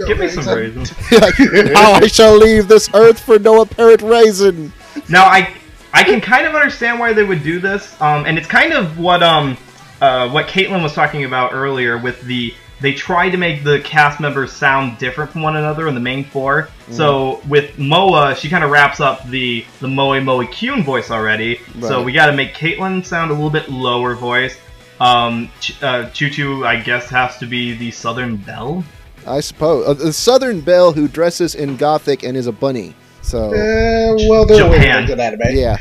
[0.07, 0.93] Give me some raisins.
[1.11, 1.35] Like,
[1.73, 4.71] How I shall leave this earth for no apparent reason.
[5.09, 5.53] Now I
[5.93, 8.97] I can kind of understand why they would do this, um, and it's kind of
[8.97, 9.57] what um
[9.99, 14.19] uh, what Caitlin was talking about earlier with the they try to make the cast
[14.19, 18.63] members sound different from one another in the main 4 So with Moa, she kind
[18.63, 21.59] of wraps up the the Moe Moe Kyun voice already.
[21.79, 24.57] So we got to make Caitlin sound a little bit lower voice.
[24.99, 28.83] Um, Ch- uh, Choo Choo, I guess, has to be the Southern Belle.
[29.25, 32.93] I suppose uh, the Southern Belle who dresses in gothic and is a bunny.
[33.21, 34.71] So Uh, well, they're Japan.
[34.71, 35.77] way into that, yeah.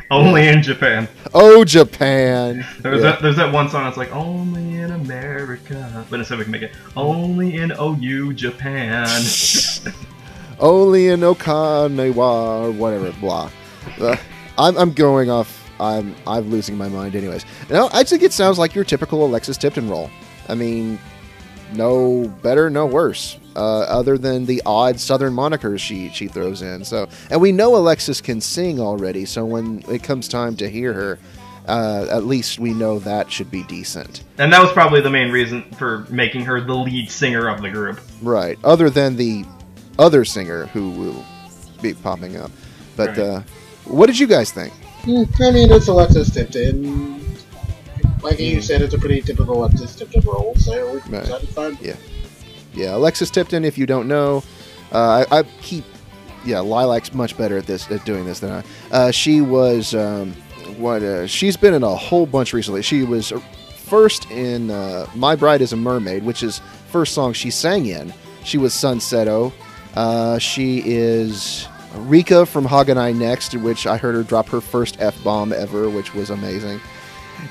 [0.10, 1.08] Only in Japan.
[1.34, 2.64] Oh, Japan.
[2.80, 3.10] There's, Yeah.
[3.12, 6.62] that, there's that one song that's like only in America, but instead we can make
[6.62, 9.06] it only in OU Japan.
[10.60, 12.16] Only in Okinawa
[12.62, 13.10] or whatever.
[13.20, 13.50] Blah.
[14.00, 14.16] Uh,
[14.56, 15.68] I'm, I'm going off.
[15.80, 17.16] I'm I'm losing my mind.
[17.16, 20.10] Anyways, no, I think it sounds like your typical Alexis Tipton role.
[20.48, 21.00] I mean,
[21.72, 23.38] no better, no worse.
[23.56, 26.84] Uh, other than the odd Southern monikers she she throws in.
[26.84, 29.24] So, and we know Alexis can sing already.
[29.24, 31.18] So when it comes time to hear her,
[31.68, 34.24] uh, at least we know that should be decent.
[34.38, 37.70] And that was probably the main reason for making her the lead singer of the
[37.70, 38.00] group.
[38.22, 38.58] Right.
[38.64, 39.44] Other than the
[40.00, 41.24] other singer who will
[41.80, 42.50] be popping up.
[42.96, 43.18] But Right.
[43.20, 43.40] uh,
[43.84, 44.72] what did you guys think?
[45.04, 47.23] Hmm, I mean, it's Alexis Tipton.
[48.24, 48.60] Like you Hmm.
[48.62, 51.24] said, it's a pretty typical Alexis Tipton role, so Right.
[51.24, 51.78] that'd be fun.
[52.74, 53.64] Yeah, Alexis Tipton.
[53.64, 54.42] If you don't know,
[54.92, 55.84] uh, I, I keep
[56.44, 58.62] yeah Lilac's much better at this at doing this than I.
[58.90, 60.34] Uh, she was um,
[60.76, 61.02] what?
[61.02, 62.82] Uh, she's been in a whole bunch recently.
[62.82, 63.32] She was
[63.76, 66.60] first in uh, "My Bride Is a Mermaid," which is
[66.90, 68.12] first song she sang in.
[68.42, 69.52] She was San Seto.
[69.94, 71.68] Uh, she is
[71.98, 76.12] Rika from Haganai Next, which I heard her drop her first f bomb ever, which
[76.14, 76.80] was amazing.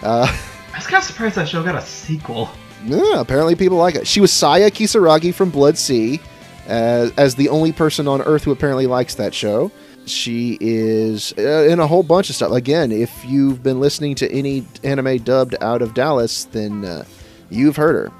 [0.01, 0.27] Uh,
[0.73, 2.49] I was kind of surprised that show got a sequel.
[2.83, 4.07] Yeah, apparently people like it.
[4.07, 6.19] She was Saya Kisaragi from Blood-C,
[6.65, 9.71] as, as the only person on Earth who apparently likes that show.
[10.05, 12.51] She is uh, in a whole bunch of stuff.
[12.51, 17.05] Again, if you've been listening to any anime dubbed out of Dallas, then uh,
[17.49, 18.11] you've heard her.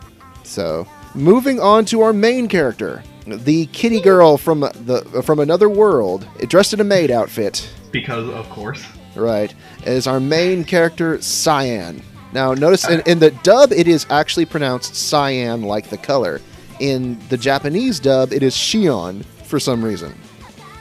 [0.44, 6.26] So, moving on to our main character, the kitty girl from the from another world,
[6.48, 7.70] dressed in a maid outfit.
[7.92, 8.86] Because, of course.
[9.16, 9.54] Right,
[9.86, 12.02] is our main character Cyan.
[12.34, 16.42] Now, notice in, in the dub, it is actually pronounced cyan like the color.
[16.80, 20.16] In the Japanese dub, it is Shion for some reason.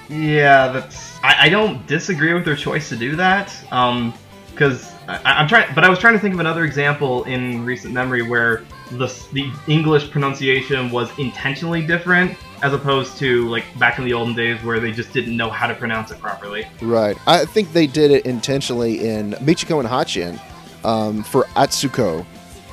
[0.08, 1.22] Yeah, that's.
[1.22, 3.54] I, I don't disagree with their choice to do that.
[3.70, 4.14] Um,
[4.50, 8.22] because I'm trying, but I was trying to think of another example in recent memory
[8.22, 14.12] where the the English pronunciation was intentionally different, as opposed to like back in the
[14.12, 16.66] olden days where they just didn't know how to pronounce it properly.
[16.80, 17.16] Right.
[17.26, 20.38] I think they did it intentionally in Michiko and Hatchin
[20.84, 22.24] um, for Atsuko.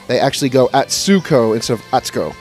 [0.08, 2.36] They actually go Atsuko instead of Atsuko.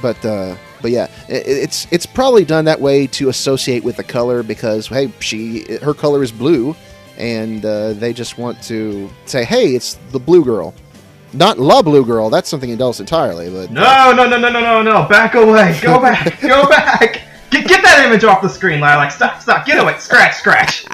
[0.00, 4.04] But uh, but yeah, i it's it's probably done that way to associate with the
[4.04, 6.74] color because hey, she her color is blue,
[7.18, 10.74] and uh, they just want to say hey, it's the blue girl,
[11.32, 12.30] not la blue girl.
[12.30, 13.50] That's something else entirely.
[13.50, 15.08] But No, no, no, no, no, no, no!
[15.08, 15.78] Back away!
[15.82, 16.40] Go back!
[16.40, 17.22] Go back!
[17.50, 19.12] Get, get that image off the screen, Lilac!
[19.12, 19.42] Stop!
[19.42, 19.66] Stop!
[19.66, 19.98] Get away!
[19.98, 20.34] Scratch!
[20.34, 20.86] Scratch!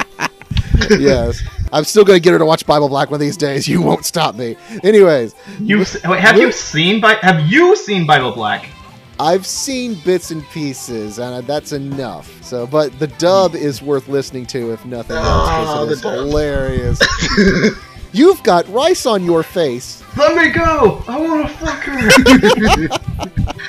[0.90, 1.42] yes,
[1.72, 3.66] I'm still gonna get her to watch Bible Black one of these days.
[3.68, 4.56] You won't stop me.
[4.82, 8.68] Anyways, You wait, have you seen Bi- Have you seen Bible Black?
[9.20, 12.30] I've seen bits and pieces, and that's enough.
[12.44, 16.10] So, but the dub is worth listening to, if nothing else, Oh, because it ah,
[16.12, 16.28] is dub.
[16.28, 17.00] hilarious.
[18.12, 20.02] You've got rice on your face.
[20.16, 21.02] Let me go!
[21.08, 22.98] I want to fuck her.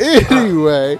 [0.00, 0.96] Anyway,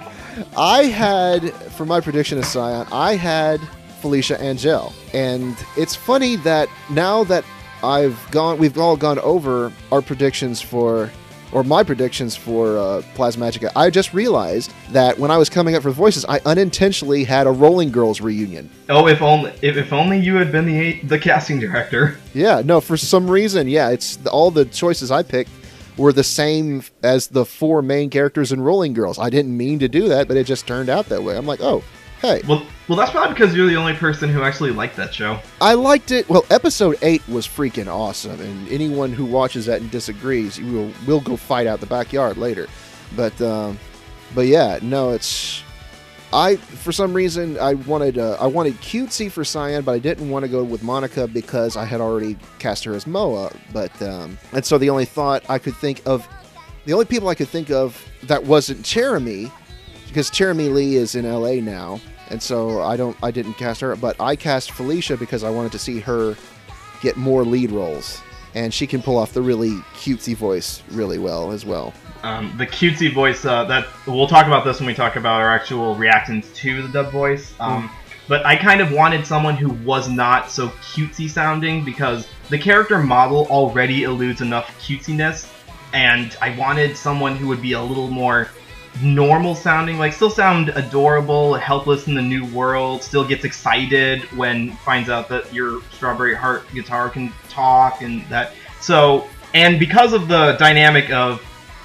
[0.57, 3.59] I had for my prediction of Cyan, I had
[4.03, 7.45] Felecia Angelle, and it's funny that now that
[7.83, 11.09] I've gone, we've all gone over our predictions for.
[11.51, 13.71] Or my predictions for uh, Plasmagica.
[13.75, 17.51] I just realized that when I was coming up for voices, I unintentionally had a
[17.51, 18.71] Rolling Girls reunion.
[18.89, 22.17] oh, if only if, if only you had been the the casting director.
[22.33, 25.51] Yeah, no, for some reason, yeah, it's all the choices I picked
[25.95, 29.19] were the same as the four main characters in Rolling Girls.
[29.19, 31.37] I didn't mean to do that, but it just turned out that way.
[31.37, 31.83] I'm like, oh,
[32.23, 35.39] hey, Well, well, that's probably because you're the only person who actually liked that show.
[35.61, 36.27] I liked it.
[36.27, 40.91] Well, episode eight was freaking awesome, and anyone who watches that and disagrees, you will
[41.07, 42.67] will go fight out the backyard later.
[43.15, 43.79] But um,
[44.35, 45.63] but yeah, no, it's
[46.33, 50.29] I for some reason I wanted uh, I wanted cutesy for Cyan, but I didn't
[50.29, 53.51] want to go with Monica because I had already cast her as Moa.
[53.71, 56.27] But um, and so the only thought I could think of,
[56.85, 59.51] the only people I could think of that wasn't Cherami,
[60.07, 61.61] because Cherami Leigh is in L.A.
[61.61, 62.01] now,
[62.33, 65.71] and so I don't I didn't cast her, but I cast Felecia because I wanted
[65.73, 66.35] to see her
[67.01, 68.21] get more lead roles,
[68.55, 71.93] and she can pull off the really cutesy voice really well as well.
[72.23, 75.53] Um, the cutesy voice uh, that we'll talk about this when we talk about our
[75.53, 77.53] actual reactions to the dub voice.
[77.59, 77.89] Um,
[78.27, 82.97] But I kind of wanted someone who was not so cutesy sounding because the character
[82.97, 85.51] model already eludes enough cutesiness,
[85.93, 88.47] and I wanted someone who would be a little more
[89.01, 94.71] normal sounding, like still sound adorable, helpless in the new world, still gets excited when
[94.77, 98.53] finds out that your Strawberry Heart guitar can talk and that.
[98.79, 101.41] So, and because of the dynamic of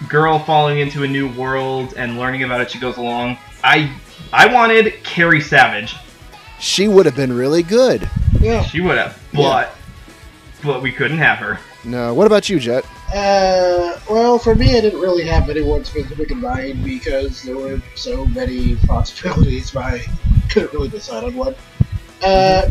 [0.09, 3.93] girl falling into a new world and learning about it she goes along, I
[4.33, 5.97] I wanted Carrie Savage.
[6.61, 8.09] She would have been really good.
[8.41, 8.63] yeah.
[8.63, 9.75] She would have, but
[10.63, 11.59] but we couldn't have her.
[11.85, 12.85] No, what about you, Jet?
[13.15, 17.81] Uh, well, for me, I didn't really have anyone specific in mind because there were
[17.95, 19.75] so many possibilities.
[19.75, 20.03] I
[20.51, 21.55] couldn't really decide on one.
[22.23, 22.69] Uh,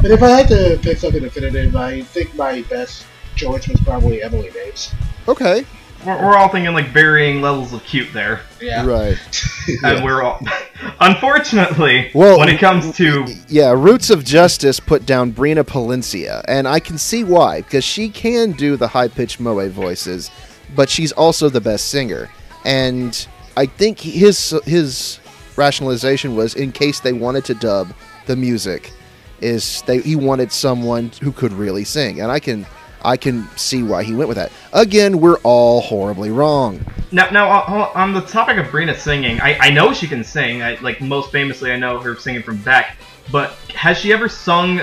[0.00, 4.22] but if I had to pick something definitive, I think my best choice was probably
[4.22, 4.94] Emily Bates.
[5.26, 5.64] Okay,
[6.04, 8.84] we're, we're all thinking like varying levels of cute there, Yeah.
[8.86, 9.18] Right.
[9.84, 10.40] and we're all.
[11.00, 16.66] Unfortunately, Well, when it comes to Yeah, Roots of Justice put down Brina Palencia, and
[16.66, 20.30] I can see why, because she can do the high pitched Moe voices,
[20.74, 22.30] but she's also the best singer.
[22.64, 25.20] And I think his his
[25.56, 27.92] rationalization was in case they wanted to dub
[28.26, 28.92] the music,
[29.40, 32.66] is they he wanted someone who could really sing, and I can
[33.02, 34.52] I can see why he went with that.
[34.72, 36.84] Again, we're all horribly wrong.
[37.12, 40.62] Now, now uh, on the topic of Brina singing, I, I know she can sing.
[40.62, 42.96] I, like most famously, I know her singing from Beck.
[43.32, 44.80] But has she ever sung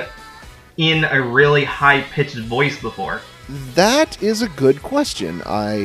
[0.77, 3.21] in a really high pitched voice before?
[3.75, 5.41] That is a good question.
[5.45, 5.77] I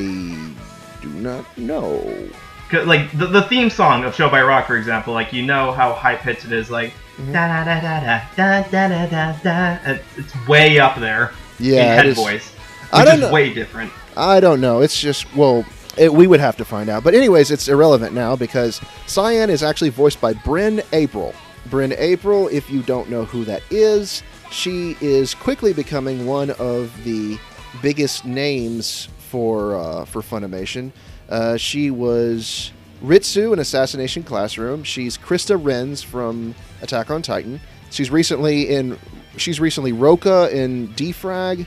[1.00, 2.28] do not know.
[2.72, 5.92] Like the, the theme song of Show by Rock, for example, like you know how
[5.92, 6.94] high pitched it is, like
[7.30, 9.98] da da da da da da da da da.
[10.16, 11.32] It's way up there
[11.62, 12.52] Yeah, in it head is- voice,
[12.93, 13.32] I don't know.
[13.32, 13.93] way different.
[14.16, 14.80] I don't know.
[14.82, 15.64] It's just well,
[15.97, 17.02] it, we would have to find out.
[17.05, 21.34] But anyways, it's irrelevant now because Cyan is actually voiced by Bryn Apprill.
[21.70, 26.93] Bryn Apprill, if you don't know who that is, she is quickly becoming one of
[27.05, 27.39] the
[27.80, 30.93] biggest names for uh, for Funimation.
[31.30, 32.72] Uh, she was
[33.02, 34.82] Ritsu in Assassination Classroom.
[34.84, 37.60] She's Krista Lenz from Attack on Titan.
[37.90, 38.98] She's recently in.
[39.36, 41.66] She's recently Roka in D-Frag.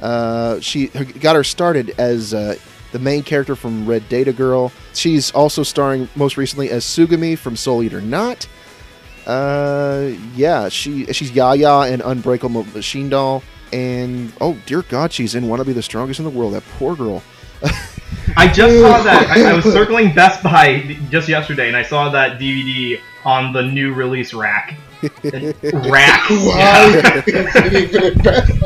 [0.00, 2.56] Uh, she got her started as uh,
[2.92, 4.72] the main character from Red Data Girl.
[4.94, 8.46] She's also starring most recently as Tsugumi from Soul Eater Not.
[9.26, 15.48] Uh, yeah, she she's Yaya in Unbreakable Machine Doll, and oh dear God, she's in
[15.48, 16.54] Wanna Be the Strongest in the World.
[16.54, 17.22] That poor girl.
[18.36, 19.28] I just saw that.
[19.30, 23.62] I, I was circling Best Buy just yesterday, and I saw that DVD on the
[23.62, 24.78] new release rack.
[25.02, 26.30] Rack.
[26.30, 26.90] Wow.
[27.26, 28.62] It's even impressive.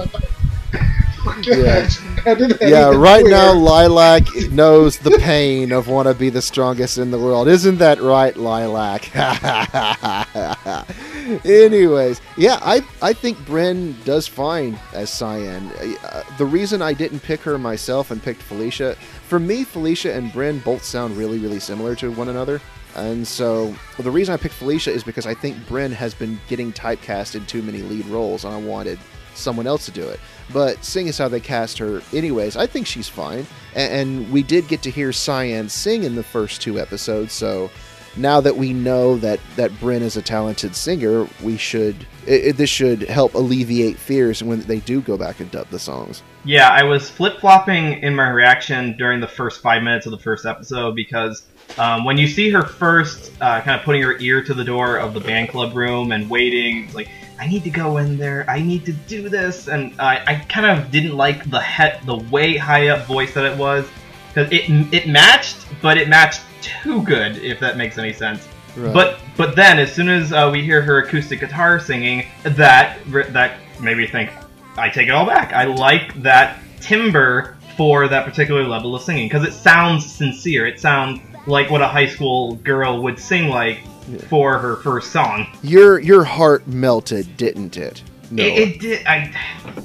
[1.42, 1.88] Yeah.
[2.24, 3.34] How did that yeah, right clear?
[3.34, 7.48] now Lilac knows the pain of want to be the strongest in the world.
[7.48, 9.10] Isn't that right, Lilac?
[11.44, 15.70] Anyways, yeah, I I think Bryn does fine as Cyan.
[16.02, 20.32] Uh, the reason I didn't pick her myself and picked Felecia, for me, Felecia and
[20.32, 22.60] Bryn both sound really, really similar to one another.
[22.96, 26.72] And so the reason I picked Felecia is because I think Bryn has been getting
[26.72, 28.98] typecast in too many lead roles, and I wanted
[29.34, 30.20] someone else to do it.
[30.52, 33.46] But seeing as how they cast her, anyways, I think she's fine.
[33.74, 37.70] And, and we did get to hear Cyan sing in the first two episodes, so
[38.16, 41.94] now that we know that that Bryn is a talented singer, we should
[42.26, 45.78] it, it- this should help alleviate fears when they do go back and dub the
[45.78, 46.24] songs.
[46.44, 50.18] Yeah, I was flip flopping in my reaction during the first five minutes of the
[50.18, 51.42] first episode because
[51.78, 54.96] um, when you see her first uh, kind of putting her ear to the door
[54.96, 58.44] of the band club room and waiting, it's like, I need to go in there,
[58.48, 62.16] I need to do this, and I, I kind of didn't like the head, the
[62.16, 63.88] way high up voice that it was
[64.28, 68.46] because it it matched, but it matched too good, if that makes any sense.
[68.76, 68.92] Right.
[68.92, 72.98] But but then as soon as uh, we hear her acoustic guitar singing, that
[73.32, 74.30] that made me think.
[74.76, 75.52] I take it all back.
[75.52, 80.66] I like that timbre for that particular level of singing because it sounds sincere.
[80.66, 83.80] It sounds like what a high school girl would sing like
[84.28, 85.46] for her first song.
[85.62, 88.02] your your heart melted, didn't it?
[88.30, 89.06] No, It, it did.
[89.06, 89.32] I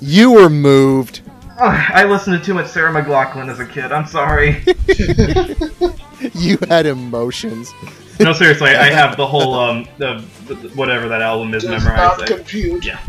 [0.02, 1.22] you were moved.
[1.60, 3.91] Ugh, I listened to too much Sarah McLachlan as a kid.
[3.91, 4.64] I'm sorry.
[6.34, 7.72] You had emotions.
[8.19, 12.19] no, seriously, I have the whole um the, the whatever that album is Does memorized.
[12.19, 12.86] not compute.
[12.86, 12.99] Yeah.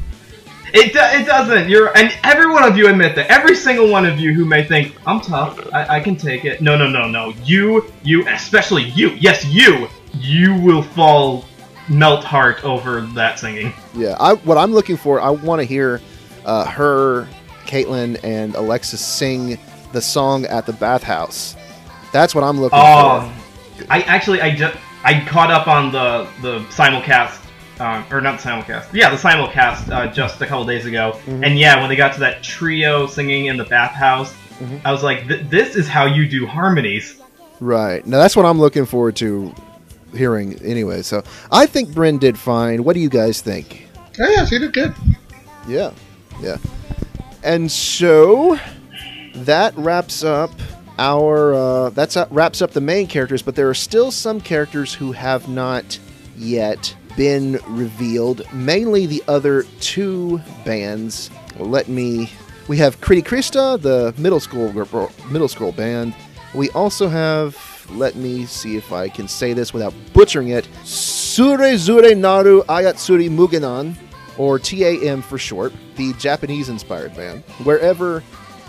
[0.73, 1.69] It, do, it doesn't.
[1.69, 3.31] You're and every one of you admit that.
[3.31, 6.61] Every single one of you who may think I'm tough, I, I can take it.
[6.61, 7.33] No, no, no, no.
[7.45, 9.11] You, you, especially you.
[9.11, 9.89] Yes, you.
[10.19, 11.45] You will fall
[11.89, 13.73] melt heart over that singing.
[13.95, 16.01] Yeah, I, what I'm looking for, I want to hear
[16.45, 17.29] uh, her,
[17.67, 19.59] Caitlin, and Alexis sing
[19.93, 21.57] the song at the bathhouse.
[22.13, 22.85] That's what I'm looking for.
[22.85, 23.33] Oh,
[23.91, 27.46] I actually I just I caught up on the the simulcast.
[27.79, 28.87] Um, or not the simulcast.
[28.93, 31.19] Yeah, the simulcast uh, just a couple days ago.
[31.27, 31.45] Mhm.
[31.47, 34.33] And yeah, when they got to that trio singing in the bathhouse,
[34.63, 34.81] Mhm.
[34.85, 37.17] I was like, "This is how you do harmonies."
[37.61, 38.07] Right.
[38.07, 39.53] Now, that's what I'm looking forward to
[40.15, 41.03] hearing anyway.
[41.03, 41.23] So
[41.53, 42.83] I think Bryn did fine.
[42.85, 43.87] What do you guys think?
[44.19, 44.95] Oh, yeah, she did good.
[45.69, 45.91] Yeah.
[46.43, 46.57] Yeah.
[47.45, 48.59] And so
[49.35, 50.51] that wraps up
[50.99, 54.95] our uh, that's uh, wraps up the main characters, but there are still some characters
[54.95, 55.99] who have not
[56.39, 58.43] yet been revealed.
[58.53, 61.31] Mainly the other two bands.
[61.59, 62.31] Let me.
[62.69, 64.73] We have Criticrista, the middle school
[65.31, 66.15] middle school band.
[66.55, 67.57] We also have.
[67.91, 70.69] Let me see if I can say this without butchering it.
[70.83, 73.97] Tsurezure Naru Ayatsuri Mugenan
[74.39, 77.43] or TAM for short, the Japanese inspired band.
[77.65, 78.23] Wherever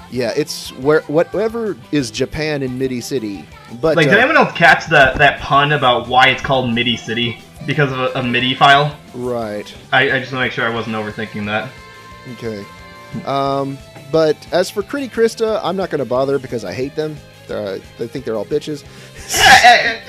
[0.10, 3.46] Yeah, it's where whatever is Japan in Midi City.
[3.82, 6.96] But Like, uh, did anyone else catch that that pun about why it's called MIDI
[6.96, 8.98] City because of a, a MIDI file?
[9.14, 9.74] right.
[9.92, 11.70] I, I just want to make sure I wasn't overthinking that.
[12.34, 12.66] Okay.
[13.26, 13.78] Um,
[14.12, 17.16] but as for Criticrista, I'm not going to bother because I hate them.
[17.48, 18.84] They're, they think they're all bitches.
[19.40, 20.02] Eh, eh,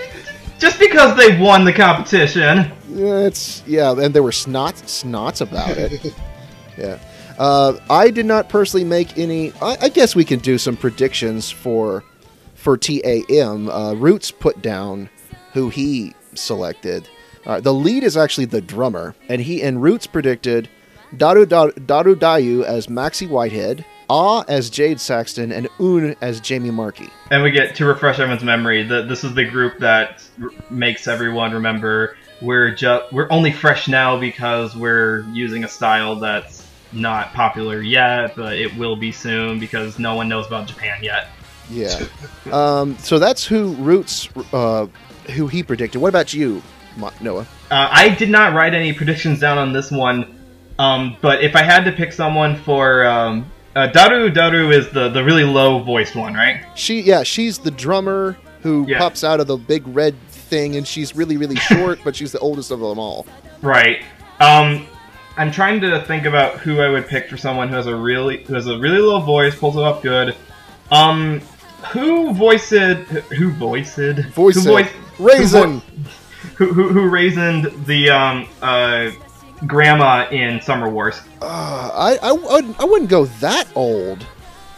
[0.58, 2.72] just because they won the competition.
[2.90, 6.14] Yeah, It's yeah, and there were snots snots about it.
[6.78, 6.98] yeah.
[7.38, 9.52] Uh, I did not personally make any.
[9.62, 12.02] I, I guess we can do some predictions for
[12.54, 13.68] for TAM.
[13.70, 15.08] Uh, Roots put down
[15.52, 17.08] who he selected.
[17.48, 20.68] Uh, the lead is actually the drummer, and he and Roots predicted
[21.16, 26.70] Daru, Daru, Daru Dayu as Maxey Whitehead, Ah as Jad Saxton, and Un as Jamie
[26.70, 27.08] Marchi.
[27.30, 31.08] And we get to refresh everyone's memory that this is the group that r- makes
[31.08, 37.32] everyone remember we're just we're only fresh now because we're using a style that's not
[37.32, 41.28] popular yet, but it will be soon because no one knows about Japan yet.
[41.70, 42.06] Yeah.
[42.52, 44.86] um, so that's who Roots, uh,
[45.34, 46.00] who he predicted.
[46.00, 46.62] What about you,
[47.20, 47.46] Noah?
[47.70, 50.38] Uh, I did not write any predictions down on this one,
[50.78, 53.46] um, but if I had to pick someone for um,
[53.76, 56.64] uh, Daru, Daru is the the really low voiced one, right?
[56.74, 58.98] She, yeah, she's the drummer who Yeah.
[58.98, 62.38] pops out of the big red thing, and she's really, really short, but she's the
[62.40, 63.26] oldest of them all.
[63.62, 64.02] Right.
[64.40, 64.86] Um,
[65.36, 68.42] I'm trying to think about who I would pick for someone who has a really
[68.44, 70.34] who has a really low voice, pulls it off good.
[70.90, 71.40] Um,
[71.92, 73.96] who voiced who voiced
[74.34, 74.66] voiced
[75.18, 75.80] Raisin.
[75.80, 75.80] who
[76.56, 79.10] who, who who raisined the um uh
[79.66, 81.20] grandma in Summer Wars?
[81.42, 84.24] Uh, I, I, wouldn't- I wouldn't go that old.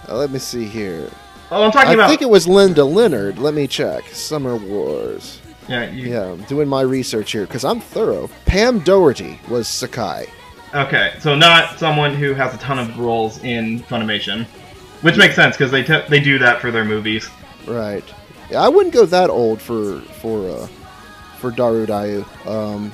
[0.08, 1.10] Uh, let me see here.
[1.50, 3.38] Oh, I'm talking I about think it was Linda Leonard.
[3.38, 4.04] Let me check.
[4.08, 5.40] Summer Wars.
[5.68, 5.90] yeah.
[5.90, 8.30] You, Yeah, I'm doing my research here because I'm thorough.
[8.46, 10.28] Pam Dougherty was Sakae.
[10.74, 14.44] Okay, so not someone who has a ton of roles in Funimation,
[15.02, 17.28] which makes sense because they t- they do that for their movies.
[17.66, 18.04] Right.
[18.48, 20.68] Yeah, I wouldn't go that old for for uh,
[21.40, 22.24] for Daru Dayu.
[22.46, 22.90] Um,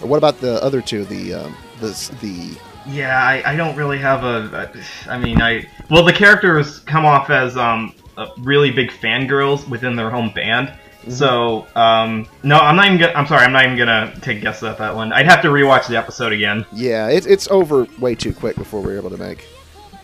[0.00, 1.04] what about the other two?
[1.04, 1.88] The um, the
[2.20, 2.58] the
[2.88, 4.70] Yeah, I, I don't really have a.
[5.08, 7.94] I mean, I well, the characters come off as um
[8.38, 10.72] really big fangirls within their home band.
[11.08, 12.98] So um no, I'm not even.
[12.98, 15.12] Gonna, I'm sorry, I'm not even gonna take a guess at that one.
[15.12, 16.64] I'd have to rewatch the episode again.
[16.72, 19.46] yeah, it's it's over way too quick before we're able to make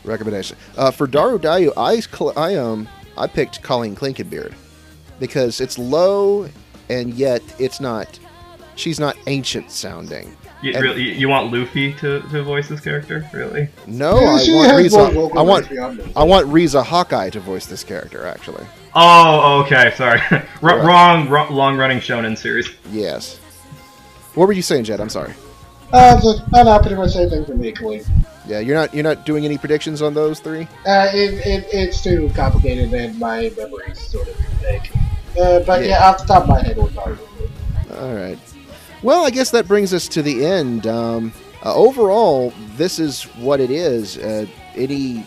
[0.04, 0.56] recommendation.
[0.76, 2.00] Uh, for Daru Dayu, I
[2.40, 4.54] I um I picked Colleen Clinkenbeard
[5.18, 6.48] because it's low
[6.88, 8.18] and yet it's not.
[8.74, 10.36] She's not ancient sounding.
[10.62, 13.26] You, And- really, you want Luffy to, to voice this character?
[13.32, 13.68] Really?
[13.86, 14.98] No, Yeah, I want has Riza.
[15.36, 16.12] I want range.
[16.16, 18.26] I want Riza Hawkeye to voice this character.
[18.26, 18.64] Actually,
[18.94, 19.92] Oh, okay.
[19.96, 20.84] Sorry, R- Right.
[20.84, 22.68] wrong, wrong, long-running shonen series.
[22.90, 23.38] yes.
[24.34, 25.00] What were you saying, Jet?
[25.00, 25.32] I'm sorry.
[25.92, 28.04] Uh, so, oh, no, pretty much same thing for me, Khalid.
[28.46, 30.62] Yeah, you're not you're not doing any predictions on those three.
[30.86, 34.90] Uh, it, it, it's too complicated and my memory's sort of vague.
[35.38, 35.88] Uh, but Yeah.
[35.88, 36.08] yeah.
[36.08, 37.16] off the top of my head, we're probably
[37.98, 38.38] All right.
[39.02, 40.86] Well, I guess that brings us to the end.
[40.86, 41.32] Um,
[41.64, 44.16] uh, overall, this is what it is.
[44.18, 45.22] Uh, any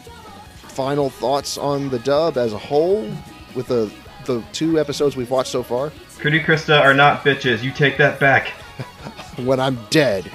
[0.68, 3.10] final thoughts on the dub as a whole
[3.56, 3.92] with the
[4.26, 5.92] the two episodes we've watched so far?
[6.18, 7.64] Criticrista are not bitches.
[7.64, 8.50] You take that back.
[9.38, 10.30] When I'm dead.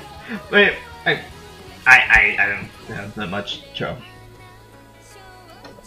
[0.51, 0.73] Wait,
[1.05, 1.13] I,
[1.87, 3.95] I, I, I don't have that much show.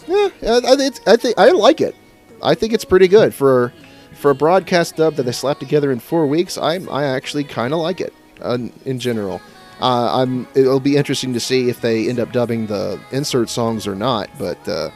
[0.06, 1.96] Yeah, I, I, it's, I think I like it.
[2.42, 3.72] I think it's pretty good for
[4.14, 6.58] for a broadcast dub that they slapped together in four weeks.
[6.58, 9.40] I I actually kind of like it uh, in general.
[9.80, 10.48] Uh, I'm.
[10.54, 14.28] It'll be interesting to see if they end up dubbing the insert songs or not.
[14.38, 14.90] But uh,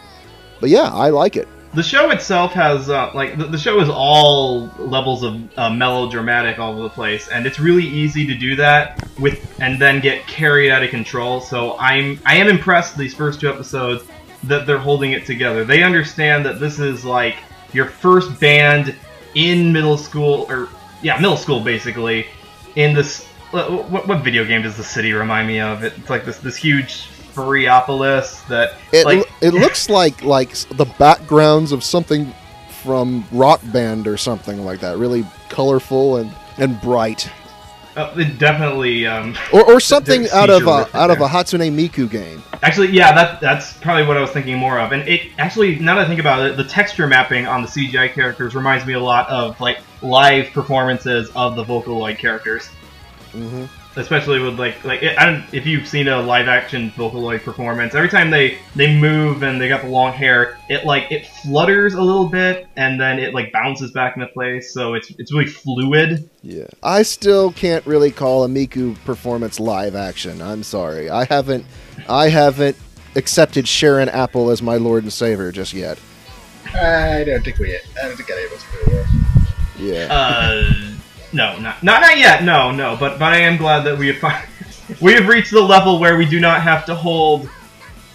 [0.60, 1.48] but yeah, I like it.
[1.74, 6.58] The show itself has uh, like the, the show is all levels of uh, melodramatic
[6.58, 10.26] all over the place, and it's really easy to do that with and then get
[10.26, 11.40] carried out of control.
[11.40, 14.04] So I'm I am impressed these first two episodes
[14.44, 15.64] that they're holding it together.
[15.64, 17.36] They understand that this is like
[17.72, 18.94] your first band
[19.34, 20.68] in middle school or
[21.00, 22.26] yeah middle school basically
[22.76, 25.84] in this what, what, video game does the city remind me of?
[25.84, 31.72] It's like this this huge Furryopolis that It like it looks like like the backgrounds
[31.72, 32.32] of something
[32.82, 34.98] from Rock Band or something like that.
[34.98, 37.30] Really colorful and and bright,
[37.96, 42.10] uh, it definitely um, or or something out of a out of a Hatsune Miku
[42.10, 42.42] game.
[42.62, 44.92] Actually, yeah, that that's probably what I was thinking more of.
[44.92, 48.12] And it actually, now that I think about it, the texture mapping on the CGI
[48.12, 52.68] characters reminds me a lot of like live performances of the Vocaloid characters,
[53.32, 53.66] hmm
[53.96, 57.94] especially with like like I don't if you've seen a live action Vocaloid performance.
[57.94, 61.94] Every time they they move and they got the long hair, it like it flutters
[61.94, 64.72] a little bit and then it like bounces back into place.
[64.72, 66.28] So it's it's really fluid.
[66.42, 70.40] Yeah, I still can't really call a Miku performance live action.
[70.40, 71.66] I'm sorry, I haven't,
[72.08, 72.76] I haven't
[73.14, 75.98] accepted Sharon Apple as my Lord and Savior just yet.
[76.74, 77.74] I don't think we.
[77.74, 79.04] I don't think any of us will.
[79.78, 80.08] Yeah.
[80.10, 80.91] Uh,
[81.32, 82.42] no, not, not not yet.
[82.44, 82.96] No, no.
[82.96, 84.44] But but I am glad that we have fi-
[85.00, 87.48] we have reached the level where we do not have to hold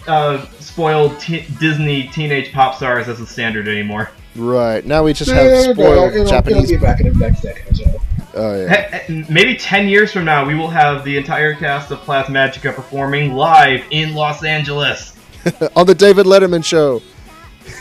[0.08, 4.10] uh, spoiled te- Disney teenage pop stars as a standard anymore.
[4.36, 4.86] right.
[4.86, 6.72] Now we just have spoiled it'll, Japanese.
[6.72, 8.02] It'll be back in the next decade or so.
[8.36, 9.00] Oh yeah.
[9.08, 12.74] He- he- Maybe ten years from now, we will have the entire cast of Plasmagica
[12.76, 15.16] performing live in Los Angeles.
[15.76, 17.02] On the David Letterman show.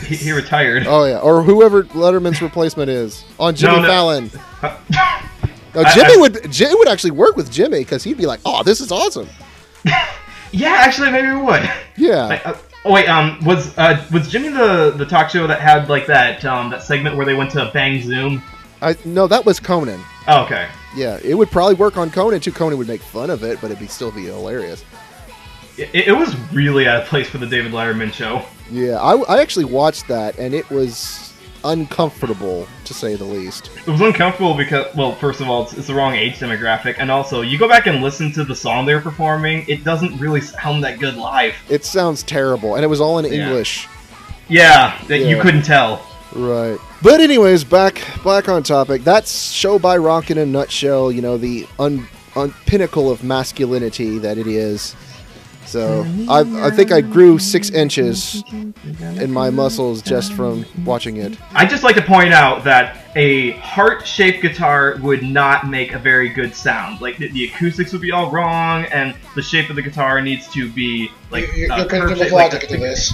[0.05, 0.85] He, he retired.
[0.87, 1.19] Oh yeah.
[1.19, 3.87] Or whoever Letterman's replacement is on Jimmy no.
[3.87, 4.31] Fallon.
[5.75, 6.51] No, I- Jimmy I- would.
[6.51, 9.27] Jimmy would actually work with Jimmy because he'd be like, "Oh, this is awesome."
[10.53, 11.69] Yeah, actually, maybe we would.
[11.97, 12.25] Yeah.
[12.27, 12.55] Like, uh,
[12.85, 16.43] oh wait, um, was uh, was Jimmy the the talk show that had like that
[16.45, 18.41] um that segment where they went to Bang Zoom?
[18.81, 19.99] I no, that was Conan.
[20.27, 20.69] Oh, okay.
[20.95, 22.53] Yeah, it would probably work on Conan too.
[22.53, 24.85] Conan would make fun of it, but it'd be still be hilarious.
[25.77, 28.43] It, it was really out of place for the David Letterman show.
[28.71, 31.33] Yeah, I, I actually watched that, and it was
[31.63, 33.69] uncomfortable to say the least.
[33.85, 37.11] It was uncomfortable because, well, first of all, it's, it's the wrong age demographic, and
[37.11, 40.83] also you go back and listen to the song they're performing, it doesn't really sound
[40.83, 41.55] that good live.
[41.69, 43.47] It sounds terrible, and it was all in Yeah.
[43.47, 43.87] English.
[44.49, 46.05] Yeah, that you couldn't tell.
[46.33, 46.77] Right.
[47.01, 49.03] But anyways, back back on topic.
[49.03, 51.11] That's show by rock in a nutshell.
[51.11, 54.95] You know the un, un pinnacle of masculinity that it is.
[55.67, 61.37] So I I think I grew six inches in my muscles just from watching it.
[61.53, 66.29] I'd just like to point out that a heart-shaped guitar would not make a very
[66.29, 67.01] good sound.
[67.01, 70.47] Like the, the acoustics would be all wrong, and the shape of the guitar needs
[70.53, 73.13] to be like you, uh, you're going to curved give shape, like logic into this.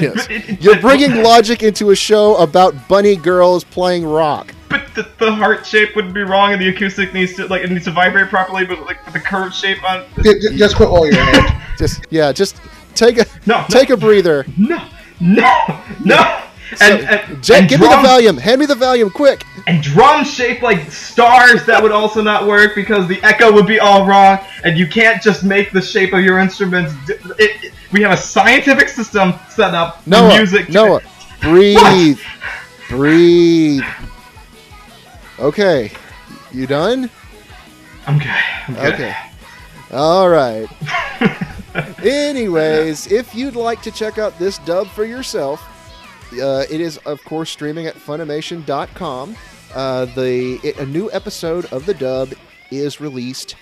[0.00, 0.26] Yes.
[0.30, 4.54] It- it- You're bringing logic into a show about bunny girls playing rock.
[4.70, 7.70] But the, the heart shape would be wrong, and the acoustic needs to like it
[7.70, 8.64] needs to vibrate properly.
[8.64, 11.60] But like the curved shape on J- j- Just quit all your head.
[11.78, 12.60] Just yeah, just
[12.94, 13.66] take a No, no.
[13.68, 14.44] take a breather.
[14.58, 14.86] no,
[15.20, 16.42] no, no.
[16.76, 18.38] So, And, and, Jen, and give me the drums- Valium.
[18.38, 19.42] Hand me the Valium, quick.
[19.66, 23.80] And drum shaped like stars that would also not work because the echo would be
[23.80, 26.92] all wrong, and you can't just make the shape of your instruments.
[27.08, 30.66] It, it- we have a scientific system set up for Noah, music.
[30.66, 31.00] to- Noah,
[31.40, 32.20] breathe,
[32.88, 33.82] breathe.
[35.40, 35.90] Okay,
[36.52, 37.08] you done?
[38.06, 38.28] I'm good.
[38.28, 38.94] I'm good.
[38.94, 39.16] Okay.
[39.90, 40.68] All right.
[42.04, 45.62] Anyways, if you'd like to check out this dub for yourself,
[46.34, 49.34] uh, it is of course streaming at Funimation.com.
[49.74, 52.34] Uh, the it, a new episode of the dub
[52.70, 53.56] is released.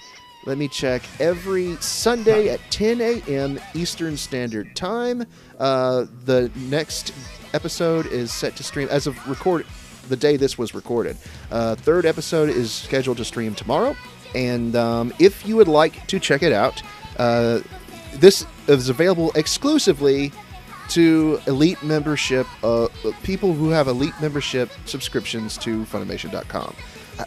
[0.47, 3.61] Let me check every Sunday at 10 a.m.
[3.75, 5.27] Eastern Standard Time.
[5.59, 7.13] Uh, the next
[7.55, 9.65] episode is set to stream as of record
[10.09, 11.17] the day this was recorded.
[11.51, 13.97] Uh, third episode is scheduled to stream tomorrow.
[14.35, 16.83] And um, if you would like to check it out,
[17.19, 17.61] uh,
[18.15, 20.33] this is available exclusively
[20.91, 22.89] to elite membership, uh,
[23.23, 26.75] people who have elite membership subscriptions to Funimation.com.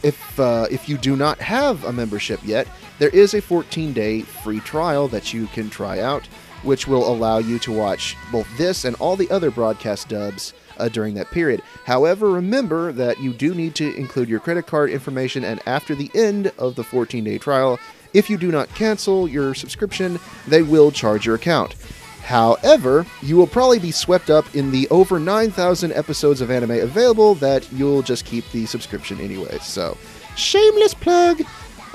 [0.04, 2.68] If uh, if you do not have a membership yet,
[2.98, 6.26] there is a 14-day free trial that you can try out,
[6.64, 10.90] which will allow you to watch both this and all the other broadcast dubs uh,
[10.90, 11.62] during that period.
[11.86, 16.12] However, remember that you do need to include your credit card information, and after the
[16.14, 17.80] end of the 14-day trial,
[18.14, 21.76] if you do not cancel your subscription, they will charge your account.
[22.24, 27.36] However, you will probably be swept up in the over 9,000 episodes of anime available
[27.36, 29.58] that you'll just keep the subscription anyway.
[29.62, 29.98] So,
[30.36, 31.42] shameless plug.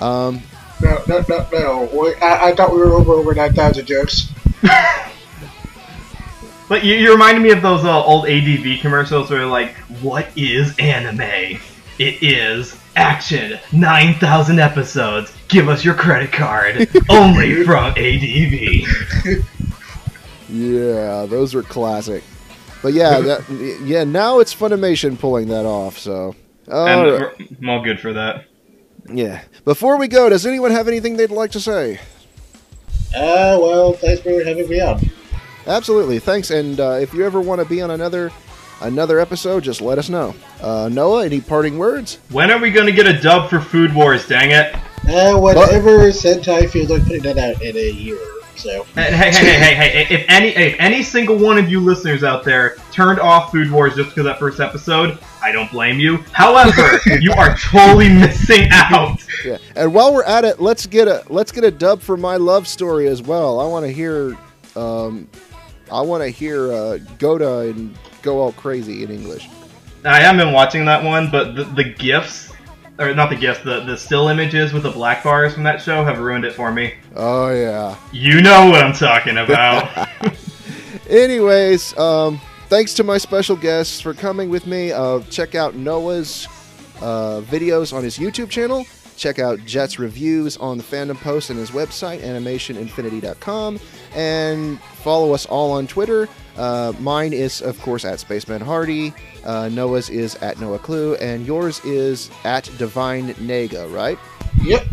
[0.01, 0.43] Um,
[0.83, 2.15] No, no, no, no.
[2.21, 4.29] I, I thought we were over over 9,000 jokes.
[6.69, 10.77] But you, you reminded me of those uh, old ADV commercials where like, "What is
[10.79, 11.21] anime?
[11.99, 13.59] It is action.
[13.73, 15.33] Nine thousand episodes.
[15.49, 16.89] Give us your credit card.
[17.09, 19.45] Only from ADV."
[20.49, 22.23] yeah, those were classic.
[22.83, 24.05] But yeah, that, yeah.
[24.05, 25.99] Now it's Funimation pulling that off.
[25.99, 26.35] So,
[26.67, 27.51] And all right.
[27.61, 28.45] I'm all good for that.
[29.13, 29.43] yeah.
[29.65, 32.01] Before we go, does anyone have anything they'd like to say?
[33.15, 35.01] Uh, well, thanks for having me on.
[35.67, 36.51] Absolutely, thanks.
[36.51, 38.31] And uh, if you ever want to be on another
[38.83, 40.35] another episode, just let us know.
[40.61, 42.19] Uh, Noah, any parting words?
[42.31, 44.27] When are we gonna get a dub for Food Wars?
[44.27, 44.75] Dang it!
[45.09, 48.19] Uh, whatever Sentai feels like putting that out in a year.
[48.57, 50.15] So, Hey, hey, hey, hey, hey, hey!
[50.15, 53.95] If any, if any single one of you listeners out there turned off Food Wars
[53.95, 56.25] just because that first episode, I don't blame you.
[56.33, 59.19] However, you are totally missing out.
[59.45, 59.59] Yeah.
[59.77, 62.67] And while we're at it, let's get a let's get a dub for my love
[62.67, 63.61] story as well.
[63.61, 64.37] I want to hear,
[64.75, 65.29] um,
[65.91, 69.49] I want to hear uh, Goda and go all crazy in English.
[70.05, 72.53] I haven't been watching that one, but the, the gifs,
[72.99, 76.05] or not the gifs, the, the still images with the black bars from that show
[76.05, 76.95] have ruined it for me.
[77.15, 77.97] Oh yeah.
[78.13, 80.09] You know what I'm talking about.
[81.09, 84.93] Anyways, um, thanks to my special guests for coming with me.
[84.93, 86.47] Uh, check out Noah's
[87.01, 88.87] uh, videos on his YouTube channel.
[89.17, 93.81] Check out Jet's reviews on the fandom post and his website, animationinfinity.com.
[94.15, 96.29] And follow us all on Twitter.
[96.57, 99.13] Uh, mine is, of course, at Spaceman Hardy.
[99.45, 101.15] Uh, Noah's is at Noah Clue.
[101.17, 104.19] And yours is at Divine Nega, right?
[104.63, 104.87] Yep.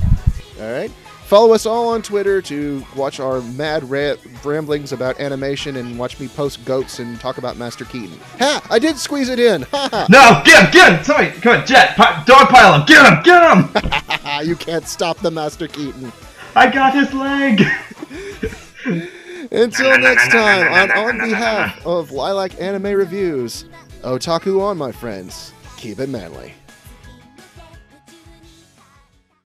[0.61, 0.91] All right.
[1.25, 6.19] Follow us all on Twitter to watch our mad ra- ramblings about animation and watch
[6.19, 8.19] me post goats and talk about Master Keaton.
[8.39, 8.61] Ha!
[8.69, 9.63] I did squeeze it in.
[9.71, 10.07] Ha ha!
[10.09, 11.03] No, get him, get him!
[11.03, 13.63] Somebody, come on, Jet, pi- dog pile him, get him, get him!
[13.73, 14.39] ha!
[14.43, 16.11] You can't stop the Master Keaton.
[16.55, 17.61] I got his leg.
[19.51, 23.65] Until next time, on, on behalf of Lilac Anime Reviews,
[24.03, 25.53] Otaku on, my friends.
[25.77, 26.53] Keep it manly.